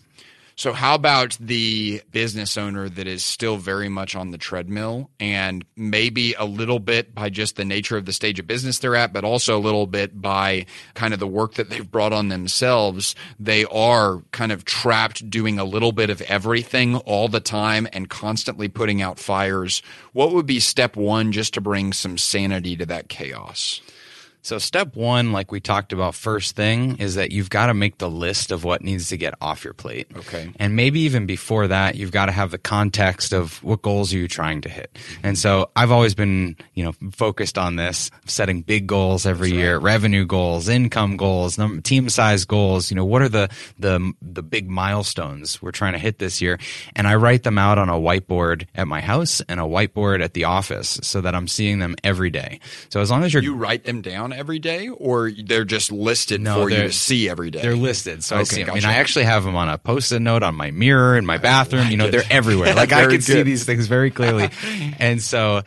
So, 0.59 0.73
how 0.73 0.93
about 0.93 1.37
the 1.39 2.01
business 2.11 2.57
owner 2.57 2.89
that 2.89 3.07
is 3.07 3.23
still 3.23 3.55
very 3.55 3.87
much 3.87 4.13
on 4.13 4.31
the 4.31 4.37
treadmill 4.37 5.09
and 5.17 5.63
maybe 5.77 6.33
a 6.33 6.43
little 6.43 6.79
bit 6.79 7.15
by 7.15 7.29
just 7.29 7.55
the 7.55 7.63
nature 7.63 7.95
of 7.95 8.05
the 8.05 8.11
stage 8.11 8.39
of 8.39 8.47
business 8.47 8.77
they're 8.77 8.97
at, 8.97 9.13
but 9.13 9.23
also 9.23 9.57
a 9.57 9.61
little 9.61 9.87
bit 9.87 10.21
by 10.21 10.65
kind 10.95 11.13
of 11.13 11.21
the 11.21 11.27
work 11.27 11.53
that 11.53 11.69
they've 11.69 11.89
brought 11.89 12.11
on 12.11 12.27
themselves? 12.27 13.15
They 13.39 13.63
are 13.71 14.21
kind 14.33 14.51
of 14.51 14.65
trapped 14.65 15.29
doing 15.29 15.59
a 15.59 15.63
little 15.63 15.93
bit 15.93 16.09
of 16.09 16.21
everything 16.23 16.97
all 16.97 17.29
the 17.29 17.39
time 17.39 17.87
and 17.93 18.09
constantly 18.09 18.67
putting 18.67 19.01
out 19.01 19.17
fires. 19.17 19.81
What 20.11 20.33
would 20.33 20.45
be 20.45 20.59
step 20.59 20.97
one 20.97 21.31
just 21.31 21.53
to 21.53 21.61
bring 21.61 21.93
some 21.93 22.17
sanity 22.17 22.75
to 22.75 22.85
that 22.85 23.07
chaos? 23.07 23.79
So, 24.41 24.57
step 24.57 24.95
one, 24.95 25.31
like 25.31 25.51
we 25.51 25.59
talked 25.59 25.91
about 25.93 26.15
first 26.15 26.55
thing, 26.55 26.97
is 26.97 27.15
that 27.15 27.31
you've 27.31 27.49
got 27.49 27.67
to 27.67 27.73
make 27.73 27.97
the 27.97 28.09
list 28.09 28.51
of 28.51 28.63
what 28.63 28.81
needs 28.81 29.09
to 29.09 29.17
get 29.17 29.33
off 29.41 29.63
your 29.63 29.73
plate. 29.73 30.07
Okay. 30.15 30.51
And 30.57 30.75
maybe 30.75 31.01
even 31.01 31.25
before 31.25 31.67
that, 31.67 31.95
you've 31.95 32.11
got 32.11 32.27
to 32.27 32.31
have 32.31 32.51
the 32.51 32.57
context 32.57 33.33
of 33.33 33.61
what 33.63 33.81
goals 33.81 34.13
are 34.13 34.17
you 34.17 34.27
trying 34.27 34.61
to 34.61 34.69
hit. 34.69 34.97
And 35.23 35.37
so, 35.37 35.69
I've 35.75 35.91
always 35.91 36.15
been, 36.15 36.55
you 36.73 36.83
know, 36.85 36.93
focused 37.11 37.57
on 37.57 37.75
this, 37.75 38.09
setting 38.25 38.61
big 38.61 38.87
goals 38.87 39.25
every 39.25 39.49
That's 39.49 39.57
year, 39.57 39.75
right. 39.75 39.83
revenue 39.83 40.25
goals, 40.25 40.69
income 40.69 41.17
goals, 41.17 41.59
team 41.83 42.09
size 42.09 42.45
goals. 42.45 42.89
You 42.89 42.95
know, 42.95 43.05
what 43.05 43.21
are 43.21 43.29
the 43.29 43.49
the 43.77 44.13
the 44.21 44.41
big 44.41 44.69
milestones 44.69 45.61
we're 45.61 45.71
trying 45.71 45.93
to 45.93 45.99
hit 45.99 46.19
this 46.19 46.41
year? 46.41 46.59
And 46.95 47.07
I 47.07 47.15
write 47.15 47.43
them 47.43 47.57
out 47.57 47.77
on 47.77 47.89
a 47.89 47.93
whiteboard 47.93 48.67
at 48.73 48.87
my 48.87 49.01
house 49.01 49.41
and 49.49 49.59
a 49.59 49.63
whiteboard 49.63 50.23
at 50.23 50.33
the 50.33 50.45
office, 50.45 50.99
so 51.03 51.21
that 51.21 51.35
I'm 51.35 51.47
seeing 51.47 51.79
them 51.79 51.95
every 52.03 52.29
day. 52.29 52.59
So 52.89 53.01
as 53.01 53.11
long 53.11 53.23
as 53.23 53.33
you're 53.33 53.43
you 53.43 53.55
write 53.55 53.83
them 53.83 54.01
down 54.01 54.33
every 54.39 54.59
day, 54.59 54.87
or 54.87 55.29
they're 55.31 55.65
just 55.65 55.91
listed 55.91 56.39
no, 56.41 56.55
for 56.55 56.69
you 56.69 56.83
to 56.83 56.91
see 56.91 57.29
every 57.29 57.51
day? 57.51 57.61
They're 57.61 57.75
listed, 57.75 58.23
so 58.23 58.37
okay, 58.37 58.41
I 58.41 58.43
see 58.45 58.55
them. 58.55 58.67
Gotcha. 58.67 58.71
I 58.71 58.89
mean, 58.89 58.97
I 58.97 58.99
actually 58.99 59.25
have 59.25 59.43
them 59.43 59.55
on 59.55 59.67
a 59.67 59.77
post-it 59.77 60.21
note 60.21 60.43
on 60.43 60.55
my 60.55 60.71
mirror 60.71 61.17
in 61.17 61.25
my 61.25 61.37
bathroom. 61.37 61.83
Like 61.83 61.91
you 61.91 61.97
know, 61.97 62.05
it. 62.05 62.11
they're 62.11 62.23
everywhere. 62.29 62.73
Like 62.79 62.93
I 62.93 63.01
can 63.01 63.09
good. 63.09 63.23
see 63.23 63.43
these 63.43 63.65
things 63.65 63.87
very 63.87 64.09
clearly, 64.09 64.49
and 64.99 65.21
so. 65.21 65.61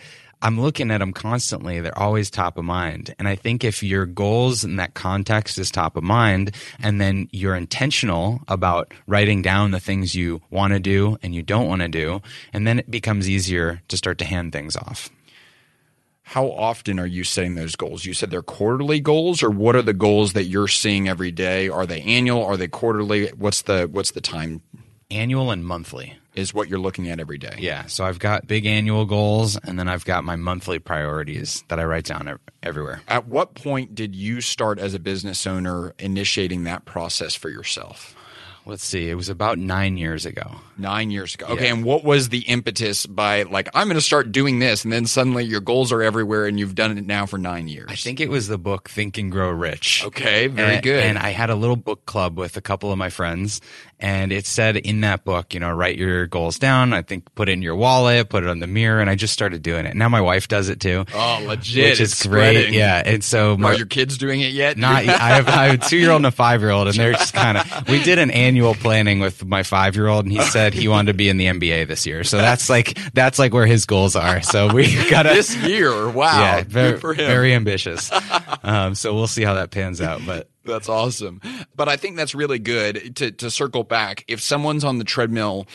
I'm 0.45 0.61
looking 0.61 0.91
at 0.91 0.99
them 0.99 1.13
constantly. 1.13 1.79
They're 1.79 1.97
always 1.97 2.29
top 2.29 2.59
of 2.59 2.65
mind. 2.65 3.15
And 3.17 3.29
I 3.29 3.37
think 3.37 3.63
if 3.63 3.81
your 3.81 4.07
goals 4.07 4.65
in 4.65 4.75
that 4.75 4.93
context 4.93 5.57
is 5.57 5.71
top 5.71 5.97
of 5.97 6.03
mind, 6.03 6.57
and 6.81 7.01
then 7.01 7.29
you're 7.31 7.55
intentional 7.55 8.41
about 8.49 8.93
writing 9.07 9.43
down 9.43 9.71
the 9.71 9.79
things 9.79 10.17
you 10.17 10.43
want 10.51 10.73
to 10.73 10.81
do 10.81 11.17
and 11.23 11.33
you 11.33 11.45
don't 11.45 11.69
want 11.69 11.83
to 11.83 11.89
do, 11.89 12.23
and 12.53 12.67
then 12.67 12.81
it 12.81 12.91
becomes 12.91 13.31
easier 13.31 13.83
to 13.87 13.97
start 13.97 14.19
to 14.19 14.25
hand 14.25 14.53
things 14.53 14.75
off 14.75 15.11
how 16.33 16.51
often 16.51 16.99
are 16.99 17.07
you 17.07 17.25
setting 17.25 17.57
those 17.57 17.77
goals? 17.77 18.07
You 18.07 18.15
said 18.15 18.31
they're 18.31 18.41
quarterly 18.41 19.01
goals, 19.01 19.43
or 19.43 19.51
what 19.51 19.77
are 19.77 19.83
the 19.83 19.93
goals 19.93 20.33
that 20.33 20.45
you're 20.45 20.67
seeing 20.67 21.07
every 21.07 21.31
day? 21.31 21.69
Are 21.69 21.85
they 21.85 22.01
annual? 22.01 22.43
Are 22.43 22.57
they 22.57 22.69
quarterly? 22.69 23.29
What's 23.33 23.61
the 23.61 23.87
what's 23.93 24.13
the 24.13 24.23
time? 24.23 24.63
Annual 25.11 25.51
and 25.51 25.63
monthly 25.63 26.17
is 26.35 26.55
what 26.55 26.71
you're 26.71 26.79
looking 26.79 27.11
at 27.11 27.21
every 27.21 27.37
day. 27.37 27.57
Yeah, 27.59 27.85
so 27.85 28.07
I've 28.07 28.19
got 28.19 28.47
big 28.47 28.65
annual 28.65 29.05
goals, 29.05 29.59
and 29.59 29.79
then 29.79 29.89
I've 29.89 30.07
got 30.07 30.25
my 30.25 30.37
monthly 30.37 30.79
priorities 30.79 31.65
that 31.69 31.79
I 31.79 31.85
write 31.85 32.07
down 32.07 32.39
everywhere. 32.63 33.03
At 33.09 33.29
what 33.29 33.55
point 33.55 33.95
did 33.95 34.15
you 34.15 34.41
start 34.41 34.79
as 34.79 34.95
a 34.95 34.99
business 34.99 35.47
owner 35.47 35.93
initiating 35.99 36.65
that 36.65 36.87
process 36.87 37.35
for 37.35 37.51
yourself? 37.51 38.17
Let's 38.67 38.85
see, 38.85 39.09
it 39.09 39.15
was 39.15 39.29
about 39.29 39.59
nine 39.59 39.97
years 39.97 40.27
ago. 40.27 40.57
Nine 40.79 41.11
years 41.11 41.35
ago. 41.35 41.47
Okay. 41.47 41.65
Yeah. 41.67 41.75
And 41.75 41.85
what 41.85 42.05
was 42.05 42.29
the 42.29 42.41
impetus 42.41 43.07
by 43.07 43.43
like, 43.45 43.69
I'm 43.75 43.87
going 43.87 43.97
to 43.97 44.01
start 44.01 44.33
doing 44.33 44.59
this. 44.59 44.85
And 44.85 44.93
then 44.93 45.07
suddenly 45.07 45.45
your 45.45 45.61
goals 45.61 45.93
are 45.93 46.03
everywhere 46.03 46.47
and 46.47 46.59
you've 46.59 46.75
done 46.75 46.97
it 46.97 47.07
now 47.07 47.27
for 47.27 47.39
nine 47.39 47.69
years? 47.69 47.91
I 47.91 47.95
think 47.95 48.21
it 48.21 48.29
was 48.29 48.49
the 48.49 48.59
book 48.59 48.89
Think 48.89 49.19
and 49.19 49.31
Grow 49.31 49.51
Rich. 49.51 50.05
Okay. 50.07 50.47
Very 50.47 50.75
and, 50.75 50.83
good. 50.83 51.05
And 51.05 51.19
I 51.19 51.31
had 51.31 51.51
a 51.51 51.55
little 51.55 51.77
book 51.77 52.07
club 52.07 52.39
with 52.39 52.57
a 52.57 52.61
couple 52.61 52.91
of 52.93 52.99
my 52.99 53.11
friends. 53.11 53.61
And 54.03 54.33
it 54.33 54.47
said 54.47 54.77
in 54.77 55.01
that 55.03 55.25
book, 55.25 55.55
you 55.55 55.61
know, 55.61 55.71
write 55.71 55.97
your 55.97 56.27
goals 56.27 56.59
down. 56.59 56.93
I 56.93 57.03
think 57.03 57.35
put 57.35 57.49
it 57.49 57.53
in 57.53 57.63
your 57.63 57.77
wallet, 57.77 58.29
put 58.29 58.43
it 58.43 58.51
on 58.51 58.59
the 58.59 58.67
mirror. 58.67 59.01
And 59.01 59.09
I 59.09 59.15
just 59.15 59.33
started 59.33 59.63
doing 59.63 59.87
it. 59.87 59.97
Now 59.97 60.09
my 60.09 60.21
wife 60.21 60.49
does 60.49 60.69
it 60.69 60.81
too. 60.81 61.07
Oh, 61.15 61.45
legit. 61.47 61.93
Which 61.93 62.01
is 62.01 62.23
great. 62.23 62.71
Yeah. 62.71 63.03
And 63.05 63.23
so 63.23 63.57
my, 63.57 63.71
are 63.71 63.75
your 63.75 63.87
kids 63.87 64.19
doing 64.19 64.41
it 64.41 64.53
yet? 64.53 64.77
Not, 64.77 65.07
I 65.09 65.29
have, 65.29 65.49
I 65.49 65.67
have 65.69 65.83
a 65.83 65.85
two 65.89 65.97
year 65.97 66.11
old 66.11 66.19
and 66.19 66.27
a 66.27 66.31
five 66.31 66.61
year 66.61 66.71
old 66.71 66.89
and 66.89 66.97
they're 66.97 67.13
just 67.13 67.33
kind 67.33 67.59
of, 67.59 67.89
we 67.89 68.03
did 68.03 68.19
an 68.19 68.31
annual 68.31 68.75
planning 68.75 69.21
with 69.21 69.45
my 69.45 69.63
five 69.63 69.97
year 69.97 70.09
old, 70.09 70.25
and 70.25 70.33
he 70.33 70.43
said 70.43 70.75
he 70.75 70.89
wanted 70.89 71.13
to 71.13 71.17
be 71.17 71.29
in 71.29 71.37
the 71.37 71.47
NBA 71.47 71.87
this 71.87 72.07
year. 72.07 72.25
So 72.25 72.39
that's 72.39 72.69
like 72.69 72.99
that's 73.15 73.39
like 73.39 73.55
where 73.55 73.67
his 73.67 73.87
goals 73.87 74.17
are. 74.17 74.43
So 74.43 74.73
we 74.73 74.95
got 75.11 75.23
to 75.23 75.31
this 75.31 75.55
year. 75.57 76.09
Wow, 76.09 76.41
yeah, 76.41 76.65
very, 76.67 76.99
very 76.99 77.55
ambitious. 77.55 78.11
Um, 78.65 78.95
so 78.95 79.13
we'll 79.13 79.27
see 79.27 79.43
how 79.43 79.55
that 79.55 79.73
pans 79.73 80.01
out. 80.01 80.21
But 80.25 80.49
that's 80.65 80.89
awesome. 80.89 81.41
But 81.75 81.89
I 81.89 81.97
think 81.97 82.17
that's 82.17 82.35
really 82.35 82.59
good 82.59 83.17
to 83.17 83.31
to 83.33 83.51
circle 83.51 83.85
back. 83.85 84.25
If 84.29 84.41
someone's 84.41 84.85
on 84.85 84.99
the 84.99 85.05
treadmill 85.05 85.67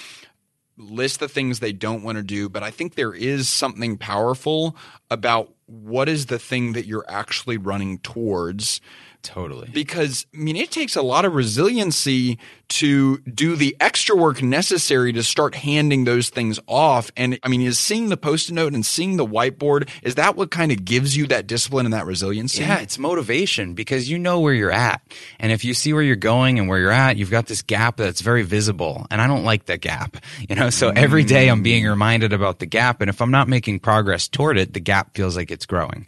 list 0.78 1.20
the 1.20 1.28
things 1.28 1.60
they 1.60 1.74
don't 1.74 2.04
want 2.04 2.18
to 2.18 2.24
do, 2.24 2.50
but 2.50 2.64
I 2.64 2.72
think 2.72 2.96
there 2.96 3.14
is 3.14 3.50
something 3.50 3.98
powerful 3.98 4.76
about 5.10 5.54
what 5.66 6.08
is 6.08 6.28
the 6.28 6.40
thing 6.40 6.74
that 6.74 6.86
you're 6.86 7.06
actually 7.10 7.58
running 7.58 7.98
towards 8.00 8.80
Totally. 9.24 9.70
Because, 9.74 10.26
I 10.34 10.38
mean, 10.38 10.55
it 10.55 10.72
takes 10.72 10.95
a 10.95 11.01
lot 11.01 11.26
of 11.26 11.34
resiliency 11.34 12.38
to 12.70 13.18
do 13.20 13.55
the 13.55 13.76
extra 13.80 14.15
work 14.15 14.41
necessary 14.41 15.13
to 15.13 15.24
start 15.24 15.55
handing 15.55 16.03
those 16.03 16.30
things 16.30 16.59
off. 16.68 17.11
And 17.15 17.39
I 17.43 17.47
mean, 17.47 17.61
is 17.61 17.80
seeing 17.80 18.09
the 18.09 18.18
post 18.18 18.49
it 18.49 18.53
note 18.53 18.74
and 18.74 18.86
seeing 18.86 19.18
the 19.18 19.26
whiteboard, 19.26 19.89
is 20.03 20.15
that 20.15 20.36
what 20.36 20.51
kind 20.51 20.72
of 20.72 20.84
gives 20.84 21.15
you 21.15 21.28
that 21.28 21.47
discipline 21.47 21.86
and 21.86 21.93
that 21.93 22.05
resiliency? 22.05 22.61
Yeah, 22.61 22.80
it's 22.80 22.97
motivation 22.97 23.74
because 23.74 24.09
you 24.09 24.20
know 24.20 24.39
where 24.39 24.53
you're 24.53 24.72
at. 24.72 25.01
And 25.39 25.51
if 25.51 25.63
you 25.63 25.74
see 25.74 25.93
where 25.93 26.03
you're 26.03 26.15
going 26.15 26.59
and 26.59 26.68
where 26.68 26.80
you're 26.80 26.91
at, 26.91 27.18
you've 27.18 27.32
got 27.32 27.47
this 27.47 27.61
gap 27.61 27.97
that's 27.97 28.22
very 28.22 28.43
visible. 28.43 29.07
And 29.09 29.22
I 29.22 29.28
don't 29.28 29.43
like 29.43 29.65
that 29.65 29.82
gap, 29.82 30.18
you 30.47 30.55
know? 30.55 30.70
So 30.70 30.89
every 30.89 31.24
day 31.24 31.49
I'm 31.49 31.63
being 31.63 31.86
mm. 31.86 31.89
reminded 31.89 32.34
about 32.34 32.59
the 32.59 32.65
gap. 32.65 33.01
And 33.01 33.09
if 33.09 33.22
I'm 33.22 33.32
not 33.32 33.47
making 33.47 33.80
progress 33.80 34.28
toward 34.28 34.57
it, 34.57 34.74
the 34.74 34.82
gap 34.82 35.15
feels 35.15 35.36
like 35.38 35.51
it's 35.51 35.65
growing. 35.65 36.05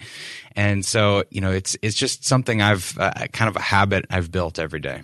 And 0.56 0.86
so, 0.86 1.24
you 1.30 1.42
know, 1.42 1.52
it's 1.52 1.78
it's 1.82 1.96
just 1.96 2.26
something 2.26 2.62
I've 2.62 2.98
uh, 2.98 3.12
kind 3.34 3.50
of 3.50 3.56
a 3.56 3.62
habit 3.62 4.06
I've 4.10 4.32
built 4.32 4.60
every 4.60 4.80
day. 4.80 5.02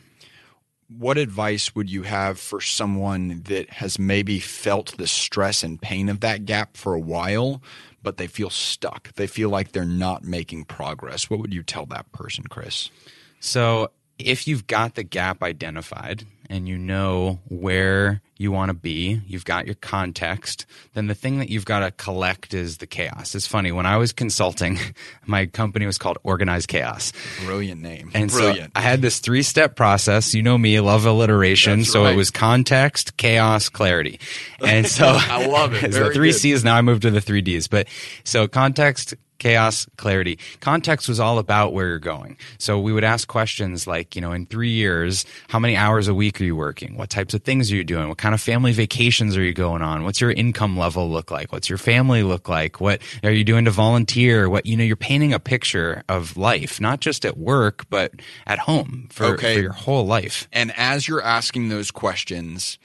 What 0.87 1.17
advice 1.17 1.73
would 1.73 1.89
you 1.89 2.03
have 2.03 2.39
for 2.39 2.61
someone 2.61 3.41
that 3.45 3.69
has 3.71 3.97
maybe 3.97 4.39
felt 4.39 4.95
the 4.97 5.07
stress 5.07 5.63
and 5.63 5.81
pain 5.81 6.09
of 6.09 6.19
that 6.19 6.45
gap 6.45 6.77
for 6.77 6.93
a 6.93 6.99
while, 6.99 7.61
but 8.03 8.17
they 8.17 8.27
feel 8.27 8.51
stuck? 8.51 9.11
They 9.13 9.25
feel 9.25 9.49
like 9.49 9.71
they're 9.71 9.83
not 9.83 10.23
making 10.23 10.65
progress. 10.65 11.29
What 11.29 11.39
would 11.39 11.53
you 11.53 11.63
tell 11.63 11.87
that 11.87 12.11
person, 12.11 12.43
Chris? 12.49 12.91
So, 13.39 13.89
if 14.19 14.47
you've 14.47 14.67
got 14.67 14.95
the 14.95 15.03
gap 15.03 15.43
identified, 15.43 16.25
and 16.49 16.67
you 16.67 16.77
know 16.77 17.39
where 17.47 18.21
you 18.37 18.51
want 18.51 18.69
to 18.69 18.73
be, 18.73 19.21
you've 19.27 19.45
got 19.45 19.65
your 19.65 19.75
context, 19.75 20.65
then 20.93 21.07
the 21.07 21.15
thing 21.15 21.39
that 21.39 21.49
you've 21.49 21.65
got 21.65 21.79
to 21.79 21.91
collect 21.91 22.53
is 22.53 22.77
the 22.77 22.87
chaos. 22.87 23.33
It's 23.33 23.47
funny, 23.47 23.71
when 23.71 23.85
I 23.85 23.97
was 23.97 24.11
consulting, 24.11 24.77
my 25.25 25.45
company 25.45 25.85
was 25.85 25.97
called 25.97 26.17
Organized 26.23 26.67
Chaos. 26.67 27.13
Brilliant 27.45 27.81
name. 27.81 28.11
And 28.13 28.29
Brilliant. 28.29 28.73
so 28.75 28.79
I 28.79 28.81
had 28.81 29.01
this 29.01 29.19
three 29.19 29.43
step 29.43 29.75
process. 29.75 30.33
You 30.33 30.43
know 30.43 30.57
me, 30.57 30.79
love 30.79 31.05
alliteration. 31.05 31.79
That's 31.79 31.91
so 31.91 32.03
right. 32.03 32.13
it 32.13 32.17
was 32.17 32.29
context, 32.29 33.15
chaos, 33.17 33.69
clarity. 33.69 34.19
And 34.59 34.85
so 34.85 35.05
I 35.19 35.45
love 35.45 35.73
it. 35.73 35.93
so 35.93 36.11
three 36.11 36.31
good. 36.31 36.39
C's, 36.39 36.63
now 36.63 36.75
I 36.75 36.81
moved 36.81 37.03
to 37.03 37.11
the 37.11 37.21
three 37.21 37.41
D's. 37.41 37.67
But 37.67 37.87
so 38.23 38.47
context, 38.47 39.13
chaos, 39.37 39.87
clarity. 39.97 40.39
Context 40.59 41.07
was 41.07 41.19
all 41.19 41.39
about 41.39 41.73
where 41.73 41.87
you're 41.87 41.99
going. 41.99 42.37
So 42.57 42.79
we 42.79 42.93
would 42.93 43.03
ask 43.03 43.27
questions 43.27 43.87
like, 43.87 44.15
you 44.15 44.21
know, 44.21 44.31
in 44.31 44.45
three 44.45 44.71
years, 44.71 45.25
how 45.49 45.59
many 45.59 45.75
hours 45.75 46.07
a 46.07 46.13
week 46.13 46.39
are 46.41 46.45
you 46.45 46.55
working? 46.55 46.97
What 46.97 47.09
types 47.09 47.33
of 47.33 47.43
things 47.43 47.71
are 47.71 47.75
you 47.75 47.83
doing? 47.83 48.07
What 48.07 48.17
kind 48.17 48.33
of 48.33 48.41
family 48.41 48.71
vacations 48.71 49.35
are 49.37 49.43
you 49.43 49.53
going 49.53 49.81
on? 49.81 50.03
What's 50.03 50.21
your 50.21 50.31
income 50.31 50.77
level 50.77 51.09
look 51.09 51.31
like? 51.31 51.51
What's 51.51 51.69
your 51.69 51.77
family 51.77 52.23
look 52.23 52.47
like? 52.49 52.79
What 52.79 53.01
are 53.23 53.31
you 53.31 53.43
doing 53.43 53.65
to 53.65 53.71
volunteer? 53.71 54.49
What, 54.49 54.65
you 54.65 54.77
know, 54.77 54.83
you're 54.83 54.95
painting 54.95 55.33
a 55.33 55.39
picture 55.39 56.03
of 56.07 56.37
life, 56.37 56.79
not 56.79 57.01
just 57.01 57.25
at 57.25 57.37
work, 57.37 57.85
but 57.89 58.13
at 58.47 58.59
home 58.59 59.07
for, 59.11 59.25
okay. 59.25 59.55
for 59.55 59.61
your 59.61 59.73
whole 59.73 60.05
life. 60.05 60.47
And 60.51 60.71
as 60.77 61.07
you're 61.07 61.21
asking 61.21 61.69
those 61.69 61.91
questions, 61.91 62.77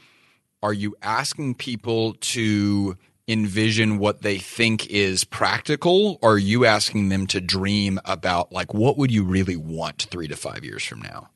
are 0.62 0.72
you 0.72 0.94
asking 1.02 1.54
people 1.54 2.14
to 2.20 2.96
envision 3.30 3.98
what 3.98 4.22
they 4.22 4.38
think 4.38 4.86
is 4.88 5.24
practical 5.24 6.18
or 6.20 6.32
are 6.32 6.38
you 6.38 6.64
asking 6.64 7.08
them 7.08 7.26
to 7.26 7.40
dream 7.40 8.00
about 8.04 8.52
like 8.52 8.74
what 8.74 8.98
would 8.98 9.10
you 9.10 9.24
really 9.24 9.56
want 9.56 10.02
3 10.10 10.28
to 10.28 10.36
5 10.36 10.64
years 10.64 10.84
from 10.84 11.00
now 11.00 11.29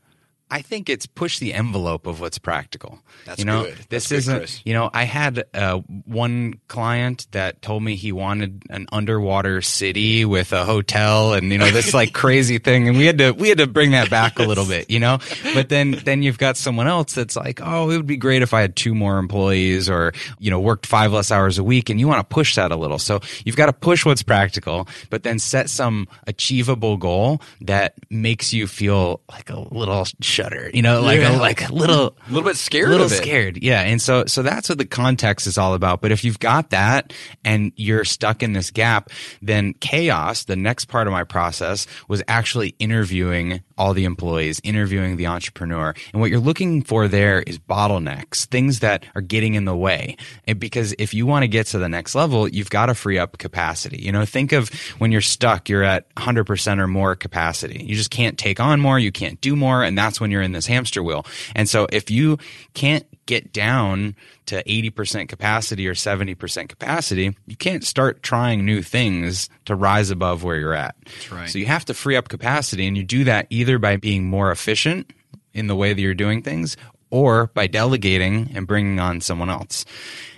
I 0.50 0.62
think 0.62 0.88
it's 0.88 1.06
push 1.06 1.38
the 1.38 1.54
envelope 1.54 2.06
of 2.06 2.20
what's 2.20 2.38
practical. 2.38 3.00
That's 3.24 3.38
you 3.38 3.44
know, 3.44 3.64
good. 3.64 3.74
This 3.88 4.08
That's 4.08 4.12
isn't. 4.12 4.38
Good, 4.38 4.60
you 4.64 4.74
know, 4.74 4.90
I 4.92 5.04
had 5.04 5.44
uh, 5.54 5.78
one 6.04 6.60
client 6.68 7.26
that 7.32 7.62
told 7.62 7.82
me 7.82 7.96
he 7.96 8.12
wanted 8.12 8.62
an 8.68 8.86
underwater 8.92 9.62
city 9.62 10.24
with 10.24 10.52
a 10.52 10.64
hotel 10.64 11.32
and 11.32 11.50
you 11.50 11.58
know 11.58 11.70
this 11.70 11.94
like 11.94 12.12
crazy 12.14 12.58
thing, 12.58 12.88
and 12.88 12.98
we 12.98 13.06
had 13.06 13.18
to 13.18 13.32
we 13.32 13.48
had 13.48 13.58
to 13.58 13.66
bring 13.66 13.92
that 13.92 14.10
back 14.10 14.38
a 14.38 14.42
little 14.42 14.66
bit. 14.66 14.90
You 14.90 15.00
know, 15.00 15.18
but 15.54 15.70
then 15.70 15.92
then 16.04 16.22
you've 16.22 16.38
got 16.38 16.56
someone 16.56 16.86
else 16.86 17.14
that's 17.14 17.36
like, 17.36 17.60
oh, 17.62 17.90
it 17.90 17.96
would 17.96 18.06
be 18.06 18.18
great 18.18 18.42
if 18.42 18.52
I 18.52 18.60
had 18.60 18.76
two 18.76 18.94
more 18.94 19.18
employees 19.18 19.88
or 19.88 20.12
you 20.38 20.50
know 20.50 20.60
worked 20.60 20.86
five 20.86 21.12
less 21.12 21.32
hours 21.32 21.58
a 21.58 21.64
week, 21.64 21.88
and 21.88 21.98
you 21.98 22.06
want 22.06 22.20
to 22.20 22.34
push 22.34 22.54
that 22.56 22.70
a 22.70 22.76
little. 22.76 22.98
So 22.98 23.20
you've 23.44 23.56
got 23.56 23.66
to 23.66 23.72
push 23.72 24.04
what's 24.04 24.22
practical, 24.22 24.88
but 25.10 25.22
then 25.22 25.38
set 25.38 25.70
some 25.70 26.06
achievable 26.26 26.96
goal 26.96 27.40
that 27.62 27.94
makes 28.10 28.52
you 28.52 28.66
feel 28.66 29.20
like 29.30 29.50
a 29.50 29.58
little 29.58 30.04
shudder, 30.34 30.70
you 30.74 30.82
know, 30.82 31.00
like 31.00 31.20
yeah. 31.20 31.36
a, 31.36 31.38
like 31.38 31.68
a 31.68 31.72
little, 31.72 32.16
a 32.26 32.30
little 32.30 32.48
bit 32.48 32.56
scared, 32.56 32.88
a 32.88 32.92
little 32.92 33.08
scared. 33.08 33.62
Yeah. 33.62 33.80
And 33.80 34.02
so, 34.02 34.24
so 34.26 34.42
that's 34.42 34.68
what 34.68 34.78
the 34.78 34.84
context 34.84 35.46
is 35.46 35.56
all 35.56 35.74
about. 35.74 36.00
But 36.00 36.12
if 36.12 36.24
you've 36.24 36.38
got 36.38 36.70
that 36.70 37.12
and 37.44 37.72
you're 37.76 38.04
stuck 38.04 38.42
in 38.42 38.52
this 38.52 38.70
gap, 38.70 39.10
then 39.40 39.74
chaos, 39.74 40.44
the 40.44 40.56
next 40.56 40.86
part 40.86 41.06
of 41.06 41.12
my 41.12 41.24
process 41.24 41.86
was 42.08 42.22
actually 42.28 42.74
interviewing 42.78 43.62
all 43.76 43.94
the 43.94 44.04
employees, 44.04 44.60
interviewing 44.62 45.16
the 45.16 45.26
entrepreneur. 45.26 45.94
And 46.12 46.20
what 46.20 46.30
you're 46.30 46.40
looking 46.40 46.82
for 46.82 47.08
there 47.08 47.42
is 47.42 47.58
bottlenecks, 47.58 48.46
things 48.46 48.80
that 48.80 49.06
are 49.14 49.20
getting 49.20 49.54
in 49.54 49.64
the 49.64 49.76
way. 49.76 50.16
And 50.46 50.58
because 50.58 50.94
if 50.98 51.14
you 51.14 51.26
want 51.26 51.42
to 51.42 51.48
get 51.48 51.66
to 51.68 51.78
the 51.78 51.88
next 51.88 52.14
level, 52.14 52.48
you've 52.48 52.70
got 52.70 52.86
to 52.86 52.94
free 52.94 53.18
up 53.18 53.38
capacity. 53.38 53.98
You 54.02 54.12
know, 54.12 54.24
think 54.24 54.52
of 54.52 54.70
when 54.98 55.12
you're 55.12 55.20
stuck, 55.20 55.68
you're 55.68 55.82
at 55.82 56.12
100% 56.14 56.78
or 56.78 56.86
more 56.86 57.16
capacity. 57.16 57.84
You 57.84 57.96
just 57.96 58.10
can't 58.10 58.38
take 58.38 58.60
on 58.60 58.80
more, 58.80 58.98
you 58.98 59.12
can't 59.12 59.40
do 59.40 59.56
more, 59.56 59.82
and 59.82 59.96
that's 59.96 60.20
when 60.20 60.30
you're 60.30 60.42
in 60.42 60.52
this 60.52 60.66
hamster 60.66 61.02
wheel. 61.02 61.26
And 61.54 61.68
so 61.68 61.86
if 61.92 62.10
you 62.10 62.38
can't 62.74 63.06
get 63.26 63.52
down 63.52 64.14
to 64.46 64.62
80% 64.64 65.28
capacity 65.28 65.88
or 65.88 65.94
70% 65.94 66.68
capacity, 66.68 67.36
you 67.46 67.56
can't 67.56 67.84
start 67.84 68.22
trying 68.22 68.64
new 68.64 68.82
things 68.82 69.48
to 69.64 69.74
rise 69.74 70.10
above 70.10 70.44
where 70.44 70.56
you're 70.56 70.74
at. 70.74 70.94
That's 71.04 71.32
right. 71.32 71.48
So 71.48 71.58
you 71.58 71.66
have 71.66 71.84
to 71.86 71.94
free 71.94 72.16
up 72.16 72.28
capacity 72.28 72.86
and 72.86 72.96
you 72.96 73.04
do 73.04 73.24
that 73.24 73.46
either 73.50 73.78
by 73.78 73.96
being 73.96 74.24
more 74.24 74.50
efficient 74.50 75.12
in 75.52 75.66
the 75.66 75.76
way 75.76 75.92
that 75.92 76.00
you're 76.00 76.14
doing 76.14 76.42
things 76.42 76.76
or 77.10 77.46
by 77.54 77.66
delegating 77.66 78.50
and 78.54 78.66
bringing 78.66 78.98
on 78.98 79.20
someone 79.20 79.50
else. 79.50 79.84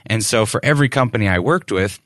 And 0.05 0.25
so 0.25 0.47
for 0.47 0.65
every 0.65 0.89
company 0.89 1.29
I 1.29 1.39
worked 1.39 1.73
with, 1.73 2.01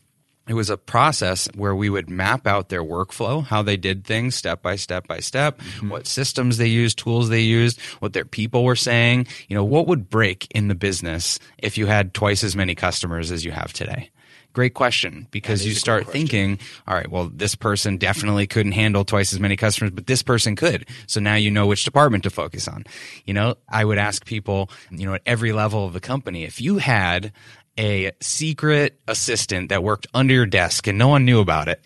it 0.51 0.55
was 0.55 0.69
a 0.69 0.77
process 0.77 1.49
where 1.55 1.77
we 1.77 1.89
would 1.89 2.11
map 2.11 2.45
out 2.45 2.71
their 2.71 2.83
workflow, 2.83 3.45
how 3.45 3.63
they 3.63 3.77
did 3.77 4.05
things 4.05 4.35
step 4.35 4.63
by 4.63 4.75
step 4.75 5.07
by 5.07 5.21
step, 5.21 5.59
mm-hmm. 5.59 5.91
what 5.91 6.09
systems 6.09 6.57
they 6.57 6.67
used, 6.67 6.99
tools 6.99 7.29
they 7.29 7.41
used, 7.41 7.81
what 8.01 8.15
their 8.15 8.25
people 8.25 8.65
were 8.65 8.75
saying. 8.75 9.29
You 9.49 9.55
know, 9.55 9.63
what 9.63 9.87
would 9.87 10.11
break 10.11 10.49
in 10.51 10.67
the 10.67 10.75
business 10.75 11.39
if 11.59 11.79
you 11.79 11.87
had 11.87 12.15
twice 12.15 12.43
as 12.43 12.57
many 12.57 12.75
customers 12.75 13.31
as 13.31 13.45
you 13.45 13.53
have 13.53 13.73
today? 13.73 14.11
Great 14.53 14.75
question 14.75 15.29
because 15.31 15.65
you 15.65 15.75
start 15.75 16.09
thinking, 16.09 16.59
all 16.89 16.97
right, 16.97 17.09
well, 17.09 17.31
this 17.33 17.55
person 17.55 17.99
definitely 17.99 18.49
couldn't 18.49 18.73
handle 18.73 19.05
twice 19.05 19.33
as 19.33 19.39
many 19.39 19.55
customers, 19.55 19.93
but 19.93 20.09
this 20.09 20.25
person 20.25 20.57
could. 20.57 20.89
So 21.07 21.21
now 21.21 21.37
you 21.37 21.53
know 21.53 21.69
which 21.69 21.85
department 21.85 22.25
to 22.25 22.31
focus 22.31 22.67
on. 22.67 22.85
You 23.25 23.35
know, 23.35 23.55
I 23.69 23.85
would 23.85 23.99
ask 23.99 24.25
people, 24.25 24.69
you 24.91 25.07
know, 25.07 25.15
at 25.15 25.23
every 25.25 25.53
level 25.53 25.87
of 25.87 25.93
the 25.93 26.01
company, 26.01 26.43
if 26.43 26.61
you 26.61 26.79
had 26.79 27.33
a 27.81 28.13
secret 28.21 29.01
assistant 29.09 29.71
that 29.71 29.83
worked 29.83 30.07
under 30.13 30.35
your 30.35 30.45
desk 30.45 30.87
and 30.87 30.99
no 30.99 31.09
one 31.09 31.25
knew 31.25 31.41
about 31.41 31.67
it. 31.69 31.81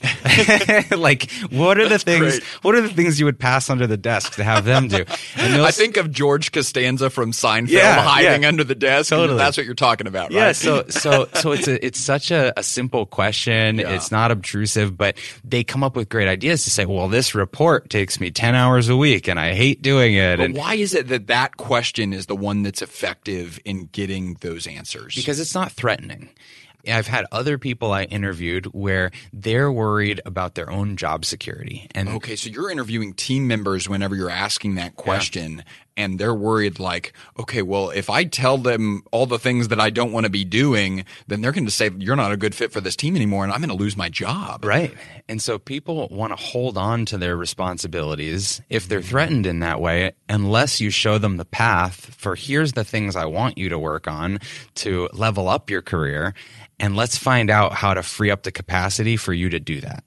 like, 0.97 1.31
what 1.51 1.79
are 1.79 1.89
That's 1.89 2.03
the 2.03 2.11
things? 2.11 2.39
Great. 2.39 2.43
What 2.63 2.75
are 2.75 2.81
the 2.81 2.89
things 2.89 3.21
you 3.21 3.27
would 3.27 3.39
pass 3.39 3.71
under 3.71 3.87
the 3.87 3.97
desk 3.97 4.35
to 4.35 4.45
have 4.45 4.65
them 4.65 4.89
do? 4.89 5.05
I 5.37 5.71
think 5.71 5.97
of 5.97 6.11
George 6.11 6.51
Costanza 6.51 7.11
from 7.11 7.31
Seinfeld 7.31 7.69
yeah, 7.69 8.03
hiding 8.03 8.43
yeah. 8.43 8.49
under 8.49 8.65
the 8.65 8.75
desk. 8.75 9.11
Totally. 9.11 9.39
That's 9.39 9.57
what 9.57 9.67
you're 9.67 9.77
talking 9.77 10.09
about, 10.09 10.31
right? 10.31 10.35
Yeah. 10.35 10.53
So, 10.53 10.85
so, 10.89 11.29
so 11.35 11.53
it's 11.53 11.69
a, 11.69 11.85
it's 11.85 12.01
such 12.01 12.33
a, 12.33 12.53
a 12.59 12.65
simple 12.65 13.07
question. 13.07 13.79
Yeah. 13.79 13.91
It's 13.91 14.11
not 14.11 14.33
obtrusive, 14.33 14.97
but 14.97 15.17
they 15.45 15.63
come 15.63 15.85
up 15.85 15.95
with 15.95 16.09
great 16.09 16.27
ideas 16.27 16.65
to 16.65 16.71
say, 16.71 16.87
well, 16.87 17.09
this 17.09 17.37
report 17.37 17.89
takes 17.89 18.19
me 18.19 18.33
10 18.33 18.57
hours 18.57 18.89
a 18.89 18.97
week 18.97 19.29
and 19.29 19.39
I 19.39 19.55
hate 19.55 19.81
doing 19.81 20.15
it. 20.15 20.39
But 20.39 20.47
and 20.47 20.57
why 20.57 20.75
is 20.75 20.93
it 20.93 21.07
that 21.09 21.29
that 21.29 21.57
question 21.57 22.13
is 22.13 22.27
the 22.27 22.35
one 22.35 22.65
that's 22.65 22.83
effective 22.83 23.61
in 23.65 23.89
getting 23.93 24.35
those 24.41 24.67
answers? 24.67 25.15
Because 25.15 25.39
it's 25.39 25.55
not 25.55 25.71
threatening. 25.85 26.31
I've 26.89 27.09
had 27.09 27.27
other 27.31 27.59
people 27.59 27.93
I 27.93 28.05
interviewed 28.05 28.65
where 28.73 29.11
they're 29.35 29.71
worried 29.71 30.23
about 30.25 30.55
their 30.55 30.71
own 30.71 30.97
job 30.97 31.27
security. 31.27 31.87
And 31.95 32.09
okay, 32.09 32.37
so 32.37 32.49
you're 32.49 32.71
interviewing 32.71 33.13
team 33.13 33.47
members 33.47 33.87
whenever 33.87 34.17
you're 34.17 34.31
asking 34.31 34.77
that 34.77 34.97
question, 34.97 35.63
and 35.97 36.19
they're 36.19 36.35
worried 36.35 36.79
like, 36.79 37.13
okay, 37.39 37.63
well, 37.63 37.91
if 37.91 38.11
I 38.11 38.25
tell 38.25 38.59
them 38.59 39.03
all 39.13 39.27
the 39.27 39.39
things 39.39 39.69
that 39.69 39.81
I 39.81 39.91
don't 39.91 40.13
want 40.13 40.25
to 40.25 40.31
be 40.31 40.45
doing, 40.45 41.05
then 41.27 41.41
they're 41.41 41.53
going 41.53 41.67
to 41.67 41.71
say 41.71 41.91
you're 41.99 42.17
not 42.17 42.33
a 42.33 42.37
good 42.37 42.55
fit 42.55 42.73
for 42.73 42.81
this 42.81 42.97
team 42.97 43.17
anymore 43.17 43.45
and 43.45 43.53
I'm 43.53 43.61
going 43.61 43.69
to 43.69 43.75
lose 43.75 43.97
my 43.97 44.09
job. 44.09 44.65
Right. 44.65 44.95
And 45.29 45.41
so 45.41 45.59
people 45.59 46.09
want 46.11 46.33
to 46.33 46.43
hold 46.43 46.77
on 46.77 47.05
to 47.07 47.19
their 47.19 47.37
responsibilities 47.37 48.61
if 48.69 48.89
they're 48.89 49.03
threatened 49.03 49.47
in 49.47 49.61
that 49.61 49.81
way 49.81 50.13
unless 50.29 50.81
you 50.81 50.91
show 50.91 51.19
them 51.19 51.37
the 51.37 51.45
path 51.45 52.15
for 52.17 52.35
here's 52.35 52.73
the 52.73 52.85
things 52.85 53.17
I 53.17 53.27
want 53.27 53.59
you 53.59 53.69
to 53.69 53.79
work 53.79 54.09
on 54.09 54.41
to 54.77 55.09
level 55.13 55.49
up 55.49 55.71
your 55.71 55.83
career 55.83 56.35
and 56.81 56.97
let's 56.97 57.17
find 57.17 57.51
out 57.51 57.73
how 57.73 57.95
to 57.95 58.03
free 58.03 58.31
up 58.31 58.43
the 58.43 58.53
capacity 58.53 59.17
for 59.17 59.33
you 59.33 59.49
to 59.51 59.61
do 59.61 59.81
that. 59.81 60.05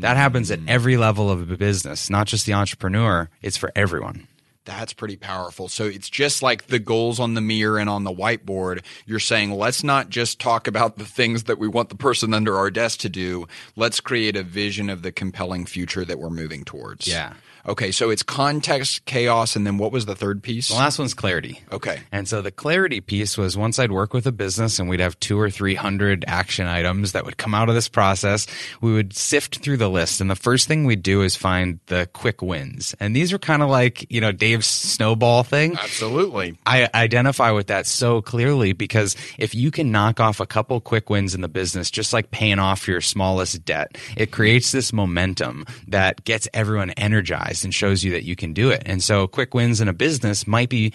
That 0.00 0.16
happens 0.16 0.50
at 0.50 0.60
mm. 0.60 0.68
every 0.68 0.96
level 0.96 1.30
of 1.30 1.50
a 1.50 1.56
business, 1.56 2.08
not 2.08 2.26
just 2.26 2.46
the 2.46 2.52
entrepreneur, 2.52 3.28
it's 3.42 3.56
for 3.56 3.72
everyone. 3.74 4.27
That's 4.68 4.92
pretty 4.92 5.16
powerful. 5.16 5.68
So 5.68 5.84
it's 5.86 6.10
just 6.10 6.42
like 6.42 6.66
the 6.66 6.78
goals 6.78 7.18
on 7.18 7.32
the 7.32 7.40
mirror 7.40 7.78
and 7.78 7.88
on 7.88 8.04
the 8.04 8.12
whiteboard. 8.12 8.84
You're 9.06 9.18
saying, 9.18 9.52
let's 9.52 9.82
not 9.82 10.10
just 10.10 10.38
talk 10.38 10.68
about 10.68 10.98
the 10.98 11.06
things 11.06 11.44
that 11.44 11.58
we 11.58 11.66
want 11.66 11.88
the 11.88 11.94
person 11.94 12.34
under 12.34 12.54
our 12.54 12.70
desk 12.70 13.00
to 13.00 13.08
do. 13.08 13.48
Let's 13.76 13.98
create 13.98 14.36
a 14.36 14.42
vision 14.42 14.90
of 14.90 15.00
the 15.00 15.10
compelling 15.10 15.64
future 15.64 16.04
that 16.04 16.18
we're 16.18 16.28
moving 16.28 16.64
towards. 16.64 17.08
Yeah. 17.08 17.32
Okay, 17.68 17.92
so 17.92 18.08
it's 18.08 18.22
context, 18.22 19.04
chaos, 19.04 19.54
and 19.54 19.66
then 19.66 19.76
what 19.76 19.92
was 19.92 20.06
the 20.06 20.16
third 20.16 20.42
piece? 20.42 20.68
The 20.68 20.74
last 20.76 20.98
one's 20.98 21.12
clarity. 21.12 21.60
Okay. 21.70 22.00
And 22.10 22.26
so 22.26 22.40
the 22.40 22.50
clarity 22.50 23.02
piece 23.02 23.36
was 23.36 23.58
once 23.58 23.78
I'd 23.78 23.92
work 23.92 24.14
with 24.14 24.26
a 24.26 24.32
business 24.32 24.78
and 24.78 24.88
we'd 24.88 25.00
have 25.00 25.20
two 25.20 25.38
or 25.38 25.50
three 25.50 25.74
hundred 25.74 26.24
action 26.26 26.66
items 26.66 27.12
that 27.12 27.26
would 27.26 27.36
come 27.36 27.54
out 27.54 27.68
of 27.68 27.74
this 27.74 27.88
process, 27.88 28.46
we 28.80 28.94
would 28.94 29.14
sift 29.14 29.58
through 29.58 29.76
the 29.76 29.90
list. 29.90 30.22
And 30.22 30.30
the 30.30 30.34
first 30.34 30.66
thing 30.66 30.84
we'd 30.84 31.02
do 31.02 31.20
is 31.20 31.36
find 31.36 31.78
the 31.86 32.08
quick 32.14 32.40
wins. 32.40 32.94
And 33.00 33.14
these 33.14 33.34
are 33.34 33.38
kind 33.38 33.62
of 33.62 33.68
like, 33.68 34.10
you 34.10 34.22
know, 34.22 34.32
Dave's 34.32 34.66
snowball 34.66 35.42
thing. 35.42 35.76
Absolutely. 35.76 36.56
I 36.64 36.88
identify 36.94 37.50
with 37.50 37.66
that 37.66 37.86
so 37.86 38.22
clearly 38.22 38.72
because 38.72 39.14
if 39.36 39.54
you 39.54 39.70
can 39.70 39.92
knock 39.92 40.20
off 40.20 40.40
a 40.40 40.46
couple 40.46 40.80
quick 40.80 41.10
wins 41.10 41.34
in 41.34 41.42
the 41.42 41.48
business, 41.48 41.90
just 41.90 42.14
like 42.14 42.30
paying 42.30 42.58
off 42.58 42.88
your 42.88 43.02
smallest 43.02 43.62
debt, 43.66 43.98
it 44.16 44.30
creates 44.30 44.72
this 44.72 44.90
momentum 44.90 45.66
that 45.86 46.24
gets 46.24 46.48
everyone 46.54 46.92
energized 46.92 47.57
and 47.64 47.74
shows 47.74 48.04
you 48.04 48.12
that 48.12 48.24
you 48.24 48.36
can 48.36 48.52
do 48.52 48.70
it. 48.70 48.82
And 48.86 49.02
so 49.02 49.26
quick 49.26 49.54
wins 49.54 49.80
in 49.80 49.88
a 49.88 49.92
business 49.92 50.46
might 50.46 50.68
be 50.68 50.92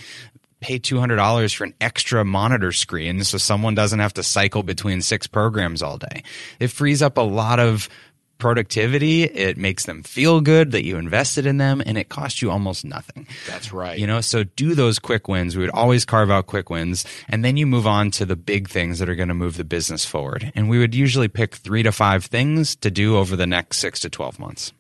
pay 0.64 0.80
$200 0.80 1.54
for 1.56 1.66
an 1.66 1.74
extra 1.82 2.24
monitor 2.24 2.72
screen 2.72 3.24
so 3.24 3.38
someone 3.38 3.76
doesn't 3.76 4.00
have 4.00 4.14
to 4.14 4.24
cycle 4.24 4.64
between 4.64 5.02
six 5.02 5.28
programs 5.28 5.84
all 5.84 5.98
day. 5.98 6.24
It 6.60 6.70
frees 6.70 7.02
up 7.02 7.18
a 7.18 7.22
lot 7.22 7.60
of 7.60 7.90
productivity. 8.38 9.24
It 9.24 9.58
makes 9.58 9.86
them 9.86 10.04
feel 10.04 10.42
good 10.42 10.72
that 10.72 10.84
you 10.84 10.98
invested 10.98 11.46
in 11.46 11.58
them 11.58 11.82
and 11.86 11.98
it 11.98 12.10
costs 12.10 12.42
you 12.42 12.52
almost 12.52 12.84
nothing. 12.84 13.28
That's 13.48 13.72
right. 13.72 13.98
You 13.98 14.08
know, 14.08 14.22
so 14.22 14.44
do 14.44 14.76
those 14.76 15.00
quick 15.00 15.28
wins. 15.28 15.56
We 15.56 15.62
would 15.64 15.70
always 15.70 16.04
carve 16.04 16.32
out 16.32 16.48
quick 16.48 16.70
wins 16.70 17.06
and 17.30 17.44
then 17.46 17.56
you 17.56 17.66
move 17.66 17.88
on 17.88 18.12
to 18.12 18.26
the 18.26 18.36
big 18.36 18.70
things 18.70 19.00
that 19.00 19.10
are 19.10 19.16
going 19.16 19.30
to 19.30 19.34
move 19.34 19.58
the 19.58 19.64
business 19.64 20.06
forward. 20.06 20.52
And 20.56 20.70
we 20.70 20.80
would 20.80 20.96
usually 20.96 21.28
pick 21.28 21.56
three 21.56 21.84
to 21.84 21.92
five 21.92 22.26
things 22.26 22.76
to 22.78 22.92
do 22.92 23.18
over 23.18 23.36
the 23.36 23.48
next 23.48 23.78
six 23.80 24.00
to 24.02 24.10
12 24.10 24.40
months. 24.40 24.74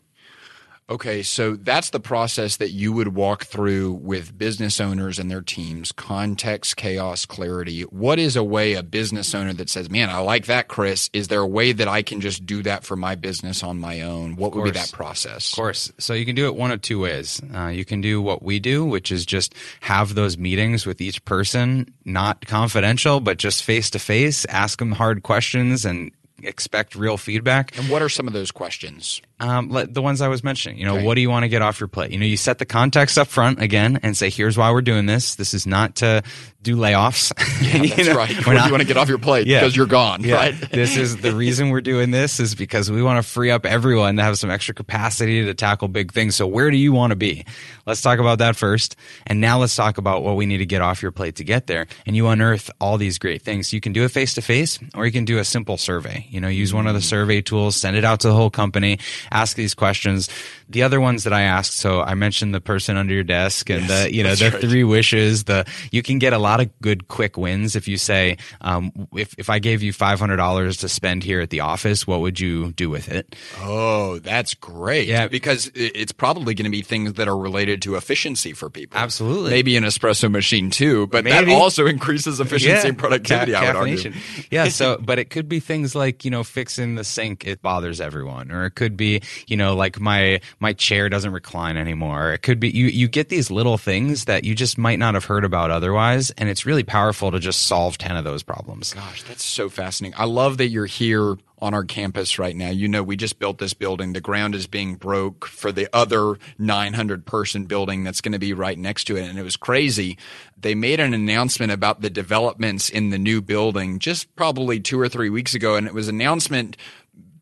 Okay, 0.89 1.23
so 1.23 1.55
that's 1.55 1.91
the 1.91 1.99
process 1.99 2.57
that 2.57 2.71
you 2.71 2.91
would 2.91 3.15
walk 3.15 3.45
through 3.45 3.93
with 3.93 4.37
business 4.37 4.81
owners 4.81 5.17
and 5.17 5.31
their 5.31 5.41
teams 5.41 5.93
context, 5.93 6.75
chaos, 6.75 7.25
clarity. 7.25 7.83
What 7.83 8.19
is 8.19 8.35
a 8.35 8.43
way 8.43 8.73
a 8.73 8.83
business 8.83 9.33
owner 9.33 9.53
that 9.53 9.69
says, 9.69 9.89
Man, 9.89 10.09
I 10.09 10.19
like 10.19 10.47
that, 10.47 10.67
Chris? 10.67 11.09
Is 11.13 11.29
there 11.29 11.39
a 11.39 11.47
way 11.47 11.71
that 11.71 11.87
I 11.87 12.01
can 12.01 12.19
just 12.19 12.45
do 12.45 12.63
that 12.63 12.83
for 12.83 12.97
my 12.97 13.15
business 13.15 13.63
on 13.63 13.79
my 13.79 14.01
own? 14.01 14.35
What 14.35 14.53
would 14.55 14.65
be 14.65 14.71
that 14.71 14.91
process? 14.91 15.53
Of 15.53 15.55
course. 15.55 15.91
So 15.99 16.13
you 16.13 16.25
can 16.25 16.35
do 16.35 16.47
it 16.47 16.55
one 16.55 16.71
of 16.71 16.81
two 16.81 16.99
ways. 16.99 17.41
Uh, 17.53 17.67
you 17.67 17.85
can 17.85 18.01
do 18.01 18.21
what 18.21 18.43
we 18.43 18.59
do, 18.59 18.83
which 18.85 19.11
is 19.11 19.25
just 19.25 19.55
have 19.81 20.15
those 20.15 20.37
meetings 20.37 20.85
with 20.85 20.99
each 20.99 21.23
person, 21.23 21.93
not 22.03 22.45
confidential, 22.45 23.21
but 23.21 23.37
just 23.37 23.63
face 23.63 23.89
to 23.91 23.99
face, 23.99 24.45
ask 24.45 24.79
them 24.79 24.91
hard 24.91 25.23
questions 25.23 25.85
and 25.85 26.11
expect 26.45 26.95
real 26.95 27.17
feedback. 27.17 27.77
And 27.77 27.89
what 27.89 28.01
are 28.01 28.09
some 28.09 28.27
of 28.27 28.33
those 28.33 28.51
questions? 28.51 29.21
Um, 29.39 29.69
the 29.89 30.01
ones 30.01 30.21
I 30.21 30.29
was 30.29 30.43
mentioning. 30.43 30.77
You 30.77 30.85
know, 30.85 31.03
what 31.03 31.15
do 31.15 31.21
you 31.21 31.29
want 31.29 31.43
to 31.43 31.49
get 31.49 31.61
off 31.61 31.79
your 31.79 31.89
plate? 31.89 32.11
You 32.11 32.19
know, 32.19 32.25
you 32.25 32.37
set 32.37 32.59
the 32.59 32.65
context 32.65 33.17
up 33.17 33.27
front 33.27 33.61
again 33.61 33.99
and 34.01 34.15
say, 34.15 34.29
here's 34.29 34.57
why 34.57 34.71
we're 34.71 34.81
doing 34.81 35.05
this. 35.05 35.35
This 35.35 35.53
is 35.53 35.67
not 35.67 35.97
to 35.97 36.23
do 36.61 36.75
layoffs. 36.77 37.31
Yeah, 37.63 37.95
that's 37.95 38.09
know? 38.09 38.15
right. 38.15 38.35
What 38.45 38.53
not, 38.53 38.63
do 38.63 38.65
you 38.67 38.71
want 38.71 38.81
to 38.81 38.87
get 38.87 38.97
off 38.97 39.07
your 39.07 39.17
plate? 39.17 39.47
Yeah. 39.47 39.61
Because 39.61 39.75
you're 39.75 39.85
gone, 39.85 40.23
yeah. 40.23 40.35
right? 40.35 40.55
this 40.71 40.97
is 40.97 41.17
the 41.17 41.33
reason 41.33 41.69
we're 41.69 41.81
doing 41.81 42.11
this 42.11 42.39
is 42.39 42.55
because 42.55 42.91
we 42.91 43.01
want 43.01 43.23
to 43.23 43.29
free 43.29 43.51
up 43.51 43.65
everyone 43.65 44.17
to 44.17 44.23
have 44.23 44.37
some 44.37 44.49
extra 44.49 44.73
capacity 44.73 45.45
to 45.45 45.53
tackle 45.53 45.87
big 45.87 46.11
things. 46.11 46.35
So 46.35 46.45
where 46.45 46.69
do 46.69 46.77
you 46.77 46.91
want 46.91 47.11
to 47.11 47.15
be? 47.15 47.45
Let's 47.85 48.01
talk 48.01 48.19
about 48.19 48.39
that 48.39 48.55
first. 48.55 48.95
And 49.25 49.39
now 49.39 49.59
let's 49.59 49.75
talk 49.75 49.97
about 49.97 50.23
what 50.23 50.35
we 50.35 50.45
need 50.45 50.57
to 50.57 50.65
get 50.65 50.81
off 50.81 51.01
your 51.01 51.11
plate 51.11 51.37
to 51.37 51.43
get 51.43 51.67
there. 51.67 51.87
And 52.05 52.15
you 52.15 52.27
unearth 52.27 52.69
all 52.81 52.97
these 52.97 53.17
great 53.17 53.41
things. 53.41 53.71
You 53.71 53.79
can 53.79 53.93
do 53.93 54.03
it 54.03 54.09
face 54.09 54.33
to 54.33 54.41
face 54.41 54.77
or 54.93 55.05
you 55.05 55.11
can 55.11 55.25
do 55.25 55.39
a 55.39 55.45
simple 55.45 55.77
survey. 55.77 56.27
You 56.33 56.41
know, 56.41 56.47
use 56.47 56.73
one 56.73 56.87
of 56.87 56.95
the 56.95 56.99
mm. 56.99 57.03
survey 57.03 57.41
tools, 57.41 57.75
send 57.75 57.95
it 57.95 58.03
out 58.03 58.21
to 58.21 58.27
the 58.27 58.33
whole 58.33 58.49
company, 58.49 58.97
ask 59.31 59.55
these 59.55 59.75
questions. 59.75 60.29
The 60.67 60.81
other 60.81 60.99
ones 60.99 61.25
that 61.25 61.33
I 61.33 61.41
asked, 61.43 61.75
so 61.75 62.01
I 62.01 62.15
mentioned 62.15 62.55
the 62.55 62.61
person 62.61 62.97
under 62.97 63.13
your 63.13 63.23
desk 63.23 63.69
and 63.69 63.87
yes, 63.87 64.03
the, 64.03 64.13
you 64.13 64.23
know, 64.23 64.33
the 64.33 64.49
right. 64.49 64.61
three 64.61 64.83
wishes, 64.83 65.43
the, 65.43 65.65
you 65.91 66.01
can 66.01 66.17
get 66.17 66.33
a 66.33 66.39
lot 66.39 66.59
of 66.59 66.71
good 66.81 67.07
quick 67.07 67.37
wins 67.37 67.75
if 67.75 67.87
you 67.87 67.97
say, 67.97 68.37
um, 68.61 68.91
if, 69.13 69.35
if 69.37 69.51
I 69.51 69.59
gave 69.59 69.83
you 69.83 69.93
$500 69.93 70.79
to 70.79 70.89
spend 70.89 71.23
here 71.23 71.41
at 71.41 71.51
the 71.51 71.59
office, 71.59 72.07
what 72.07 72.21
would 72.21 72.39
you 72.39 72.71
do 72.71 72.89
with 72.89 73.11
it? 73.11 73.35
Oh, 73.59 74.17
that's 74.19 74.55
great. 74.55 75.07
Yeah. 75.07 75.27
Because 75.27 75.69
it's 75.75 76.11
probably 76.11 76.55
going 76.55 76.65
to 76.65 76.71
be 76.71 76.81
things 76.81 77.13
that 77.13 77.27
are 77.27 77.37
related 77.37 77.83
to 77.83 77.95
efficiency 77.95 78.53
for 78.53 78.71
people. 78.71 78.97
Absolutely. 78.97 79.51
Maybe 79.51 79.77
an 79.77 79.83
espresso 79.83 80.31
machine 80.31 80.71
too, 80.71 81.05
but 81.07 81.23
Maybe. 81.25 81.51
that 81.51 81.61
also 81.61 81.85
increases 81.85 82.39
efficiency 82.39 82.81
yeah. 82.81 82.87
and 82.87 82.97
productivity, 82.97 83.51
Ca- 83.51 83.59
I 83.59 83.67
would 83.67 83.75
argue. 83.75 84.13
Yeah. 84.49 84.69
So, 84.69 84.97
but 84.97 85.19
it 85.19 85.29
could 85.29 85.47
be 85.47 85.59
things 85.59 85.93
like, 85.93 86.22
you 86.23 86.31
know, 86.31 86.43
fixing 86.43 86.95
the 86.95 87.03
sink. 87.03 87.45
It 87.45 87.61
bothers 87.61 88.01
everyone. 88.01 88.51
Or 88.51 88.65
it 88.65 88.71
could 88.71 88.97
be, 88.97 89.21
you 89.47 89.57
know, 89.57 89.75
like 89.75 89.99
my, 89.99 90.41
my 90.59 90.73
chair 90.73 91.09
doesn't 91.09 91.31
recline 91.31 91.77
anymore. 91.77 92.33
It 92.33 92.41
could 92.41 92.59
be, 92.59 92.69
you, 92.69 92.87
you 92.87 93.07
get 93.07 93.29
these 93.29 93.51
little 93.51 93.77
things 93.77 94.25
that 94.25 94.43
you 94.43 94.55
just 94.55 94.77
might 94.77 94.99
not 94.99 95.13
have 95.13 95.25
heard 95.25 95.45
about 95.45 95.71
otherwise. 95.71 96.31
And 96.31 96.49
it's 96.49 96.65
really 96.65 96.83
powerful 96.83 97.31
to 97.31 97.39
just 97.39 97.63
solve 97.63 97.97
10 97.97 98.15
of 98.15 98.23
those 98.23 98.43
problems. 98.43 98.93
Gosh, 98.93 99.23
that's 99.23 99.43
so 99.43 99.69
fascinating. 99.69 100.17
I 100.19 100.25
love 100.25 100.57
that 100.57 100.67
you're 100.67 100.85
here 100.85 101.37
on 101.63 101.73
our 101.73 101.85
campus 101.85 102.37
right 102.37 102.57
now. 102.57 102.69
You 102.69 102.89
know, 102.89 103.01
we 103.01 103.15
just 103.15 103.39
built 103.39 103.57
this 103.57 103.73
building. 103.73 104.11
The 104.11 104.19
ground 104.19 104.53
is 104.53 104.67
being 104.67 104.95
broke 104.95 105.45
for 105.45 105.71
the 105.71 105.87
other 105.95 106.37
900 106.59 107.25
person 107.25 107.63
building 107.63 108.03
that's 108.03 108.19
going 108.19 108.33
to 108.33 108.39
be 108.39 108.51
right 108.51 108.77
next 108.77 109.05
to 109.05 109.15
it. 109.15 109.29
And 109.29 109.39
it 109.39 109.43
was 109.43 109.55
crazy. 109.55 110.17
They 110.57 110.75
made 110.75 110.99
an 110.99 111.13
announcement 111.13 111.71
about 111.71 112.01
the 112.01 112.09
developments 112.09 112.89
in 112.89 113.11
the 113.11 113.17
new 113.17 113.41
building 113.41 113.99
just 113.99 114.35
probably 114.35 114.81
two 114.81 114.99
or 114.99 115.07
three 115.07 115.29
weeks 115.29 115.55
ago. 115.55 115.75
And 115.75 115.87
it 115.87 115.93
was 115.93 116.09
announcement 116.09 116.75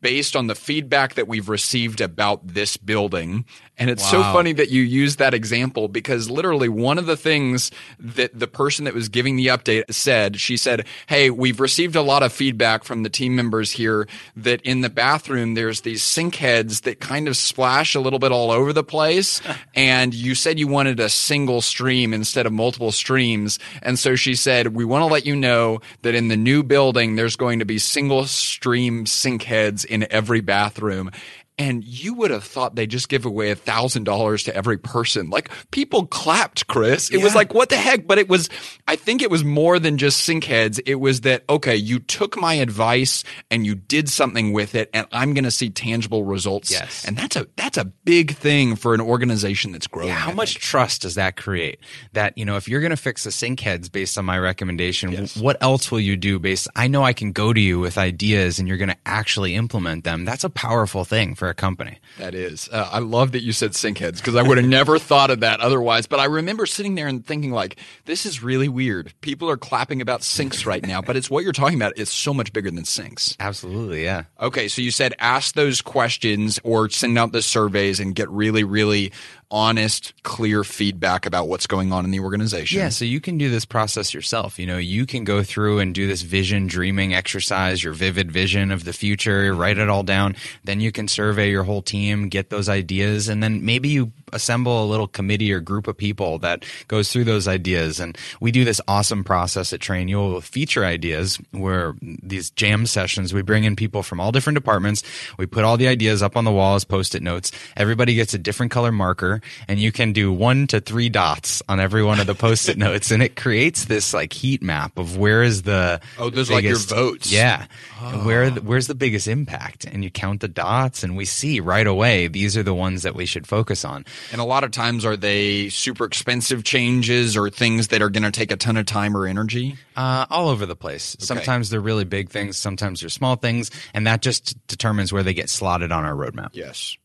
based 0.00 0.36
on 0.36 0.46
the 0.46 0.54
feedback 0.54 1.14
that 1.14 1.26
we've 1.26 1.48
received 1.48 2.00
about 2.00 2.46
this 2.46 2.76
building. 2.76 3.44
And 3.82 3.90
it's 3.90 4.04
wow. 4.04 4.10
so 4.10 4.22
funny 4.32 4.52
that 4.52 4.70
you 4.70 4.80
use 4.80 5.16
that 5.16 5.34
example 5.34 5.88
because 5.88 6.30
literally 6.30 6.68
one 6.68 6.98
of 6.98 7.06
the 7.06 7.16
things 7.16 7.72
that 7.98 8.30
the 8.38 8.46
person 8.46 8.84
that 8.84 8.94
was 8.94 9.08
giving 9.08 9.34
the 9.34 9.48
update 9.48 9.92
said, 9.92 10.40
she 10.40 10.56
said, 10.56 10.86
Hey, 11.08 11.30
we've 11.30 11.58
received 11.58 11.96
a 11.96 12.00
lot 12.00 12.22
of 12.22 12.32
feedback 12.32 12.84
from 12.84 13.02
the 13.02 13.10
team 13.10 13.34
members 13.34 13.72
here 13.72 14.06
that 14.36 14.62
in 14.62 14.82
the 14.82 14.88
bathroom, 14.88 15.54
there's 15.54 15.80
these 15.80 16.00
sink 16.00 16.36
heads 16.36 16.82
that 16.82 17.00
kind 17.00 17.26
of 17.26 17.36
splash 17.36 17.96
a 17.96 18.00
little 18.00 18.20
bit 18.20 18.30
all 18.30 18.52
over 18.52 18.72
the 18.72 18.84
place. 18.84 19.42
and 19.74 20.14
you 20.14 20.36
said 20.36 20.60
you 20.60 20.68
wanted 20.68 21.00
a 21.00 21.08
single 21.08 21.60
stream 21.60 22.14
instead 22.14 22.46
of 22.46 22.52
multiple 22.52 22.92
streams. 22.92 23.58
And 23.82 23.98
so 23.98 24.14
she 24.14 24.36
said, 24.36 24.76
we 24.76 24.84
want 24.84 25.02
to 25.02 25.12
let 25.12 25.26
you 25.26 25.34
know 25.34 25.80
that 26.02 26.14
in 26.14 26.28
the 26.28 26.36
new 26.36 26.62
building, 26.62 27.16
there's 27.16 27.34
going 27.34 27.58
to 27.58 27.64
be 27.64 27.78
single 27.78 28.26
stream 28.26 29.06
sink 29.06 29.42
heads 29.42 29.84
in 29.84 30.06
every 30.08 30.40
bathroom 30.40 31.10
and 31.58 31.84
you 31.84 32.14
would 32.14 32.30
have 32.30 32.44
thought 32.44 32.74
they 32.74 32.86
just 32.86 33.08
give 33.08 33.26
away 33.26 33.50
a 33.50 33.54
thousand 33.54 34.04
dollars 34.04 34.44
to 34.44 34.56
every 34.56 34.78
person. 34.78 35.28
Like 35.28 35.50
people 35.70 36.06
clapped, 36.06 36.66
Chris. 36.66 37.10
It 37.10 37.18
yeah. 37.18 37.24
was 37.24 37.34
like, 37.34 37.52
what 37.52 37.68
the 37.68 37.76
heck? 37.76 38.06
But 38.06 38.18
it 38.18 38.28
was, 38.28 38.48
I 38.88 38.96
think 38.96 39.20
it 39.20 39.30
was 39.30 39.44
more 39.44 39.78
than 39.78 39.98
just 39.98 40.20
sink 40.24 40.44
heads. 40.44 40.80
It 40.86 40.96
was 40.96 41.22
that, 41.22 41.44
okay, 41.50 41.76
you 41.76 41.98
took 41.98 42.36
my 42.36 42.54
advice 42.54 43.22
and 43.50 43.66
you 43.66 43.74
did 43.74 44.08
something 44.08 44.52
with 44.52 44.74
it 44.74 44.88
and 44.94 45.06
I'm 45.12 45.34
going 45.34 45.44
to 45.44 45.50
see 45.50 45.68
tangible 45.68 46.24
results. 46.24 46.70
Yes. 46.70 47.04
And 47.04 47.16
that's 47.16 47.36
a, 47.36 47.46
that's 47.56 47.76
a 47.76 47.84
big 47.84 48.34
thing 48.34 48.74
for 48.74 48.94
an 48.94 49.00
organization 49.00 49.72
that's 49.72 49.86
growing. 49.86 50.08
Yeah, 50.08 50.14
how 50.14 50.32
much 50.32 50.54
trust 50.54 51.02
does 51.02 51.16
that 51.16 51.36
create? 51.36 51.80
That, 52.14 52.36
you 52.38 52.46
know, 52.46 52.56
if 52.56 52.66
you're 52.66 52.80
going 52.80 52.90
to 52.90 52.96
fix 52.96 53.24
the 53.24 53.30
sink 53.30 53.60
heads 53.60 53.90
based 53.90 54.16
on 54.16 54.24
my 54.24 54.38
recommendation, 54.38 55.12
yes. 55.12 55.36
what 55.36 55.58
else 55.62 55.92
will 55.92 56.00
you 56.00 56.16
do 56.16 56.38
based? 56.38 56.66
I 56.74 56.88
know 56.88 57.02
I 57.02 57.12
can 57.12 57.32
go 57.32 57.52
to 57.52 57.60
you 57.60 57.78
with 57.78 57.98
ideas 57.98 58.58
and 58.58 58.66
you're 58.66 58.78
going 58.78 58.88
to 58.88 58.96
actually 59.04 59.54
implement 59.54 60.04
them. 60.04 60.24
That's 60.24 60.44
a 60.44 60.50
powerful 60.50 61.04
thing 61.04 61.34
for 61.42 61.48
a 61.48 61.54
company. 61.54 61.98
That 62.18 62.36
is. 62.36 62.68
Uh, 62.70 62.88
I 62.92 63.00
love 63.00 63.32
that 63.32 63.42
you 63.42 63.52
said 63.52 63.74
sink 63.74 63.98
heads 63.98 64.20
because 64.20 64.36
I 64.36 64.42
would 64.42 64.58
have 64.58 64.66
never 64.68 64.96
thought 65.00 65.28
of 65.28 65.40
that 65.40 65.58
otherwise. 65.58 66.06
But 66.06 66.20
I 66.20 66.26
remember 66.26 66.66
sitting 66.66 66.94
there 66.94 67.08
and 67.08 67.26
thinking, 67.26 67.50
like, 67.50 67.80
this 68.04 68.24
is 68.24 68.44
really 68.44 68.68
weird. 68.68 69.12
People 69.22 69.50
are 69.50 69.56
clapping 69.56 70.00
about 70.00 70.22
sinks 70.22 70.64
right 70.66 70.86
now, 70.86 71.02
but 71.02 71.16
it's 71.16 71.28
what 71.28 71.42
you're 71.42 71.52
talking 71.52 71.76
about. 71.76 71.94
It's 71.96 72.12
so 72.12 72.32
much 72.32 72.52
bigger 72.52 72.70
than 72.70 72.84
sinks. 72.84 73.36
Absolutely. 73.40 74.04
Yeah. 74.04 74.22
Okay. 74.40 74.68
So 74.68 74.82
you 74.82 74.92
said 74.92 75.14
ask 75.18 75.56
those 75.56 75.82
questions 75.82 76.60
or 76.62 76.88
send 76.88 77.18
out 77.18 77.32
the 77.32 77.42
surveys 77.42 77.98
and 77.98 78.14
get 78.14 78.30
really, 78.30 78.62
really 78.62 79.10
honest, 79.52 80.14
clear 80.22 80.64
feedback 80.64 81.26
about 81.26 81.46
what's 81.46 81.66
going 81.66 81.92
on 81.92 82.04
in 82.04 82.10
the 82.10 82.20
organization. 82.20 82.78
Yeah, 82.78 82.88
so 82.88 83.04
you 83.04 83.20
can 83.20 83.38
do 83.38 83.50
this 83.50 83.64
process 83.64 84.12
yourself. 84.14 84.58
You 84.58 84.66
know, 84.66 84.78
you 84.78 85.06
can 85.06 85.24
go 85.24 85.44
through 85.44 85.78
and 85.78 85.94
do 85.94 86.08
this 86.08 86.22
vision 86.22 86.66
dreaming 86.66 87.14
exercise, 87.14 87.84
your 87.84 87.92
vivid 87.92 88.32
vision 88.32 88.72
of 88.72 88.84
the 88.84 88.92
future, 88.92 89.54
write 89.54 89.78
it 89.78 89.88
all 89.88 90.02
down. 90.02 90.34
Then 90.64 90.80
you 90.80 90.90
can 90.90 91.06
survey 91.06 91.50
your 91.50 91.64
whole 91.64 91.82
team, 91.82 92.28
get 92.30 92.50
those 92.50 92.68
ideas, 92.68 93.28
and 93.28 93.42
then 93.42 93.64
maybe 93.64 93.90
you 93.90 94.12
assemble 94.32 94.84
a 94.84 94.86
little 94.86 95.06
committee 95.06 95.52
or 95.52 95.60
group 95.60 95.86
of 95.86 95.96
people 95.96 96.38
that 96.40 96.64
goes 96.88 97.12
through 97.12 97.24
those 97.24 97.46
ideas. 97.48 98.00
And 98.00 98.16
we 98.40 98.50
do 98.50 98.64
this 98.64 98.80
awesome 98.88 99.24
process 99.24 99.72
at 99.72 99.80
Trainual 99.80 100.34
with 100.34 100.44
feature 100.44 100.84
ideas 100.84 101.38
where 101.50 101.94
these 102.00 102.50
jam 102.50 102.86
sessions, 102.86 103.32
we 103.32 103.42
bring 103.42 103.64
in 103.64 103.76
people 103.76 104.02
from 104.02 104.20
all 104.20 104.32
different 104.32 104.56
departments. 104.56 105.02
We 105.38 105.46
put 105.46 105.64
all 105.64 105.76
the 105.76 105.88
ideas 105.88 106.22
up 106.22 106.36
on 106.36 106.44
the 106.44 106.52
wall 106.52 106.74
as 106.74 106.84
post-it 106.84 107.22
notes. 107.22 107.52
Everybody 107.76 108.14
gets 108.14 108.34
a 108.34 108.38
different 108.38 108.72
color 108.72 108.92
marker 108.92 109.40
and 109.68 109.78
you 109.78 109.92
can 109.92 110.12
do 110.12 110.32
one 110.32 110.66
to 110.68 110.80
three 110.80 111.08
dots 111.08 111.62
on 111.68 111.80
every 111.80 112.02
one 112.02 112.20
of 112.20 112.26
the 112.26 112.34
post-it 112.34 112.78
notes. 112.82 113.10
And 113.10 113.22
it 113.22 113.36
creates 113.36 113.84
this 113.84 114.14
like 114.14 114.32
heat 114.32 114.62
map 114.62 114.98
of 114.98 115.16
where 115.16 115.42
is 115.42 115.62
the, 115.62 116.00
oh, 116.18 116.30
there's 116.30 116.50
like 116.50 116.64
your 116.64 116.76
votes. 116.76 117.32
Yeah. 117.32 117.66
Oh. 118.00 118.26
Where, 118.26 118.50
where's 118.50 118.86
the 118.86 118.94
biggest 118.94 119.28
impact? 119.28 119.84
And 119.84 120.02
you 120.02 120.10
count 120.10 120.40
the 120.40 120.48
dots 120.48 121.02
and 121.02 121.16
we 121.16 121.24
see 121.24 121.60
right 121.60 121.86
away, 121.86 122.28
these 122.28 122.56
are 122.56 122.62
the 122.62 122.74
ones 122.74 123.02
that 123.02 123.14
we 123.14 123.26
should 123.26 123.46
focus 123.46 123.84
on. 123.84 124.04
And 124.30 124.40
a 124.40 124.44
lot 124.44 124.64
of 124.64 124.70
times, 124.70 125.04
are 125.04 125.16
they 125.16 125.68
super 125.68 126.04
expensive 126.04 126.64
changes 126.64 127.36
or 127.36 127.50
things 127.50 127.88
that 127.88 128.02
are 128.02 128.10
going 128.10 128.22
to 128.22 128.30
take 128.30 128.52
a 128.52 128.56
ton 128.56 128.76
of 128.76 128.86
time 128.86 129.16
or 129.16 129.26
energy? 129.26 129.76
Uh, 129.96 130.26
all 130.30 130.48
over 130.48 130.66
the 130.66 130.76
place. 130.76 131.16
Okay. 131.16 131.24
Sometimes 131.24 131.70
they're 131.70 131.80
really 131.80 132.04
big 132.04 132.30
things, 132.30 132.56
sometimes 132.56 133.00
they're 133.00 133.08
small 133.08 133.36
things, 133.36 133.70
and 133.94 134.06
that 134.06 134.22
just 134.22 134.56
determines 134.66 135.12
where 135.12 135.22
they 135.22 135.34
get 135.34 135.50
slotted 135.50 135.92
on 135.92 136.04
our 136.04 136.14
roadmap. 136.14 136.50
Yes. 136.52 136.96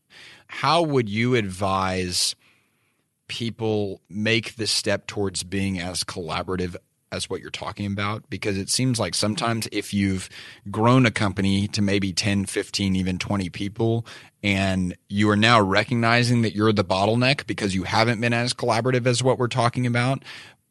How 0.46 0.82
would 0.82 1.08
you 1.08 1.34
advise 1.34 2.34
people 3.28 4.00
make 4.08 4.56
the 4.56 4.66
step 4.66 5.06
towards 5.06 5.42
being 5.44 5.78
as 5.78 6.02
collaborative 6.02 6.76
as 7.10 7.30
what 7.30 7.40
you're 7.40 7.50
talking 7.50 7.86
about 7.86 8.28
because 8.30 8.58
it 8.58 8.68
seems 8.68 8.98
like 8.98 9.12
mm-hmm. 9.12 9.18
sometimes 9.18 9.68
if 9.72 9.94
you've 9.94 10.28
grown 10.70 11.06
a 11.06 11.10
company 11.10 11.68
to 11.68 11.82
maybe 11.82 12.12
10 12.12 12.46
15 12.46 12.96
even 12.96 13.18
20 13.18 13.48
people 13.50 14.06
and 14.42 14.96
you 15.08 15.28
are 15.30 15.36
now 15.36 15.60
recognizing 15.60 16.42
that 16.42 16.54
you're 16.54 16.72
the 16.72 16.84
bottleneck 16.84 17.46
because 17.46 17.74
you 17.74 17.84
haven't 17.84 18.20
been 18.20 18.32
as 18.32 18.54
collaborative 18.54 19.06
as 19.06 19.22
what 19.22 19.38
we're 19.38 19.48
talking 19.48 19.86
about 19.86 20.22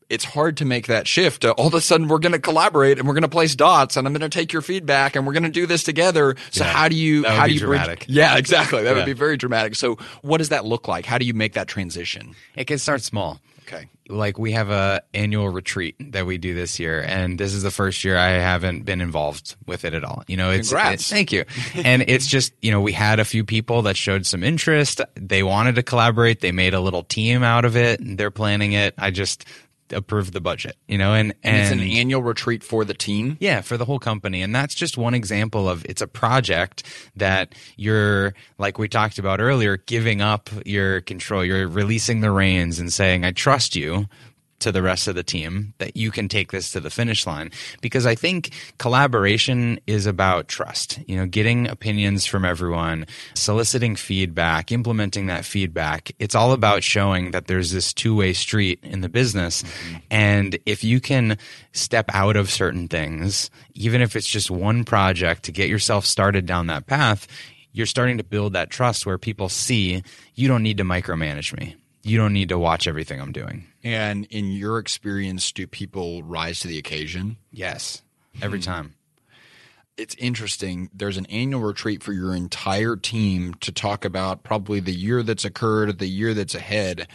it's 0.09 0.23
hard 0.23 0.57
to 0.57 0.65
make 0.65 0.87
that 0.87 1.07
shift. 1.07 1.45
Uh, 1.45 1.51
all 1.57 1.67
of 1.67 1.73
a 1.73 1.81
sudden, 1.81 2.07
we're 2.07 2.19
going 2.19 2.33
to 2.33 2.39
collaborate 2.39 2.97
and 2.99 3.07
we're 3.07 3.13
going 3.13 3.23
to 3.23 3.29
place 3.29 3.55
dots, 3.55 3.97
and 3.97 4.07
I'm 4.07 4.13
going 4.13 4.29
to 4.29 4.29
take 4.29 4.53
your 4.53 4.61
feedback, 4.61 5.15
and 5.15 5.25
we're 5.25 5.33
going 5.33 5.43
to 5.43 5.49
do 5.49 5.65
this 5.65 5.83
together. 5.83 6.35
So 6.51 6.63
yeah, 6.63 6.71
how 6.71 6.87
do 6.87 6.95
you 6.95 7.23
how 7.25 7.47
do 7.47 7.53
you 7.53 7.59
dramatic? 7.59 7.99
Bridge? 7.99 8.09
Yeah, 8.09 8.37
exactly. 8.37 8.83
That 8.83 8.91
yeah. 8.91 8.97
would 8.97 9.05
be 9.05 9.13
very 9.13 9.37
dramatic. 9.37 9.75
So 9.75 9.97
what 10.21 10.37
does 10.37 10.49
that 10.49 10.65
look 10.65 10.87
like? 10.87 11.05
How 11.05 11.17
do 11.17 11.25
you 11.25 11.33
make 11.33 11.53
that 11.53 11.67
transition? 11.67 12.35
It 12.55 12.65
can 12.65 12.77
start 12.77 13.01
small. 13.01 13.39
Okay. 13.67 13.89
Like 14.07 14.39
we 14.39 14.53
have 14.53 14.69
a 14.69 15.01
annual 15.13 15.49
retreat 15.49 15.97
that 16.13 16.25
we 16.25 16.37
do 16.37 16.53
this 16.53 16.79
year, 16.79 17.01
and 17.01 17.37
this 17.37 17.53
is 17.53 17.63
the 17.63 17.71
first 17.71 18.05
year 18.05 18.17
I 18.17 18.29
haven't 18.29 18.85
been 18.85 19.01
involved 19.01 19.57
with 19.65 19.83
it 19.83 19.93
at 19.93 20.05
all. 20.05 20.23
You 20.27 20.37
know, 20.37 20.51
it's, 20.51 20.69
Congrats. 20.69 21.09
thank 21.09 21.33
you. 21.33 21.43
and 21.75 22.05
it's 22.07 22.25
just 22.27 22.53
you 22.61 22.71
know 22.71 22.79
we 22.79 22.93
had 22.93 23.19
a 23.19 23.25
few 23.25 23.43
people 23.43 23.81
that 23.81 23.97
showed 23.97 24.25
some 24.25 24.41
interest. 24.41 25.01
They 25.15 25.43
wanted 25.43 25.75
to 25.75 25.83
collaborate. 25.83 26.39
They 26.39 26.53
made 26.53 26.73
a 26.73 26.79
little 26.79 27.03
team 27.03 27.43
out 27.43 27.65
of 27.65 27.75
it. 27.75 27.99
They're 28.01 28.31
planning 28.31 28.71
it. 28.71 28.93
I 28.97 29.11
just 29.11 29.43
approve 29.91 30.31
the 30.31 30.41
budget, 30.41 30.77
you 30.87 30.97
know, 30.97 31.13
and, 31.13 31.33
and, 31.43 31.55
and, 31.55 31.61
it's 31.61 31.71
an 31.71 31.79
annual 31.81 32.21
retreat 32.21 32.63
for 32.63 32.85
the 32.85 32.93
team. 32.93 33.37
Yeah, 33.39 33.61
for 33.61 33.77
the 33.77 33.85
whole 33.85 33.99
company. 33.99 34.41
And 34.41 34.53
that's 34.53 34.75
just 34.75 34.97
one 34.97 35.13
example 35.13 35.69
of 35.69 35.85
it's 35.85 36.01
a 36.01 36.07
project 36.07 36.83
that 37.15 37.55
you're, 37.75 38.33
like 38.57 38.77
we 38.77 38.87
talked 38.87 39.19
about 39.19 39.39
earlier, 39.39 39.77
giving 39.77 40.21
up 40.21 40.49
your 40.65 41.01
control. 41.01 41.43
You're 41.43 41.67
releasing 41.67 42.21
the 42.21 42.31
reins 42.31 42.79
and 42.79 42.91
saying, 42.91 43.25
I 43.25 43.31
trust 43.31 43.75
you 43.75 44.07
to 44.59 44.71
the 44.71 44.81
rest 44.81 45.07
of 45.07 45.15
the 45.15 45.23
team 45.23 45.73
that 45.77 45.95
you 45.95 46.11
can 46.11 46.27
take 46.27 46.51
this 46.51 46.71
to 46.71 46.79
the 46.79 46.89
finish 46.89 47.27
line 47.27 47.51
because 47.81 48.05
I 48.05 48.15
think 48.15 48.51
collaboration 48.77 49.79
is 49.87 50.05
about 50.05 50.47
trust. 50.47 50.99
You 51.07 51.17
know, 51.17 51.25
getting 51.25 51.67
opinions 51.67 52.25
from 52.25 52.43
everyone, 52.43 53.05
soliciting 53.35 53.95
feedback, 53.95 54.71
implementing 54.71 55.27
that 55.27 55.45
feedback. 55.45 56.11
It's 56.19 56.35
all 56.35 56.51
about 56.51 56.83
showing 56.83 57.31
that 57.31 57.47
there's 57.47 57.71
this 57.71 57.93
two-way 57.93 58.33
street 58.33 58.79
in 58.83 59.01
the 59.01 59.09
business 59.09 59.63
mm-hmm. 59.63 59.97
and 60.09 60.57
if 60.65 60.83
you 60.83 60.99
can 60.99 61.37
step 61.71 62.05
out 62.13 62.35
of 62.35 62.49
certain 62.49 62.87
things, 62.87 63.49
even 63.73 64.01
if 64.01 64.15
it's 64.15 64.27
just 64.27 64.49
one 64.49 64.83
project 64.83 65.43
to 65.43 65.51
get 65.51 65.69
yourself 65.69 66.05
started 66.05 66.45
down 66.45 66.67
that 66.67 66.87
path, 66.87 67.27
you're 67.71 67.85
starting 67.85 68.17
to 68.17 68.23
build 68.23 68.53
that 68.53 68.69
trust 68.69 69.05
where 69.05 69.17
people 69.17 69.49
see 69.49 70.03
you 70.33 70.47
don't 70.47 70.63
need 70.63 70.77
to 70.77 70.83
micromanage 70.83 71.55
me 71.57 71.75
you 72.07 72.17
don't 72.17 72.33
need 72.33 72.49
to 72.49 72.57
watch 72.57 72.87
everything 72.87 73.19
I'm 73.19 73.31
doing. 73.31 73.65
And 73.83 74.25
in 74.25 74.51
your 74.51 74.79
experience, 74.79 75.51
do 75.51 75.67
people 75.67 76.23
rise 76.23 76.61
to 76.61 76.67
the 76.67 76.77
occasion? 76.77 77.37
Yes, 77.51 78.01
every 78.41 78.59
hmm. 78.59 78.63
time. 78.63 78.93
It's 79.97 80.15
interesting. 80.15 80.89
There's 80.93 81.17
an 81.17 81.25
annual 81.25 81.61
retreat 81.61 82.03
for 82.03 82.13
your 82.13 82.35
entire 82.35 82.95
team 82.95 83.55
to 83.61 83.71
talk 83.71 84.05
about 84.05 84.43
probably 84.43 84.79
the 84.79 84.93
year 84.93 85.23
that's 85.23 85.43
occurred, 85.43 85.97
the 85.97 86.07
year 86.07 86.35
that's 86.35 86.53
ahead. 86.53 87.07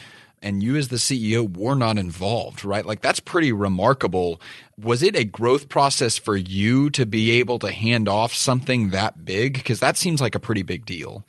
And 0.45 0.61
you, 0.65 0.75
as 0.75 0.89
the 0.89 0.97
CEO, 0.97 1.57
were 1.57 1.77
not 1.77 1.97
involved, 1.97 2.65
right? 2.65 2.85
Like, 2.85 3.01
that's 3.01 3.21
pretty 3.21 3.53
remarkable. 3.53 4.41
Was 4.77 5.01
it 5.01 5.15
a 5.15 5.23
growth 5.23 5.69
process 5.69 6.19
for 6.19 6.37
you 6.37 6.91
to 6.91 7.07
be 7.07 7.31
able 7.39 7.61
to 7.61 7.71
hand 7.71 8.09
off 8.09 8.35
something 8.35 8.91
that 8.91 9.25
big? 9.25 9.55
Because 9.55 9.79
that 9.79 9.97
seems 9.97 10.21
like 10.21 10.35
a 10.35 10.41
pretty 10.41 10.65
big 10.65 10.85
deal. 10.85 11.25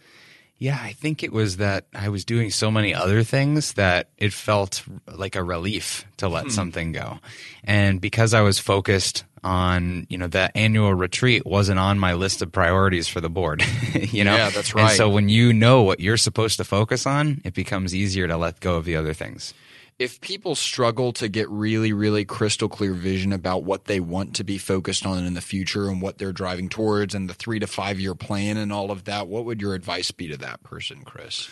Yeah, 0.58 0.80
I 0.82 0.94
think 0.94 1.24
it 1.24 1.34
was 1.34 1.58
that 1.58 1.86
I 1.94 2.10
was 2.10 2.24
doing 2.24 2.50
so 2.50 2.72
many 2.72 2.94
other 2.94 3.24
things 3.24 3.74
that 3.74 4.08
it 4.18 4.32
felt 4.32 4.84
like 5.08 5.36
a 5.36 5.44
relief 5.44 6.06
to 6.18 6.30
let 6.30 6.46
hmm. 6.46 6.50
something 6.52 6.92
go. 6.94 7.20
And 7.64 8.00
because 8.00 8.34
I 8.34 8.42
was 8.42 8.60
focused 8.60 9.26
on, 9.44 10.08
you 10.10 10.18
know, 10.18 10.28
that 10.28 10.52
annual 10.56 10.94
retreat 10.94 11.46
wasn't 11.46 11.80
on 11.80 12.00
my 12.00 12.14
list 12.14 12.42
of 12.42 12.52
priorities 12.52 13.10
for 13.10 13.20
the 13.20 13.30
board, 13.30 13.62
you 13.94 14.24
know? 14.24 14.36
Yeah, 14.36 14.50
that's 14.52 14.74
right. 14.74 14.90
And 14.90 14.92
so 14.92 15.10
when 15.10 15.28
you 15.28 15.52
know 15.52 15.82
what 15.82 16.00
you're 16.00 16.18
supposed 16.18 16.58
to 16.58 16.64
focus 16.64 17.06
on, 17.06 17.42
it 17.44 17.54
becomes 17.54 17.94
easier 17.94 18.28
to 18.28 18.38
let 18.38 18.62
go 18.62 18.78
of 18.78 18.86
the 18.86 18.96
other 18.96 19.14
things 19.14 19.54
if 20.00 20.20
people 20.22 20.56
struggle 20.56 21.14
to 21.14 21.28
get 21.28 21.50
really, 21.50 21.94
really 21.94 22.26
crystal 22.26 22.70
clear 22.70 22.94
vision 22.94 23.32
about 23.32 23.64
what 23.64 23.86
they 23.86 24.00
want 24.00 24.36
to 24.36 24.44
be 24.44 24.58
focused 24.58 25.06
on 25.06 25.26
in 25.26 25.34
the 25.34 25.42
future 25.42 25.88
and 25.88 26.02
what 26.02 26.18
they're 26.18 26.34
driving 26.34 26.70
towards 26.70 27.14
and 27.16 27.30
the 27.30 27.34
three 27.34 27.60
to 27.60 27.68
five 27.68 28.00
year 28.00 28.16
plan 28.16 28.58
and 28.58 28.74
all 28.74 28.92
of 28.92 29.06
that, 29.06 29.28
what 29.28 29.46
would 29.46 29.62
your 29.62 29.76
advice 29.76 30.12
be 30.12 30.28
to 30.28 30.38
that 30.38 30.64
person, 30.64 31.04
Chris? 31.04 31.50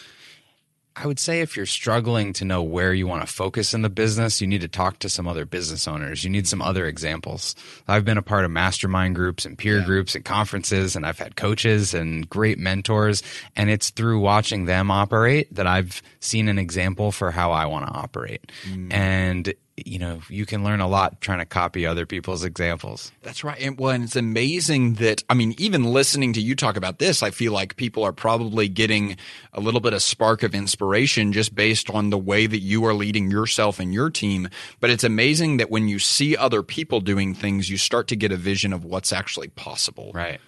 I 0.95 1.07
would 1.07 1.19
say 1.19 1.39
if 1.39 1.55
you're 1.55 1.65
struggling 1.65 2.33
to 2.33 2.45
know 2.45 2.61
where 2.61 2.93
you 2.93 3.07
want 3.07 3.25
to 3.25 3.33
focus 3.33 3.73
in 3.73 3.81
the 3.81 3.89
business, 3.89 4.41
you 4.41 4.47
need 4.47 4.61
to 4.61 4.67
talk 4.67 4.99
to 4.99 5.09
some 5.09 5.25
other 5.25 5.45
business 5.45 5.87
owners. 5.87 6.23
You 6.23 6.29
need 6.29 6.47
some 6.47 6.61
other 6.61 6.85
examples. 6.85 7.55
I've 7.87 8.03
been 8.03 8.17
a 8.17 8.21
part 8.21 8.43
of 8.43 8.51
mastermind 8.51 9.15
groups 9.15 9.45
and 9.45 9.57
peer 9.57 9.79
yeah. 9.79 9.85
groups 9.85 10.15
and 10.15 10.25
conferences, 10.25 10.95
and 10.95 11.05
I've 11.05 11.19
had 11.19 11.37
coaches 11.37 11.93
and 11.93 12.29
great 12.29 12.59
mentors. 12.59 13.23
And 13.55 13.69
it's 13.69 13.89
through 13.89 14.19
watching 14.19 14.65
them 14.65 14.91
operate 14.91 15.53
that 15.55 15.65
I've 15.65 16.01
seen 16.19 16.49
an 16.49 16.59
example 16.59 17.13
for 17.13 17.31
how 17.31 17.51
I 17.51 17.65
want 17.67 17.87
to 17.87 17.93
operate. 17.93 18.51
Mm. 18.67 18.93
And 18.93 19.53
you 19.77 19.99
know 19.99 20.21
you 20.29 20.45
can 20.45 20.63
learn 20.63 20.81
a 20.81 20.87
lot 20.87 21.21
trying 21.21 21.39
to 21.39 21.45
copy 21.45 21.85
other 21.85 22.05
people's 22.05 22.43
examples. 22.43 23.11
That's 23.21 23.43
right. 23.43 23.59
And 23.59 23.77
well 23.79 23.91
and 23.91 24.03
it's 24.03 24.15
amazing 24.15 24.95
that 24.95 25.23
i 25.29 25.33
mean 25.33 25.55
even 25.57 25.85
listening 25.85 26.33
to 26.33 26.41
you 26.41 26.55
talk 26.55 26.75
about 26.75 26.99
this 26.99 27.23
i 27.23 27.31
feel 27.31 27.51
like 27.53 27.75
people 27.75 28.03
are 28.03 28.11
probably 28.11 28.67
getting 28.67 29.17
a 29.53 29.59
little 29.59 29.79
bit 29.79 29.93
of 29.93 30.01
spark 30.01 30.43
of 30.43 30.53
inspiration 30.53 31.33
just 31.33 31.55
based 31.55 31.89
on 31.89 32.09
the 32.09 32.17
way 32.17 32.47
that 32.47 32.59
you 32.59 32.85
are 32.85 32.93
leading 32.93 33.29
yourself 33.29 33.79
and 33.79 33.93
your 33.93 34.09
team. 34.09 34.49
But 34.79 34.89
it's 34.89 35.03
amazing 35.03 35.57
that 35.57 35.69
when 35.69 35.87
you 35.87 35.99
see 35.99 36.35
other 36.35 36.63
people 36.63 36.99
doing 37.01 37.33
things 37.33 37.69
you 37.69 37.77
start 37.77 38.07
to 38.09 38.15
get 38.15 38.31
a 38.31 38.37
vision 38.37 38.73
of 38.73 38.85
what's 38.85 39.11
actually 39.11 39.49
possible. 39.49 40.11
Right. 40.13 40.39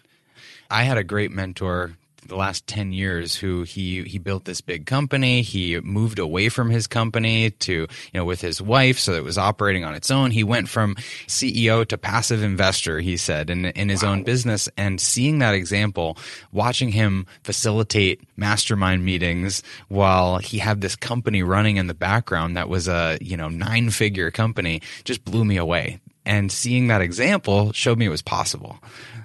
I 0.70 0.84
had 0.84 0.98
a 0.98 1.04
great 1.04 1.32
mentor 1.32 1.98
the 2.28 2.36
last 2.36 2.66
10 2.68 2.94
years 2.94 3.36
who 3.36 3.64
he 3.64 4.04
he 4.04 4.18
built 4.18 4.46
this 4.46 4.62
big 4.62 4.86
company 4.86 5.42
he 5.42 5.80
moved 5.82 6.20
away 6.20 6.50
from 6.50 6.70
his 6.70 6.88
company 6.88 7.52
to 7.52 7.74
you 7.74 7.88
know 8.14 8.26
with 8.26 8.42
his 8.42 8.62
wife 8.62 9.00
so 9.00 9.14
it 9.14 9.24
was 9.24 9.38
operating 9.38 9.84
on 9.84 9.96
its 9.96 10.12
own 10.12 10.32
he 10.32 10.44
went 10.44 10.70
from 10.70 10.96
CEO 11.28 11.86
to 11.86 11.98
passive 11.98 12.44
investor 12.44 13.00
he 13.00 13.18
said 13.18 13.50
in 13.50 13.66
in 13.66 13.90
his 13.90 14.04
wow. 14.04 14.12
own 14.12 14.24
business 14.24 14.70
and 14.78 15.00
seeing 15.00 15.40
that 15.40 15.54
example 15.54 16.18
watching 16.52 16.92
him 16.92 17.26
facilitate 17.44 18.22
mastermind 18.36 19.04
meetings 19.04 19.64
while 19.88 20.38
he 20.38 20.58
had 20.58 20.82
this 20.82 20.96
company 20.96 21.44
running 21.44 21.78
in 21.78 21.88
the 21.88 21.94
background 21.94 22.56
that 22.58 22.70
was 22.70 22.88
a 22.88 23.18
you 23.22 23.38
know 23.38 23.50
nine 23.50 23.90
figure 23.90 24.32
company 24.32 24.82
just 25.04 25.24
blew 25.26 25.46
me 25.46 25.58
away 25.58 26.00
and 26.26 26.52
seeing 26.52 26.88
that 26.88 27.02
example 27.02 27.72
showed 27.74 27.98
me 27.98 28.06
it 28.06 28.10
was 28.10 28.22
possible. 28.22 28.80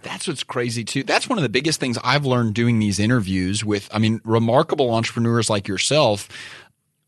That's 0.08 0.26
what's 0.26 0.42
crazy 0.42 0.84
too. 0.84 1.02
That's 1.02 1.28
one 1.28 1.36
of 1.36 1.42
the 1.42 1.50
biggest 1.50 1.80
things 1.80 1.98
I've 2.02 2.24
learned 2.24 2.54
doing 2.54 2.78
these 2.78 2.98
interviews 2.98 3.62
with, 3.62 3.90
I 3.92 3.98
mean, 3.98 4.22
remarkable 4.24 4.94
entrepreneurs 4.94 5.50
like 5.50 5.68
yourself. 5.68 6.30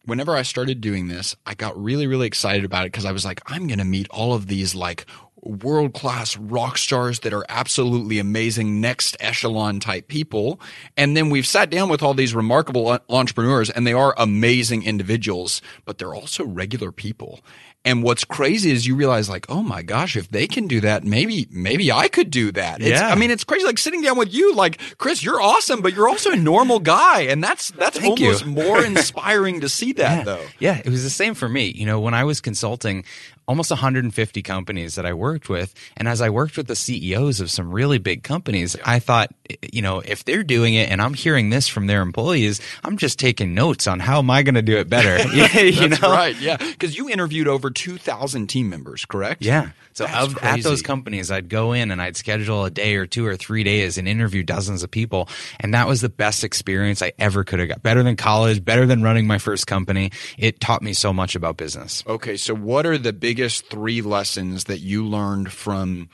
Whenever 0.05 0.37
I 0.37 0.43
started 0.43 0.83
doing 0.83 1.09
this, 1.09 1.35
I 1.47 1.55
got 1.55 1.83
really, 1.83 2.07
really 2.07 2.27
excited 2.27 2.63
about 2.63 2.85
it 2.85 2.93
because 2.93 3.07
I 3.07 3.13
was 3.13 3.25
like, 3.25 3.41
I'm 3.47 3.67
going 3.67 3.79
to 3.79 3.87
meet 3.87 4.07
all 4.11 4.35
of 4.35 4.49
these 4.49 4.75
like 4.75 5.07
world 5.43 5.95
class 5.95 6.37
rock 6.37 6.77
stars 6.77 7.21
that 7.21 7.33
are 7.33 7.47
absolutely 7.49 8.19
amazing, 8.19 8.83
next 8.83 9.17
echelon 9.19 9.81
type 9.81 10.07
people. 10.07 10.61
And 10.95 11.17
then 11.17 11.31
we've 11.31 11.47
sat 11.47 11.71
down 11.71 11.89
with 11.89 12.03
all 12.03 12.13
these 12.13 12.35
remarkable 12.35 12.99
entrepreneurs, 13.09 13.71
and 13.71 13.87
they 13.87 13.95
are 13.95 14.15
amazing 14.19 14.83
individuals, 14.83 15.63
but 15.87 15.97
they're 15.97 16.15
also 16.15 16.45
regular 16.45 16.93
people. 16.93 17.41
And 17.83 18.03
what's 18.03 18.27
crazy 18.27 18.71
is 18.71 18.87
you 18.87 18.95
realize 18.95 19.31
like, 19.31 19.47
oh 19.49 19.63
my 19.63 19.81
gosh, 19.83 20.15
if 20.15 20.29
they 20.29 20.47
can 20.47 20.67
do 20.67 20.83
that, 20.83 21.03
maybe, 21.03 21.49
maybe 21.51 21.91
I 21.91 22.09
could 22.09 22.31
do 22.31 22.53
that. 22.53 22.83
It's, 22.83 23.01
yeah. 23.01 23.09
I 23.09 23.15
mean, 23.15 23.31
it's 23.31 23.43
crazy. 23.43 23.65
Like 23.65 23.79
sitting 23.79 24.03
down 24.03 24.19
with 24.19 24.35
you, 24.35 24.55
like, 24.55 24.79
Chris, 24.99 25.25
you're 25.25 25.41
awesome, 25.41 25.81
but 25.81 25.95
you're 25.95 26.09
also 26.09 26.33
a 26.33 26.37
normal 26.37 26.79
guy. 26.79 27.23
And 27.23 27.43
that's, 27.43 27.71
that's 27.71 27.99
Thank 27.99 28.21
almost 28.21 28.45
more 28.45 28.85
inspiring 28.85 29.63
to 29.63 29.69
see 29.71 29.93
that 29.95 30.17
yeah. 30.19 30.25
though. 30.25 30.47
Yeah. 30.59 30.83
It 30.85 30.91
was 30.91 31.05
the 31.05 31.11
same 31.11 31.33
for 31.33 31.49
me. 31.49 31.71
You 31.71 31.87
know, 31.87 32.01
when 32.01 32.13
I 32.13 32.25
was 32.25 32.43
consulting, 32.43 33.05
almost 33.51 33.73
150 33.73 34.43
companies 34.43 34.95
that 34.95 35.05
I 35.05 35.13
worked 35.13 35.49
with. 35.49 35.75
And 35.97 36.07
as 36.07 36.21
I 36.21 36.31
worked 36.31 36.57
with 36.57 36.69
the 36.69 36.77
CEOs 36.77 37.41
of 37.41 37.51
some 37.51 37.73
really 37.73 37.99
big 37.99 38.23
companies, 38.23 38.77
I 38.85 39.01
thought, 39.01 39.35
you 39.73 39.83
know, 39.83 39.99
if 39.99 40.25
they're 40.25 40.45
doing 40.45 40.75
it 40.75 40.89
and 40.89 41.03
I'm 41.03 41.15
hearing 41.15 41.51
this 41.51 41.67
from 41.67 41.89
their 41.89 42.01
employees, 42.01 42.61
I'm 42.85 42.97
just 42.97 43.19
taking 43.19 43.53
notes 43.53 43.89
on 43.89 43.99
how 43.99 44.19
am 44.21 44.31
I 44.31 44.45
going 44.45 44.55
to 44.55 44.63
do 44.63 44.77
it 44.77 44.89
better. 44.89 45.19
you 45.35 45.89
That's 45.89 46.01
know? 46.01 46.13
right. 46.13 46.41
Yeah. 46.41 46.59
Because 46.59 46.97
you 46.97 47.11
interviewed 47.11 47.49
over 47.49 47.71
2,000 47.73 48.47
team 48.47 48.71
members, 48.71 49.05
correct? 49.05 49.43
Yeah. 49.43 49.71
So 49.93 50.07
of, 50.07 50.39
at 50.43 50.63
those 50.63 50.83
companies, 50.83 51.31
I'd 51.31 51.49
go 51.49 51.73
in 51.73 51.91
and 51.91 52.01
I'd 52.01 52.17
schedule 52.17 52.65
a 52.65 52.71
day 52.71 52.95
or 52.97 53.07
two 53.07 53.27
or 53.27 53.37
three 53.37 53.65
days 53.65 53.99
and 53.99 54.07
interview 54.07 54.43
dozens 54.43 54.83
of 54.83 54.91
people. 54.91 55.29
And 55.59 55.75
that 55.75 55.87
was 55.89 56.01
the 56.01 56.09
best 56.09 56.45
experience 56.45 57.03
I 57.03 57.13
ever 57.19 57.45
could 57.45 57.59
have 57.59 57.69
got. 57.69 57.83
Better 57.83 58.03
than 58.03 58.17
college, 58.17 58.65
better 58.65 58.87
than 58.87 59.03
running 59.03 59.27
my 59.27 59.39
first 59.39 59.67
company. 59.67 60.13
It 60.39 60.61
taught 60.61 60.83
me 60.83 60.93
so 60.93 61.13
much 61.13 61.35
about 61.35 61.57
business. 61.57 62.05
Okay. 62.07 62.37
So 62.37 62.55
what 62.55 62.87
are 62.87 62.97
the 62.97 63.13
biggest 63.13 63.41
biggest 63.41 63.71
three 63.71 64.03
lessons 64.03 64.65
that 64.65 64.81
you 64.81 65.05
learned 65.07 65.51
from 65.51 66.09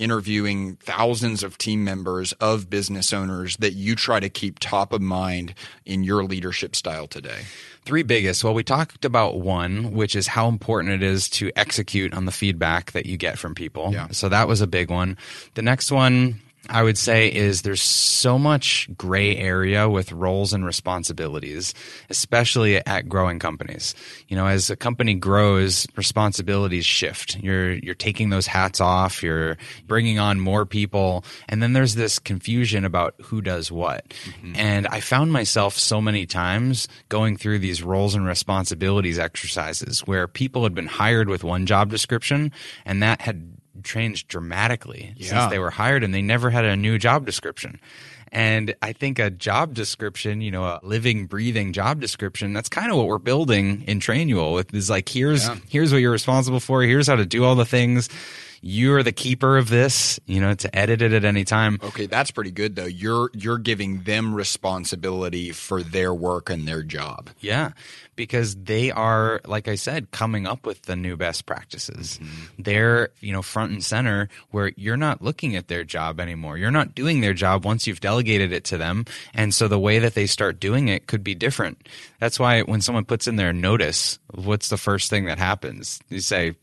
interviewing 0.00 0.76
thousands 0.76 1.42
of 1.42 1.58
team 1.58 1.84
members 1.84 2.32
of 2.34 2.70
business 2.70 3.12
owners 3.12 3.56
that 3.58 3.74
you 3.74 3.94
try 3.94 4.18
to 4.18 4.28
keep 4.28 4.58
top 4.58 4.92
of 4.92 5.00
mind 5.00 5.54
in 5.84 6.02
your 6.02 6.24
leadership 6.24 6.74
style 6.74 7.06
today? 7.06 7.42
Three 7.84 8.02
biggest. 8.02 8.42
Well, 8.42 8.54
we 8.54 8.62
talked 8.62 9.04
about 9.04 9.40
one, 9.40 9.92
which 9.92 10.16
is 10.16 10.26
how 10.26 10.48
important 10.48 10.94
it 10.94 11.02
is 11.02 11.28
to 11.30 11.52
execute 11.56 12.12
on 12.14 12.24
the 12.24 12.32
feedback 12.32 12.92
that 12.92 13.06
you 13.06 13.16
get 13.16 13.38
from 13.38 13.54
people. 13.54 13.92
Yeah. 13.92 14.08
So 14.10 14.28
that 14.28 14.48
was 14.48 14.60
a 14.60 14.66
big 14.66 14.90
one. 14.90 15.16
The 15.54 15.62
next 15.62 15.92
one, 15.92 16.40
I 16.70 16.82
would 16.82 16.96
say 16.96 17.28
is 17.28 17.62
there's 17.62 17.82
so 17.82 18.38
much 18.38 18.88
gray 18.96 19.36
area 19.36 19.88
with 19.88 20.12
roles 20.12 20.52
and 20.52 20.64
responsibilities, 20.64 21.74
especially 22.08 22.76
at 22.86 23.08
growing 23.08 23.38
companies. 23.38 23.94
You 24.28 24.36
know, 24.36 24.46
as 24.46 24.70
a 24.70 24.76
company 24.76 25.14
grows, 25.14 25.86
responsibilities 25.96 26.86
shift. 26.86 27.36
You're 27.40 27.72
you're 27.72 27.94
taking 27.94 28.30
those 28.30 28.46
hats 28.46 28.80
off, 28.80 29.22
you're 29.22 29.58
bringing 29.86 30.18
on 30.18 30.38
more 30.38 30.64
people, 30.64 31.24
and 31.48 31.62
then 31.62 31.72
there's 31.72 31.96
this 31.96 32.18
confusion 32.18 32.84
about 32.84 33.14
who 33.20 33.40
does 33.40 33.72
what. 33.72 34.08
Mm-hmm. 34.08 34.52
And 34.56 34.86
I 34.86 35.00
found 35.00 35.32
myself 35.32 35.76
so 35.76 36.00
many 36.00 36.24
times 36.24 36.86
going 37.08 37.36
through 37.36 37.58
these 37.58 37.82
roles 37.82 38.14
and 38.14 38.26
responsibilities 38.26 39.18
exercises 39.18 40.00
where 40.06 40.28
people 40.28 40.62
had 40.62 40.74
been 40.74 40.86
hired 40.86 41.28
with 41.28 41.42
one 41.42 41.66
job 41.66 41.90
description 41.90 42.52
and 42.84 43.02
that 43.02 43.20
had 43.20 43.59
changed 43.80 44.28
dramatically 44.28 45.14
yeah. 45.16 45.28
since 45.28 45.50
they 45.50 45.58
were 45.58 45.70
hired 45.70 46.04
and 46.04 46.14
they 46.14 46.22
never 46.22 46.50
had 46.50 46.64
a 46.64 46.76
new 46.76 46.98
job 46.98 47.26
description. 47.26 47.80
And 48.32 48.74
I 48.80 48.92
think 48.92 49.18
a 49.18 49.28
job 49.28 49.74
description, 49.74 50.40
you 50.40 50.52
know, 50.52 50.64
a 50.64 50.80
living, 50.82 51.26
breathing 51.26 51.72
job 51.72 52.00
description, 52.00 52.52
that's 52.52 52.68
kind 52.68 52.90
of 52.90 52.96
what 52.96 53.08
we're 53.08 53.18
building 53.18 53.82
in 53.88 53.98
Trainual 53.98 54.54
with 54.54 54.72
is 54.72 54.88
like, 54.88 55.08
here's, 55.08 55.48
yeah. 55.48 55.56
here's 55.68 55.92
what 55.92 55.98
you're 55.98 56.12
responsible 56.12 56.60
for. 56.60 56.82
Here's 56.82 57.08
how 57.08 57.16
to 57.16 57.26
do 57.26 57.44
all 57.44 57.56
the 57.56 57.64
things 57.64 58.08
you're 58.62 59.02
the 59.02 59.12
keeper 59.12 59.56
of 59.56 59.68
this, 59.68 60.20
you 60.26 60.40
know, 60.40 60.54
to 60.54 60.78
edit 60.78 61.00
it 61.02 61.12
at 61.12 61.24
any 61.24 61.44
time. 61.44 61.78
Okay, 61.82 62.06
that's 62.06 62.30
pretty 62.30 62.50
good 62.50 62.76
though. 62.76 62.84
You're 62.84 63.30
you're 63.32 63.58
giving 63.58 64.02
them 64.02 64.34
responsibility 64.34 65.50
for 65.52 65.82
their 65.82 66.12
work 66.12 66.50
and 66.50 66.68
their 66.68 66.82
job. 66.82 67.30
Yeah. 67.40 67.70
Because 68.16 68.54
they 68.54 68.90
are, 68.90 69.40
like 69.46 69.66
I 69.66 69.76
said, 69.76 70.10
coming 70.10 70.46
up 70.46 70.66
with 70.66 70.82
the 70.82 70.94
new 70.94 71.16
best 71.16 71.46
practices. 71.46 72.18
Mm-hmm. 72.18 72.62
They're, 72.62 73.08
you 73.20 73.32
know, 73.32 73.40
front 73.40 73.72
and 73.72 73.82
center 73.82 74.28
where 74.50 74.72
you're 74.76 74.98
not 74.98 75.22
looking 75.22 75.56
at 75.56 75.68
their 75.68 75.84
job 75.84 76.20
anymore. 76.20 76.58
You're 76.58 76.70
not 76.70 76.94
doing 76.94 77.22
their 77.22 77.32
job 77.32 77.64
once 77.64 77.86
you've 77.86 78.00
delegated 78.00 78.52
it 78.52 78.64
to 78.64 78.76
them. 78.76 79.06
And 79.32 79.54
so 79.54 79.68
the 79.68 79.78
way 79.78 80.00
that 80.00 80.12
they 80.12 80.26
start 80.26 80.60
doing 80.60 80.88
it 80.88 81.06
could 81.06 81.24
be 81.24 81.34
different. 81.34 81.88
That's 82.18 82.38
why 82.38 82.60
when 82.60 82.82
someone 82.82 83.06
puts 83.06 83.26
in 83.26 83.36
their 83.36 83.54
notice, 83.54 84.18
what's 84.34 84.68
the 84.68 84.76
first 84.76 85.08
thing 85.08 85.24
that 85.24 85.38
happens? 85.38 86.00
You 86.10 86.20
say, 86.20 86.56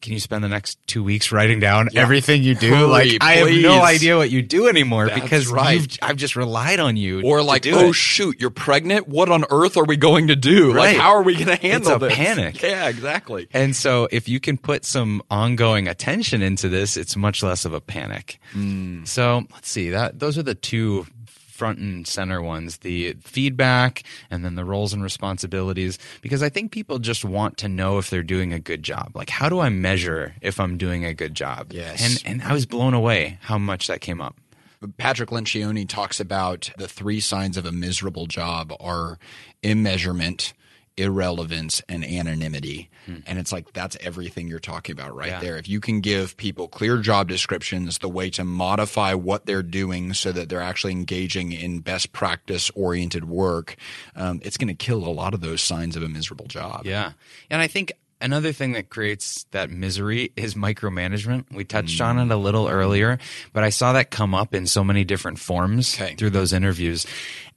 can 0.00 0.12
you 0.12 0.20
spend 0.20 0.44
the 0.44 0.48
next 0.48 0.78
two 0.86 1.02
weeks 1.02 1.32
writing 1.32 1.60
down 1.60 1.88
yeah. 1.92 2.02
everything 2.02 2.42
you 2.42 2.54
do? 2.54 2.70
Hurry, 2.70 2.86
like 2.86 3.08
please. 3.08 3.18
I 3.20 3.32
have 3.34 3.62
no 3.62 3.82
idea 3.82 4.16
what 4.16 4.30
you 4.30 4.42
do 4.42 4.68
anymore 4.68 5.08
That's 5.08 5.20
because 5.20 5.48
right. 5.48 5.98
I've 6.02 6.16
just 6.16 6.36
relied 6.36 6.80
on 6.80 6.96
you. 6.96 7.22
Or 7.22 7.42
like, 7.42 7.66
oh 7.66 7.88
it. 7.88 7.94
shoot, 7.94 8.40
you're 8.40 8.50
pregnant. 8.50 9.08
What 9.08 9.30
on 9.30 9.44
earth 9.50 9.76
are 9.76 9.84
we 9.84 9.96
going 9.96 10.28
to 10.28 10.36
do? 10.36 10.72
Right. 10.72 10.92
Like, 10.92 10.96
how 10.96 11.10
are 11.10 11.22
we 11.22 11.34
going 11.34 11.46
to 11.46 11.56
handle 11.56 11.92
it's 11.92 12.02
a 12.02 12.06
this? 12.06 12.14
Panic. 12.14 12.62
Yeah, 12.68 12.88
exactly. 12.88 13.48
And 13.52 13.74
so 13.74 14.08
if 14.10 14.28
you 14.28 14.40
can 14.40 14.58
put 14.58 14.84
some 14.84 15.22
ongoing 15.30 15.88
attention 15.88 16.42
into 16.42 16.68
this, 16.68 16.96
it's 16.96 17.16
much 17.16 17.42
less 17.42 17.64
of 17.64 17.72
a 17.72 17.80
panic. 17.80 18.40
Mm. 18.52 19.06
So 19.06 19.44
let's 19.52 19.70
see 19.70 19.90
that 19.90 20.18
those 20.18 20.36
are 20.36 20.42
the 20.42 20.54
two 20.54 21.06
front 21.58 21.80
and 21.80 22.06
center 22.06 22.40
ones 22.40 22.78
the 22.78 23.14
feedback 23.20 24.04
and 24.30 24.44
then 24.44 24.54
the 24.54 24.64
roles 24.64 24.92
and 24.92 25.02
responsibilities 25.02 25.98
because 26.22 26.40
I 26.40 26.48
think 26.48 26.70
people 26.70 27.00
just 27.00 27.24
want 27.24 27.56
to 27.58 27.68
know 27.68 27.98
if 27.98 28.10
they're 28.10 28.22
doing 28.22 28.52
a 28.52 28.60
good 28.60 28.84
job. 28.84 29.10
Like, 29.14 29.28
how 29.28 29.48
do 29.48 29.58
I 29.58 29.68
measure 29.68 30.34
if 30.40 30.60
I'm 30.60 30.78
doing 30.78 31.04
a 31.04 31.12
good 31.12 31.34
job? 31.34 31.72
Yes. 31.72 32.22
And, 32.24 32.40
and 32.40 32.48
I 32.48 32.52
was 32.52 32.64
blown 32.64 32.94
away 32.94 33.38
how 33.42 33.58
much 33.58 33.88
that 33.88 34.00
came 34.00 34.20
up. 34.20 34.36
Patrick 34.96 35.30
Lencioni 35.30 35.88
talks 35.88 36.20
about 36.20 36.70
the 36.78 36.86
three 36.86 37.18
signs 37.18 37.56
of 37.56 37.66
a 37.66 37.72
miserable 37.72 38.26
job 38.26 38.72
are 38.78 39.18
immeasurement, 39.60 40.52
irrelevance 40.98 41.82
and 41.88 42.04
anonymity. 42.04 42.90
Hmm. 43.06 43.16
And 43.26 43.38
it's 43.38 43.52
like 43.52 43.72
that's 43.72 43.96
everything 44.00 44.48
you're 44.48 44.58
talking 44.58 44.92
about 44.92 45.14
right 45.14 45.28
yeah. 45.28 45.40
there. 45.40 45.56
If 45.56 45.68
you 45.68 45.80
can 45.80 46.00
give 46.00 46.36
people 46.36 46.68
clear 46.68 46.98
job 46.98 47.28
descriptions, 47.28 47.98
the 47.98 48.08
way 48.08 48.30
to 48.30 48.44
modify 48.44 49.14
what 49.14 49.46
they're 49.46 49.62
doing 49.62 50.12
so 50.14 50.32
that 50.32 50.48
they're 50.48 50.60
actually 50.60 50.92
engaging 50.92 51.52
in 51.52 51.80
best 51.80 52.12
practice 52.12 52.70
oriented 52.74 53.26
work, 53.26 53.76
um, 54.16 54.40
it's 54.42 54.56
going 54.56 54.68
to 54.68 54.74
kill 54.74 55.06
a 55.06 55.10
lot 55.10 55.34
of 55.34 55.40
those 55.40 55.62
signs 55.62 55.96
of 55.96 56.02
a 56.02 56.08
miserable 56.08 56.46
job. 56.46 56.84
Yeah. 56.84 57.12
And 57.50 57.62
I 57.62 57.66
think 57.66 57.92
Another 58.20 58.52
thing 58.52 58.72
that 58.72 58.90
creates 58.90 59.44
that 59.52 59.70
misery 59.70 60.32
is 60.34 60.54
micromanagement. 60.54 61.52
We 61.52 61.64
touched 61.64 62.00
mm. 62.00 62.04
on 62.04 62.18
it 62.18 62.34
a 62.34 62.36
little 62.36 62.66
earlier, 62.66 63.18
but 63.52 63.62
I 63.62 63.70
saw 63.70 63.92
that 63.92 64.10
come 64.10 64.34
up 64.34 64.54
in 64.54 64.66
so 64.66 64.82
many 64.82 65.04
different 65.04 65.38
forms 65.38 65.94
okay. 65.94 66.16
through 66.16 66.30
those 66.30 66.52
interviews. 66.52 67.06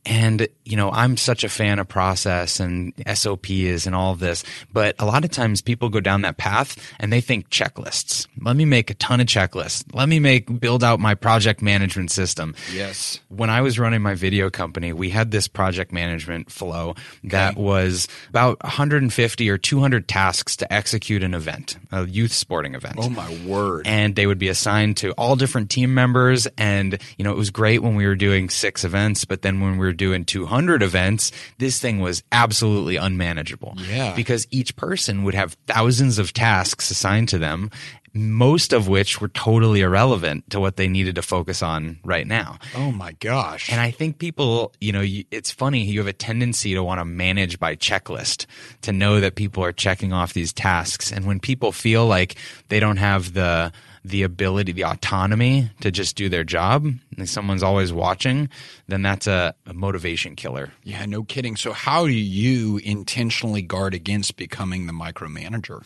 And, 0.05 0.47
you 0.65 0.77
know, 0.77 0.91
I'm 0.91 1.15
such 1.15 1.43
a 1.43 1.49
fan 1.49 1.77
of 1.77 1.87
process 1.87 2.59
and 2.59 2.93
SOPs 3.13 3.85
and 3.85 3.95
all 3.95 4.13
of 4.13 4.19
this, 4.19 4.43
but 4.73 4.95
a 4.97 5.05
lot 5.05 5.23
of 5.23 5.31
times 5.31 5.61
people 5.61 5.89
go 5.89 5.99
down 5.99 6.23
that 6.23 6.37
path 6.37 6.75
and 6.99 7.13
they 7.13 7.21
think 7.21 7.49
checklists. 7.49 8.27
Let 8.41 8.55
me 8.55 8.65
make 8.65 8.89
a 8.89 8.95
ton 8.95 9.19
of 9.19 9.27
checklists. 9.27 9.85
Let 9.93 10.09
me 10.09 10.19
make, 10.19 10.59
build 10.59 10.83
out 10.83 10.99
my 10.99 11.13
project 11.13 11.61
management 11.61 12.09
system. 12.09 12.55
Yes. 12.73 13.19
When 13.29 13.51
I 13.51 13.61
was 13.61 13.77
running 13.77 14.01
my 14.01 14.15
video 14.15 14.49
company, 14.49 14.91
we 14.91 15.11
had 15.11 15.29
this 15.29 15.47
project 15.47 15.91
management 15.91 16.51
flow 16.51 16.95
that 17.25 17.53
okay. 17.53 17.61
was 17.61 18.07
about 18.29 18.61
150 18.63 19.49
or 19.49 19.57
200 19.59 20.07
tasks 20.07 20.55
to 20.57 20.73
execute 20.73 21.21
an 21.21 21.35
event, 21.35 21.77
a 21.91 22.07
youth 22.07 22.33
sporting 22.33 22.73
event. 22.73 22.95
Oh 22.97 23.09
my 23.09 23.37
word. 23.45 23.85
And 23.85 24.15
they 24.15 24.25
would 24.25 24.39
be 24.39 24.49
assigned 24.49 24.97
to 24.97 25.11
all 25.11 25.35
different 25.35 25.69
team 25.69 25.93
members. 25.93 26.47
And, 26.57 26.99
you 27.17 27.23
know, 27.23 27.31
it 27.31 27.37
was 27.37 27.51
great 27.51 27.83
when 27.83 27.95
we 27.95 28.07
were 28.07 28.15
doing 28.15 28.49
six 28.49 28.83
events, 28.83 29.25
but 29.25 29.43
then 29.43 29.59
when 29.59 29.73
we 29.73 29.85
were 29.85 29.90
were 29.91 29.95
doing 29.95 30.25
200 30.25 30.81
events, 30.81 31.31
this 31.57 31.79
thing 31.79 31.99
was 31.99 32.23
absolutely 32.31 32.95
unmanageable. 32.95 33.75
Yeah. 33.77 34.15
Because 34.15 34.47
each 34.49 34.75
person 34.75 35.23
would 35.23 35.35
have 35.35 35.57
thousands 35.67 36.17
of 36.17 36.33
tasks 36.33 36.89
assigned 36.89 37.29
to 37.29 37.37
them, 37.37 37.69
most 38.13 38.73
of 38.73 38.87
which 38.87 39.21
were 39.21 39.29
totally 39.29 39.81
irrelevant 39.81 40.49
to 40.49 40.59
what 40.59 40.75
they 40.75 40.87
needed 40.87 41.15
to 41.15 41.21
focus 41.21 41.61
on 41.61 41.99
right 42.03 42.27
now. 42.27 42.57
Oh 42.75 42.91
my 42.91 43.13
gosh. 43.13 43.71
And 43.71 43.79
I 43.79 43.91
think 43.91 44.17
people, 44.17 44.73
you 44.81 44.91
know, 44.91 45.03
it's 45.03 45.51
funny, 45.51 45.83
you 45.83 45.99
have 45.99 46.07
a 46.07 46.13
tendency 46.13 46.73
to 46.73 46.83
want 46.83 46.99
to 46.99 47.05
manage 47.05 47.59
by 47.59 47.75
checklist, 47.75 48.45
to 48.81 48.91
know 48.91 49.19
that 49.19 49.35
people 49.35 49.63
are 49.63 49.71
checking 49.71 50.13
off 50.13 50.33
these 50.33 50.51
tasks. 50.53 51.11
And 51.11 51.25
when 51.25 51.39
people 51.39 51.71
feel 51.71 52.05
like 52.05 52.35
they 52.69 52.79
don't 52.79 52.97
have 52.97 53.33
the, 53.33 53.71
the 54.03 54.23
ability, 54.23 54.71
the 54.71 54.85
autonomy 54.85 55.69
to 55.81 55.91
just 55.91 56.15
do 56.15 56.27
their 56.29 56.43
job, 56.43 56.87
and 57.17 57.29
someone's 57.29 57.63
always 57.63 57.93
watching, 57.93 58.49
then 58.87 59.01
that's 59.01 59.27
a, 59.27 59.53
a, 59.65 59.73
motivation 59.73 60.35
killer. 60.35 60.71
Yeah, 60.83 61.05
no 61.05 61.23
kidding. 61.23 61.55
So, 61.55 61.71
how 61.71 62.07
do 62.07 62.13
you 62.13 62.77
intentionally 62.77 63.61
guard 63.61 63.93
against 63.93 64.37
becoming 64.37 64.87
the 64.87 64.93
micromanager? 64.93 65.83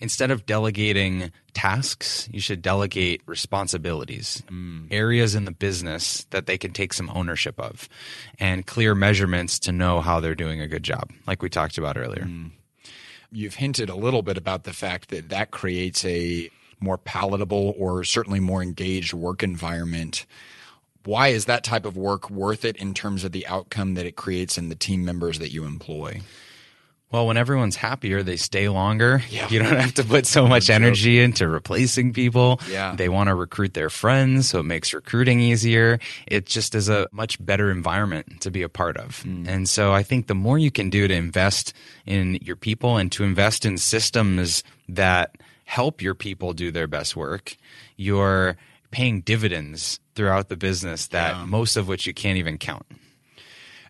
Instead 0.00 0.32
of 0.32 0.46
delegating 0.46 1.30
tasks, 1.54 2.28
you 2.32 2.40
should 2.40 2.60
delegate 2.60 3.22
responsibilities, 3.26 4.42
mm. 4.50 4.88
areas 4.90 5.36
in 5.36 5.44
the 5.44 5.52
business 5.52 6.24
that 6.30 6.46
they 6.46 6.58
can 6.58 6.72
take 6.72 6.92
some 6.92 7.08
ownership 7.14 7.60
of, 7.60 7.88
and 8.40 8.66
clear 8.66 8.96
measurements 8.96 9.60
to 9.60 9.70
know 9.70 10.00
how 10.00 10.18
they're 10.18 10.34
doing 10.34 10.60
a 10.60 10.66
good 10.66 10.82
job, 10.82 11.10
like 11.26 11.40
we 11.40 11.48
talked 11.48 11.78
about 11.78 11.96
earlier. 11.96 12.24
Mm. 12.24 12.50
You've 13.30 13.54
hinted 13.54 13.90
a 13.90 13.94
little 13.94 14.22
bit 14.22 14.36
about 14.36 14.64
the 14.64 14.72
fact 14.72 15.10
that 15.10 15.28
that 15.28 15.52
creates 15.52 16.04
a 16.04 16.50
more 16.82 16.98
palatable 16.98 17.74
or 17.78 18.04
certainly 18.04 18.40
more 18.40 18.62
engaged 18.62 19.14
work 19.14 19.42
environment. 19.42 20.26
Why 21.04 21.28
is 21.28 21.46
that 21.46 21.64
type 21.64 21.84
of 21.84 21.96
work 21.96 22.30
worth 22.30 22.64
it 22.64 22.76
in 22.76 22.94
terms 22.94 23.24
of 23.24 23.32
the 23.32 23.46
outcome 23.46 23.94
that 23.94 24.06
it 24.06 24.16
creates 24.16 24.56
in 24.56 24.68
the 24.68 24.74
team 24.74 25.04
members 25.04 25.38
that 25.38 25.52
you 25.52 25.64
employ? 25.64 26.20
Well, 27.12 27.26
when 27.26 27.36
everyone's 27.36 27.76
happier, 27.76 28.22
they 28.22 28.36
stay 28.36 28.70
longer. 28.70 29.22
Yeah. 29.28 29.46
You 29.50 29.58
don't 29.58 29.76
have 29.76 29.92
to 29.94 30.04
put 30.04 30.26
so 30.26 30.48
much 30.48 30.70
energy 30.70 31.20
into 31.20 31.46
replacing 31.46 32.14
people. 32.14 32.58
Yeah. 32.70 32.96
They 32.96 33.10
want 33.10 33.28
to 33.28 33.34
recruit 33.34 33.74
their 33.74 33.90
friends, 33.90 34.48
so 34.48 34.60
it 34.60 34.62
makes 34.62 34.94
recruiting 34.94 35.38
easier. 35.38 35.98
It 36.26 36.46
just 36.46 36.74
is 36.74 36.88
a 36.88 37.08
much 37.12 37.44
better 37.44 37.70
environment 37.70 38.40
to 38.40 38.50
be 38.50 38.62
a 38.62 38.68
part 38.70 38.96
of. 38.96 39.24
Mm. 39.24 39.46
And 39.46 39.68
so 39.68 39.92
I 39.92 40.02
think 40.02 40.26
the 40.26 40.34
more 40.34 40.58
you 40.58 40.70
can 40.70 40.88
do 40.88 41.06
to 41.06 41.14
invest 41.14 41.74
in 42.06 42.36
your 42.36 42.56
people 42.56 42.96
and 42.96 43.12
to 43.12 43.24
invest 43.24 43.66
in 43.66 43.76
systems 43.76 44.64
that 44.88 45.36
help 45.72 46.02
your 46.02 46.14
people 46.14 46.52
do 46.52 46.70
their 46.70 46.86
best 46.86 47.16
work, 47.16 47.56
you're 47.96 48.56
paying 48.90 49.22
dividends 49.22 50.00
throughout 50.14 50.50
the 50.50 50.56
business 50.56 51.06
that 51.06 51.34
yeah. 51.34 51.44
most 51.46 51.76
of 51.76 51.88
which 51.88 52.06
you 52.06 52.12
can't 52.12 52.36
even 52.36 52.58
count 52.58 52.84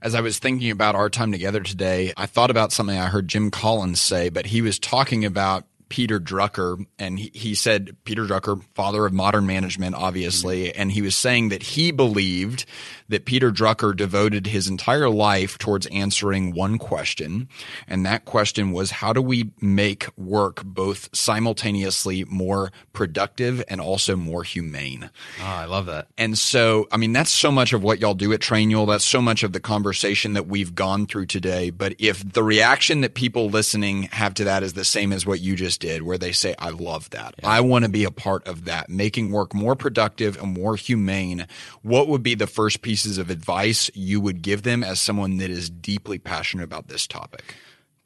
as 0.03 0.17
I 0.17 0.21
was 0.21 0.39
thinking 0.39 0.71
about 0.73 0.97
our 0.97 1.09
time 1.09 1.31
together 1.31 1.61
today, 1.61 2.13
I 2.17 2.27
thought 2.27 2.51
about 2.51 2.73
something 2.73 2.99
I 2.99 3.07
heard 3.07 3.29
Jim 3.29 3.53
Collins 3.53 4.01
say, 4.01 4.31
but 4.31 4.47
he 4.47 4.61
was 4.61 4.81
talking 4.81 5.25
about 5.25 5.65
Peter 5.93 6.19
Drucker, 6.19 6.85
and 6.99 7.19
he, 7.19 7.31
he 7.35 7.55
said, 7.55 7.95
Peter 8.05 8.25
Drucker, 8.25 8.63
father 8.75 9.05
of 9.05 9.13
modern 9.13 9.47
management, 9.47 9.95
obviously, 9.95 10.65
mm-hmm. 10.65 10.81
and 10.81 10.91
he 10.91 11.03
was 11.03 11.15
saying 11.15 11.51
that 11.51 11.63
he 11.63 11.93
believed 11.93 12.65
that 13.09 13.25
Peter 13.25 13.51
Drucker 13.51 13.97
devoted 13.97 14.47
his 14.47 14.69
entire 14.69 15.09
life 15.09 15.59
towards 15.59 15.87
answering 15.87 16.55
one 16.55 16.79
question. 16.79 17.49
And 17.87 18.05
that 18.07 18.25
question 18.25 18.73
was 18.73 18.91
how 18.91 19.13
do 19.13 19.23
we 19.23 19.51
make 19.61 20.07
work 20.17 20.63
both 20.65 21.09
simultaneously 21.15 22.25
more 22.25 22.73
productive 22.93 23.63
and 23.69 23.81
also 23.81 24.17
more 24.17 24.43
humane? 24.45 25.11
Oh, 25.41 25.45
I 25.45 25.65
love 25.65 25.87
that. 25.87 26.09
And 26.19 26.39
so, 26.39 26.89
I 26.91 26.97
mean, 26.97 27.13
that's 27.13 27.31
so 27.31 27.51
much 27.51 27.73
of 27.73 27.83
what 27.83 28.01
y'all 28.01 28.15
do 28.15 28.33
at 28.33 28.41
Trainual. 28.41 28.87
That's 28.87 29.05
so 29.05 29.23
much 29.23 29.43
of 29.43 29.53
the 29.53 29.61
conversation 29.61 30.35
that 30.35 30.47
we've 30.47 30.75
gone 30.75 31.07
through 31.07 31.27
today. 31.27 31.71
But 31.71 31.95
if 31.99 32.33
the 32.33 32.43
reaction 32.43 33.01
that 33.03 33.15
people 33.15 33.49
listening 33.49 34.05
have 34.13 34.35
to 34.35 34.45
that 34.45 34.63
is 34.63 34.75
the 34.75 34.85
same 34.85 35.13
as 35.13 35.27
what 35.27 35.41
you 35.41 35.57
just 35.57 35.81
did, 35.81 36.03
where 36.03 36.19
they 36.19 36.33
say, 36.33 36.55
I 36.59 36.71
love 36.71 37.11
that. 37.11 37.35
Yeah. 37.39 37.49
I 37.49 37.61
want 37.61 37.85
to 37.85 37.91
be 37.91 38.05
a 38.05 38.11
part 38.11 38.47
of 38.47 38.65
that, 38.67 38.89
making 38.89 39.31
work 39.31 39.55
more 39.55 39.75
productive 39.75 40.41
and 40.41 40.55
more 40.55 40.77
humane. 40.77 41.47
What 41.83 42.09
would 42.09 42.23
be 42.23 42.35
the 42.35 42.47
first 42.47 42.83
piece 42.83 42.92
pieces 42.93 43.17
of 43.17 43.31
advice 43.31 43.91
you 43.95 44.21
would 44.21 44.43
give 44.43 44.65
them 44.65 44.85
as 44.85 45.01
someone 45.01 45.39
that 45.39 45.49
is 45.49 45.71
deeply 45.71 46.19
passionate 46.19 46.63
about 46.63 46.89
this 46.89 47.07
topic? 47.07 47.55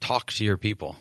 Talk 0.01 0.31
to 0.35 0.45
your 0.45 0.57
people 0.57 0.95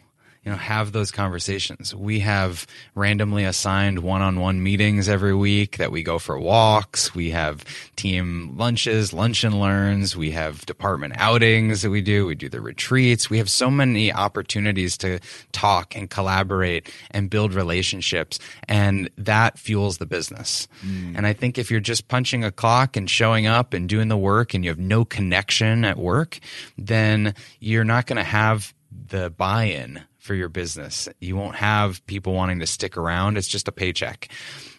you 0.45 0.51
know 0.51 0.57
have 0.57 0.91
those 0.91 1.11
conversations. 1.11 1.93
We 1.95 2.19
have 2.19 2.67
randomly 2.93 3.43
assigned 3.43 3.99
one-on-one 3.99 4.61
meetings 4.61 5.09
every 5.09 5.35
week 5.35 5.77
that 5.77 5.91
we 5.91 6.03
go 6.03 6.19
for 6.19 6.39
walks. 6.39 7.15
We 7.15 7.31
have 7.31 7.65
team 7.95 8.55
lunches 8.55 9.11
lunch 9.11 9.43
and 9.43 9.59
learns. 9.59 10.15
We 10.15 10.31
have 10.31 10.65
department 10.65 11.13
outings 11.17 11.81
that 11.81 11.89
we 11.89 12.01
do. 12.01 12.27
We 12.27 12.35
do 12.35 12.47
the 12.47 12.61
retreats. 12.61 13.29
We 13.29 13.39
have 13.39 13.49
so 13.49 13.71
many 13.71 14.13
opportunities 14.13 14.97
to 14.99 15.19
talk 15.51 15.95
and 15.95 16.09
collaborate 16.09 16.91
and 17.11 17.29
build 17.29 17.53
relationships 17.53 18.39
and 18.67 19.09
that 19.17 19.57
fuels 19.57 19.97
the 19.97 20.05
business. 20.05 20.67
Mm. 20.85 21.17
and 21.17 21.27
i 21.27 21.33
think 21.33 21.57
if 21.57 21.71
you're 21.71 21.79
just 21.79 22.07
punching 22.07 22.43
a 22.43 22.51
clock 22.51 22.95
and 22.97 23.09
showing 23.09 23.47
up 23.47 23.73
and 23.73 23.89
doing 23.89 24.07
the 24.07 24.17
work 24.17 24.53
and 24.53 24.63
you 24.63 24.69
have 24.69 24.79
no 24.79 25.05
connection 25.05 25.85
at 25.85 25.97
work 25.97 26.39
then 26.77 27.33
you're 27.59 27.83
not 27.83 28.05
going 28.05 28.17
to 28.17 28.23
have 28.23 28.73
the 29.09 29.29
buy-in 29.29 30.03
for 30.25 30.33
your 30.33 30.49
business. 30.49 31.07
You 31.19 31.35
won't 31.35 31.55
have 31.55 32.05
people 32.07 32.33
wanting 32.33 32.59
to 32.59 32.65
stick 32.65 32.97
around. 32.97 33.37
It's 33.37 33.47
just 33.47 33.67
a 33.67 33.71
paycheck. 33.71 34.29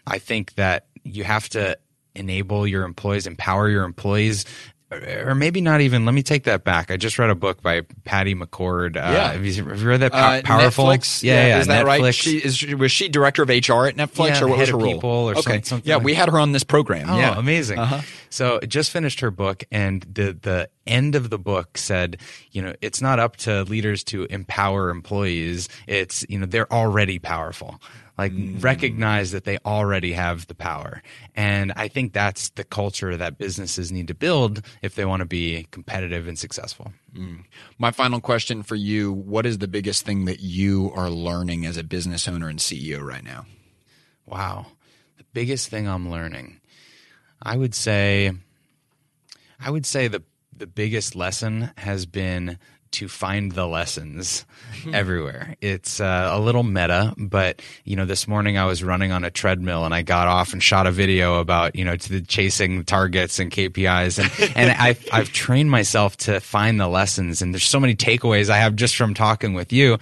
I 0.07 0.19
think 0.19 0.55
that 0.55 0.89
you 1.05 1.23
have 1.25 1.49
to 1.51 1.79
enable 2.17 2.67
your 2.67 2.85
employees, 2.85 3.27
empower 3.27 3.69
your 3.69 3.85
employees 3.85 4.45
or 4.91 5.35
maybe 5.35 5.61
not 5.61 5.81
even. 5.81 6.05
Let 6.05 6.15
me 6.15 6.23
take 6.23 6.45
that 6.45 6.63
back. 6.63 6.91
I 6.91 6.97
just 6.97 7.19
read 7.19 7.31
a 7.31 7.35
book 7.35 7.61
by 7.61 7.83
Pattie 8.05 8.35
McCord. 8.35 8.97
Uh, 8.97 9.01
yeah, 9.01 9.33
have 9.33 9.45
you, 9.45 9.65
have 9.65 9.81
you 9.81 9.89
read 9.89 10.01
that? 10.01 10.15
Uh, 10.15 10.43
Powerful. 10.43 10.87
Netflix? 10.87 11.23
Yeah, 11.23 11.35
yeah, 11.35 11.47
yeah, 11.47 11.59
is 11.59 11.67
that 11.67 11.87
Netflix. 11.87 12.03
right? 12.03 12.15
She, 12.15 12.37
is, 12.39 12.75
was 12.75 12.93
she 12.93 13.09
director 13.09 13.43
of 13.43 13.49
HR 13.49 13.87
at 13.87 13.97
Netflix, 13.97 14.29
yeah, 14.29 14.45
or 14.45 14.49
what 14.49 14.59
was 14.59 14.69
her 14.69 14.77
role? 14.77 14.95
People 14.95 15.11
or 15.11 15.33
okay. 15.33 15.41
something, 15.41 15.65
something 15.65 15.89
yeah, 15.89 15.97
like 15.97 16.05
we 16.05 16.15
had 16.15 16.29
her 16.29 16.39
on 16.39 16.53
this 16.53 16.65
program. 16.65 17.11
Oh, 17.11 17.19
yeah, 17.19 17.37
amazing. 17.37 17.79
Uh-huh. 17.79 18.01
So 18.31 18.61
just 18.61 18.91
finished 18.91 19.21
her 19.21 19.31
book, 19.31 19.65
and 19.73 20.03
the 20.03 20.33
the 20.41 20.71
end 20.87 21.17
of 21.17 21.31
the 21.31 21.39
book 21.39 21.79
said, 21.79 22.19
you 22.53 22.63
know, 22.63 22.75
it's 22.81 23.01
not 23.01 23.19
up 23.19 23.37
to 23.39 23.65
leaders 23.65 24.05
to 24.05 24.25
empower 24.27 24.91
employees. 24.91 25.69
It's 25.87 26.25
you 26.29 26.39
know 26.39 26.47
they're 26.47 26.73
already 26.73 27.19
powerful. 27.19 27.81
Like 28.19 28.33
mm. 28.33 28.63
recognize 28.63 29.33
that 29.33 29.45
they 29.45 29.59
already 29.67 30.13
have 30.13 30.47
the 30.47 30.55
power. 30.55 31.03
And 31.35 31.73
I 31.77 31.89
think 31.89 32.13
that's 32.13 32.49
the 32.51 32.65
culture 32.65 33.17
that 33.17 33.37
businesses 33.37 33.93
need 33.93 34.09
to 34.09 34.15
build 34.15 34.63
if 34.81 34.95
they 34.95 35.05
want 35.05 35.21
to 35.21 35.27
be 35.27 35.67
competitive 35.71 36.27
and 36.27 36.39
successful. 36.39 36.93
Mm. 37.15 37.45
My 37.79 37.91
final 37.91 38.21
question 38.21 38.63
for 38.63 38.75
you 38.75 39.13
What 39.13 39.45
is 39.45 39.59
the 39.59 39.69
biggest 39.69 40.07
thing 40.07 40.25
that 40.25 40.41
you 40.41 40.91
are 40.95 41.11
learning 41.11 41.67
as 41.67 41.77
a 41.77 41.85
business 41.85 42.27
owner 42.27 42.49
and 42.49 42.59
CEO 42.59 43.03
right 43.03 43.25
now? 43.25 43.45
Wow. 44.25 44.67
The 45.19 45.25
biggest 45.33 45.69
thing 45.69 45.87
I'm 45.87 46.11
learning. 46.11 46.61
I 47.43 47.57
would 47.57 47.75
say 47.75 48.33
I 49.61 49.71
would 49.71 49.87
say 49.87 50.09
the 50.09 50.23
the 50.59 50.67
biggest 50.67 51.15
lesson 51.15 51.71
has 51.77 52.07
been 52.07 52.59
to 52.97 53.09
find 53.09 53.53
the 53.53 53.67
lessons 53.67 54.47
everywhere. 54.93 55.55
It's 55.61 56.01
uh, 56.01 56.31
a 56.33 56.41
little 56.41 56.63
meta, 56.63 57.15
but 57.19 57.61
you 57.85 57.95
know, 57.95 58.07
this 58.07 58.27
morning 58.27 58.57
I 58.57 58.65
was 58.65 58.83
running 58.83 59.13
on 59.13 59.23
a 59.23 59.31
treadmill 59.31 59.85
and 59.85 59.95
I 59.95 60.01
got 60.01 60.29
off 60.29 60.55
and 60.55 60.63
shot 60.63 60.87
a 60.87 60.91
video 60.91 61.39
about 61.39 61.77
you 61.77 61.85
know 61.85 61.97
to 61.97 62.09
the 62.09 62.23
chasing 62.23 62.85
targets 62.85 63.39
and 63.39 63.51
KPIs, 63.51 64.19
and 64.19 64.53
and 64.57 64.71
I've 64.71 65.07
I've 65.13 65.31
trained 65.31 65.71
myself 65.71 66.17
to 66.19 66.41
find 66.41 66.81
the 66.81 66.89
lessons, 66.89 67.43
and 67.43 67.53
there's 67.53 67.65
so 67.65 67.81
many 67.81 67.95
takeaways 67.95 68.49
I 68.49 68.59
have 68.59 68.77
just 68.77 68.97
from 68.97 69.15
talking 69.15 69.53
with 69.55 69.73
you. 69.73 69.99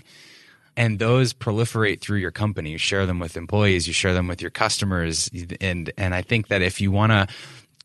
And 0.77 0.99
those 0.99 1.33
proliferate 1.33 2.01
through 2.01 2.19
your 2.19 2.33
company. 2.33 2.71
You 2.71 2.79
share 2.79 3.07
them 3.07 3.21
with 3.21 3.37
employees, 3.37 3.87
you 3.87 3.93
share 3.93 4.13
them 4.13 4.27
with 4.27 4.41
your 4.41 4.51
customers, 4.51 5.31
and 5.61 5.93
and 5.97 6.15
I 6.15 6.23
think 6.23 6.49
that 6.49 6.63
if 6.63 6.81
you 6.81 6.91
want 6.93 7.13
to 7.13 7.29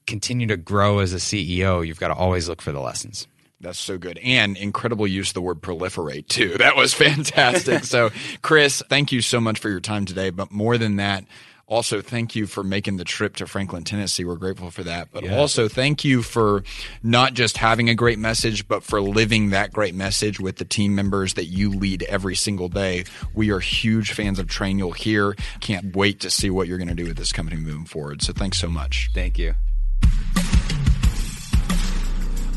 continue 0.06 0.48
to 0.48 0.58
grow 0.58 1.00
as 1.00 1.14
a 1.14 1.18
CEO, 1.18 1.86
you've 1.86 2.00
got 2.00 2.08
to 2.08 2.16
always 2.16 2.48
look 2.50 2.62
for 2.62 2.72
the 2.72 2.80
lessons. 2.80 3.28
That's 3.62 3.80
so 3.80 3.98
good. 3.98 4.18
And 4.20 4.56
incredible 4.56 5.06
use 5.06 5.30
of 5.30 5.34
the 5.34 5.42
word 5.42 5.62
proliferate, 5.62 6.28
too. 6.28 6.56
That 6.60 6.76
was 6.76 6.94
fantastic. 6.94 7.84
so, 7.84 8.10
Chris, 8.42 8.84
thank 8.90 9.12
you 9.12 9.22
so 9.22 9.40
much 9.40 9.60
for 9.60 9.70
your 9.70 9.80
time 9.80 10.06
today. 10.06 10.30
But 10.30 10.52
more 10.52 10.78
than 10.78 10.98
that, 10.98 11.26
also 11.70 12.02
thank 12.02 12.36
you 12.36 12.48
for 12.48 12.64
making 12.64 12.98
the 12.98 13.04
trip 13.04 13.36
to 13.38 13.48
Franklin, 13.48 13.84
Tennessee. 13.84 14.26
We're 14.26 14.36
grateful 14.36 14.72
for 14.72 14.84
that. 14.84 15.10
But 15.12 15.30
also 15.30 15.68
thank 15.68 16.04
you 16.04 16.22
for 16.22 16.64
not 17.04 17.34
just 17.34 17.58
having 17.58 17.90
a 17.90 17.96
great 17.96 18.18
message, 18.20 18.68
but 18.68 18.84
for 18.84 19.02
living 19.02 19.52
that 19.52 19.72
great 19.72 19.94
message 19.96 20.40
with 20.40 20.58
the 20.58 20.66
team 20.66 20.96
members 20.96 21.36
that 21.36 21.46
you 21.46 21.70
lead 21.72 22.04
every 22.04 22.36
single 22.36 22.70
day. 22.70 23.06
We 23.34 23.52
are 23.52 23.60
huge 23.60 24.12
fans 24.14 24.40
of 24.40 24.48
Trainual 24.48 24.96
here. 24.96 25.36
Can't 25.60 25.96
wait 25.96 26.20
to 26.22 26.30
see 26.30 26.50
what 26.50 26.68
you're 26.68 26.80
going 26.80 26.90
to 26.90 26.96
do 26.96 27.06
with 27.06 27.18
this 27.18 27.32
company 27.32 27.62
moving 27.62 27.86
forward. 27.86 28.22
So 28.22 28.34
thanks 28.34 28.58
so 28.58 28.68
much. 28.68 29.12
Thank 29.14 29.38
you. 29.38 29.54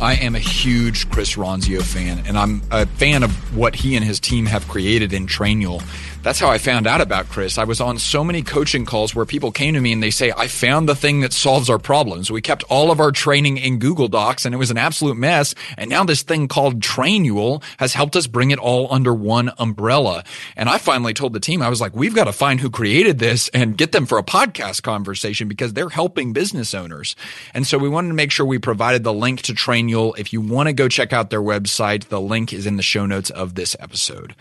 I 0.03 0.15
am 0.15 0.35
a 0.35 0.41
huge 0.41 1.09
Chris 1.11 1.37
Ronzio 1.37 1.81
fan, 1.81 2.25
and 2.27 2.37
I'm 2.37 2.61
a 2.73 2.87
fan 2.87 3.23
of 3.23 3.57
what 3.57 3.77
he 3.77 3.95
and 3.95 4.05
his 4.05 4.19
team 4.19 4.47
have 4.47 4.67
created 4.67 5.13
in 5.13 5.29
Trainual. 5.29 5.81
That's 6.23 6.39
how 6.39 6.51
I 6.51 6.59
found 6.59 6.87
out 6.87 7.01
about 7.01 7.29
Chris. 7.29 7.59
I 7.59 7.65
was 7.65 7.81
on 7.81 7.99
so 7.99 8.23
many 8.23 8.43
coaching 8.43 8.87
calls 8.87 9.13
where 9.13 9.27
people 9.27 9.51
came 9.51 9.75
to 9.75 9.81
me 9.81 9.93
and 9.93 10.01
they 10.01 10.13
say, 10.13 10.33
I 10.37 10.47
found 10.47 10.89
the 10.89 10.95
thing 10.95 11.19
that 11.21 11.33
solves 11.33 11.69
our 11.69 11.81
problems. 11.81 12.31
We 12.31 12.41
kept 12.41 12.63
all 12.69 12.93
of 12.93 13.01
our 13.01 13.11
training 13.11 13.57
in 13.57 13.81
Google 13.81 14.07
Docs 14.07 14.45
and 14.45 14.55
it 14.55 14.59
was 14.59 14.71
an 14.71 14.79
absolute 14.79 15.17
mess. 15.17 15.53
And 15.77 15.91
now 15.91 16.05
this 16.05 16.23
thing 16.23 16.47
called 16.47 16.79
Trainual 16.79 17.65
has 17.79 17.95
helped 17.95 18.15
us 18.15 18.29
bring 18.29 18.53
it 18.53 18.61
all 18.61 18.87
under 18.95 19.13
one 19.13 19.51
umbrella. 19.59 20.23
And 20.57 20.69
I 20.69 20.79
finally 20.79 21.13
told 21.13 21.33
the 21.33 21.41
team, 21.41 21.61
I 21.61 21.69
was 21.69 21.81
like, 21.81 21.97
we've 21.97 22.15
got 22.15 22.25
to 22.25 22.33
find 22.33 22.61
who 22.61 22.71
created 22.71 23.19
this 23.19 23.49
and 23.49 23.77
get 23.77 23.91
them 23.91 24.07
for 24.07 24.17
a 24.17 24.23
podcast 24.23 24.85
conversation 24.85 25.49
because 25.49 25.73
they're 25.73 25.89
helping 25.89 26.33
business 26.33 26.73
owners. 26.73 27.17
And 27.53 27.67
so 27.67 27.79
we 27.79 27.89
wanted 27.89 28.09
to 28.09 28.15
make 28.15 28.31
sure 28.31 28.47
we 28.47 28.61
provided 28.61 29.03
the 29.03 29.13
link 29.13 29.43
to 29.43 29.55
Trainual. 29.55 30.17
If 30.17 30.33
you 30.33 30.41
want 30.41 30.69
to 30.69 30.73
go 30.73 30.87
check 30.87 31.13
out 31.13 31.31
their 31.31 31.43
website, 31.43 32.05
the 32.05 32.21
link 32.21 32.53
is 32.53 32.65
in 32.65 32.77
the 32.77 32.83
show 32.85 33.07
notes 33.07 33.31
of 33.31 33.57
this 33.57 33.75
episode. 33.81 34.37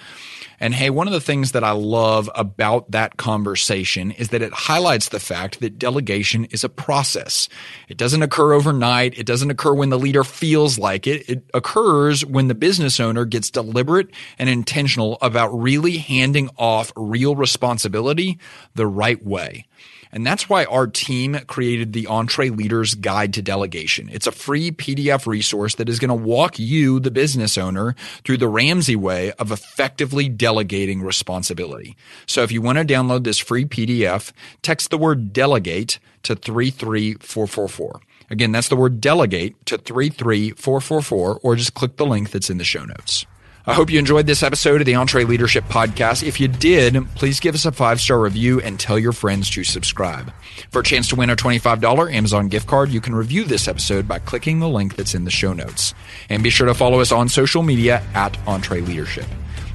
And 0.62 0.76
hey, 0.76 0.92
one 0.92 1.08
of 1.08 1.14
the 1.14 1.20
things 1.20 1.54
that 1.54 1.64
I 1.64 1.72
love 1.72 2.30
about 2.36 2.92
that 2.92 3.18
conversation 3.18 4.12
is 4.12 4.30
that 4.30 4.44
it 4.44 4.54
highlights 4.54 5.10
the 5.10 5.20
fact 5.20 5.60
that 5.60 5.80
delegation 5.80 6.46
is 6.46 6.64
a 6.64 6.70
process. 6.70 7.50
It 7.90 7.98
doesn't 7.98 8.22
occur 8.22 8.54
overnight. 8.54 9.18
It 9.18 9.26
doesn't 9.26 9.50
occur 9.50 9.74
when 9.74 9.90
the 9.90 9.98
leader 9.98 10.24
feels 10.24 10.78
like 10.78 11.08
it. 11.08 11.28
It 11.28 11.50
occurs 11.56 12.24
when 12.24 12.48
the 12.48 12.54
business 12.54 13.00
owner 13.00 13.26
gets 13.26 13.50
deliberate 13.50 14.10
and 14.38 14.50
intentional 14.50 15.18
about 15.20 15.48
really 15.48 15.98
handing 15.98 16.52
off 16.60 16.94
real 16.96 17.36
responsibility 17.36 18.38
the 18.76 18.86
right 18.86 19.26
way. 19.26 19.66
And 20.12 20.26
that's 20.26 20.50
why 20.50 20.66
our 20.66 20.88
team 20.88 21.40
created 21.48 21.94
the 21.94 22.06
EntreLeader's 22.06 22.96
Guide 22.96 23.34
to 23.34 23.42
Delegation. 23.42 24.10
It's 24.12 24.28
a 24.28 24.32
free 24.32 24.72
PDF 24.72 25.26
resource 25.26 25.76
that 25.76 25.90
is 25.90 26.00
going 26.00 26.10
to 26.10 26.16
walk 26.16 26.60
you, 26.60 27.00
the 27.00 27.12
business 27.12 27.58
owner, 27.58 27.96
through 28.26 28.38
the 28.38 28.48
Ramsey 28.48 28.96
way 28.96 29.32
of 29.34 29.52
effectively 29.52 30.28
delegating 30.30 31.02
responsibility. 31.02 31.96
So 32.26 32.44
if 32.44 32.52
you 32.52 32.62
want 32.62 32.78
to 32.78 32.86
download 32.86 33.24
this 33.24 33.38
free 33.38 33.66
PDF, 33.66 34.32
text 34.62 34.90
the 34.90 34.98
word 34.98 35.34
delegate 35.34 36.00
to 36.24 36.36
33444. 36.36 38.02
Again, 38.30 38.52
that's 38.52 38.70
the 38.70 38.76
word 38.76 39.02
delegate 39.02 39.66
to 39.66 39.78
33444, 39.78 41.40
or 41.44 41.56
just 41.56 41.74
click 41.74 41.98
the 41.98 42.06
link 42.06 42.32
that's 42.32 42.50
in 42.50 42.58
the 42.58 42.64
show 42.64 42.86
notes. 42.86 43.26
I 43.68 43.76
hope 43.76 43.92
you 43.92 44.00
enjoyed 44.00 44.26
this 44.26 44.42
episode 44.42 44.82
of 44.82 44.88
the 44.88 44.94
EntreLeadership 44.94 45.68
Podcast. 45.68 46.24
If 46.24 46.40
you 46.40 46.48
did, 46.48 46.96
please 47.14 47.40
give 47.40 47.54
us 47.54 47.64
a 47.64 47.72
five 47.72 48.02
star 48.02 48.20
review 48.20 48.60
and 48.60 48.80
tell 48.80 48.98
your 48.98 49.12
friends 49.12 49.52
to 49.52 49.64
subscribe. 49.64 50.34
For 50.72 50.80
a 50.80 50.84
chance 50.84 51.08
to 51.10 51.16
win 51.16 51.30
a 51.30 51.36
$25 51.36 52.12
Amazon 52.12 52.48
gift 52.48 52.66
card, 52.66 52.90
you 52.90 53.00
can 53.00 53.14
review 53.14 53.44
this 53.44 53.68
episode 53.68 54.08
by 54.08 54.18
clicking 54.18 54.60
the 54.60 54.68
link 54.68 54.96
that's 54.96 55.14
in 55.14 55.26
the 55.26 55.32
show 55.32 55.54
notes. 55.54 55.94
And 56.28 56.42
be 56.42 56.50
sure 56.50 56.66
to 56.66 56.74
follow 56.74 57.02
us 57.02 57.12
on 57.12 57.30
social 57.30 57.62
media 57.62 58.02
at 58.16 58.34
EntreLeadership. 58.46 59.28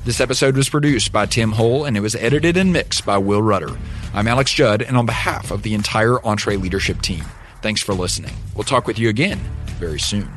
This 0.04 0.20
episode 0.20 0.56
was 0.56 0.68
produced 0.68 1.12
by 1.12 1.26
Tim 1.26 1.52
Hull 1.52 1.84
and 1.84 1.96
it 1.96 2.00
was 2.00 2.16
edited 2.16 2.56
and 2.56 2.72
mixed 2.72 3.06
by 3.06 3.18
Will 3.18 3.42
Rudder. 3.42 3.76
I'm 4.12 4.26
Alex 4.26 4.52
Judd, 4.52 4.82
and 4.82 4.96
on 4.96 5.06
behalf 5.06 5.52
of 5.52 5.62
the 5.62 5.74
entire 5.74 6.14
EntreLeadership 6.24 7.02
team, 7.02 7.24
thanks 7.62 7.82
for 7.82 7.94
listening. 7.94 8.34
We'll 8.56 8.64
talk 8.64 8.88
with 8.88 8.98
you 8.98 9.08
again 9.10 9.38
very 9.78 10.00
soon. 10.00 10.28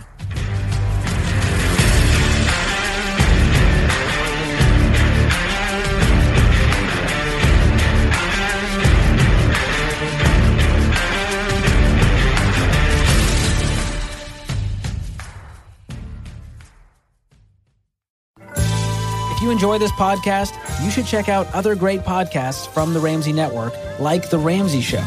You 19.49 19.53
enjoy 19.53 19.79
this 19.79 19.91
podcast, 19.93 20.53
you 20.83 20.91
should 20.91 21.07
check 21.07 21.27
out 21.27 21.51
other 21.55 21.73
great 21.73 22.01
podcasts 22.01 22.67
from 22.67 22.93
the 22.93 22.99
Ramsey 22.99 23.33
Network, 23.33 23.73
like 23.99 24.29
The 24.29 24.37
Ramsey 24.37 24.81
Show. 24.81 25.03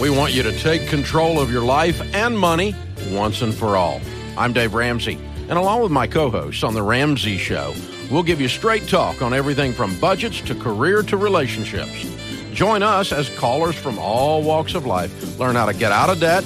We 0.00 0.08
want 0.08 0.32
you 0.32 0.42
to 0.42 0.58
take 0.58 0.88
control 0.88 1.38
of 1.38 1.52
your 1.52 1.62
life 1.62 2.00
and 2.14 2.38
money 2.38 2.74
once 3.10 3.42
and 3.42 3.54
for 3.54 3.76
all. 3.76 4.00
I'm 4.38 4.54
Dave 4.54 4.72
Ramsey, 4.72 5.18
and 5.50 5.58
along 5.58 5.82
with 5.82 5.90
my 5.90 6.06
co 6.06 6.30
hosts 6.30 6.64
on 6.64 6.72
The 6.72 6.82
Ramsey 6.82 7.36
Show, 7.36 7.74
we'll 8.10 8.22
give 8.22 8.40
you 8.40 8.48
straight 8.48 8.88
talk 8.88 9.20
on 9.20 9.34
everything 9.34 9.74
from 9.74 9.98
budgets 10.00 10.40
to 10.42 10.54
career 10.54 11.02
to 11.02 11.18
relationships. 11.18 12.06
Join 12.54 12.82
us 12.82 13.12
as 13.12 13.28
callers 13.36 13.74
from 13.74 13.98
all 13.98 14.42
walks 14.42 14.74
of 14.74 14.86
life 14.86 15.38
learn 15.38 15.56
how 15.56 15.66
to 15.66 15.74
get 15.74 15.92
out 15.92 16.08
of 16.08 16.20
debt 16.20 16.44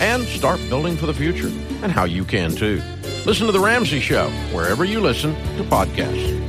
and 0.00 0.24
start 0.24 0.58
building 0.68 0.96
for 0.96 1.06
the 1.06 1.14
future, 1.14 1.52
and 1.82 1.92
how 1.92 2.04
you 2.04 2.24
can 2.24 2.54
too. 2.54 2.80
Listen 3.26 3.46
to 3.46 3.52
The 3.52 3.60
Ramsey 3.60 4.00
Show 4.00 4.30
wherever 4.52 4.84
you 4.84 5.00
listen 5.00 5.34
to 5.56 5.64
podcasts. 5.64 6.41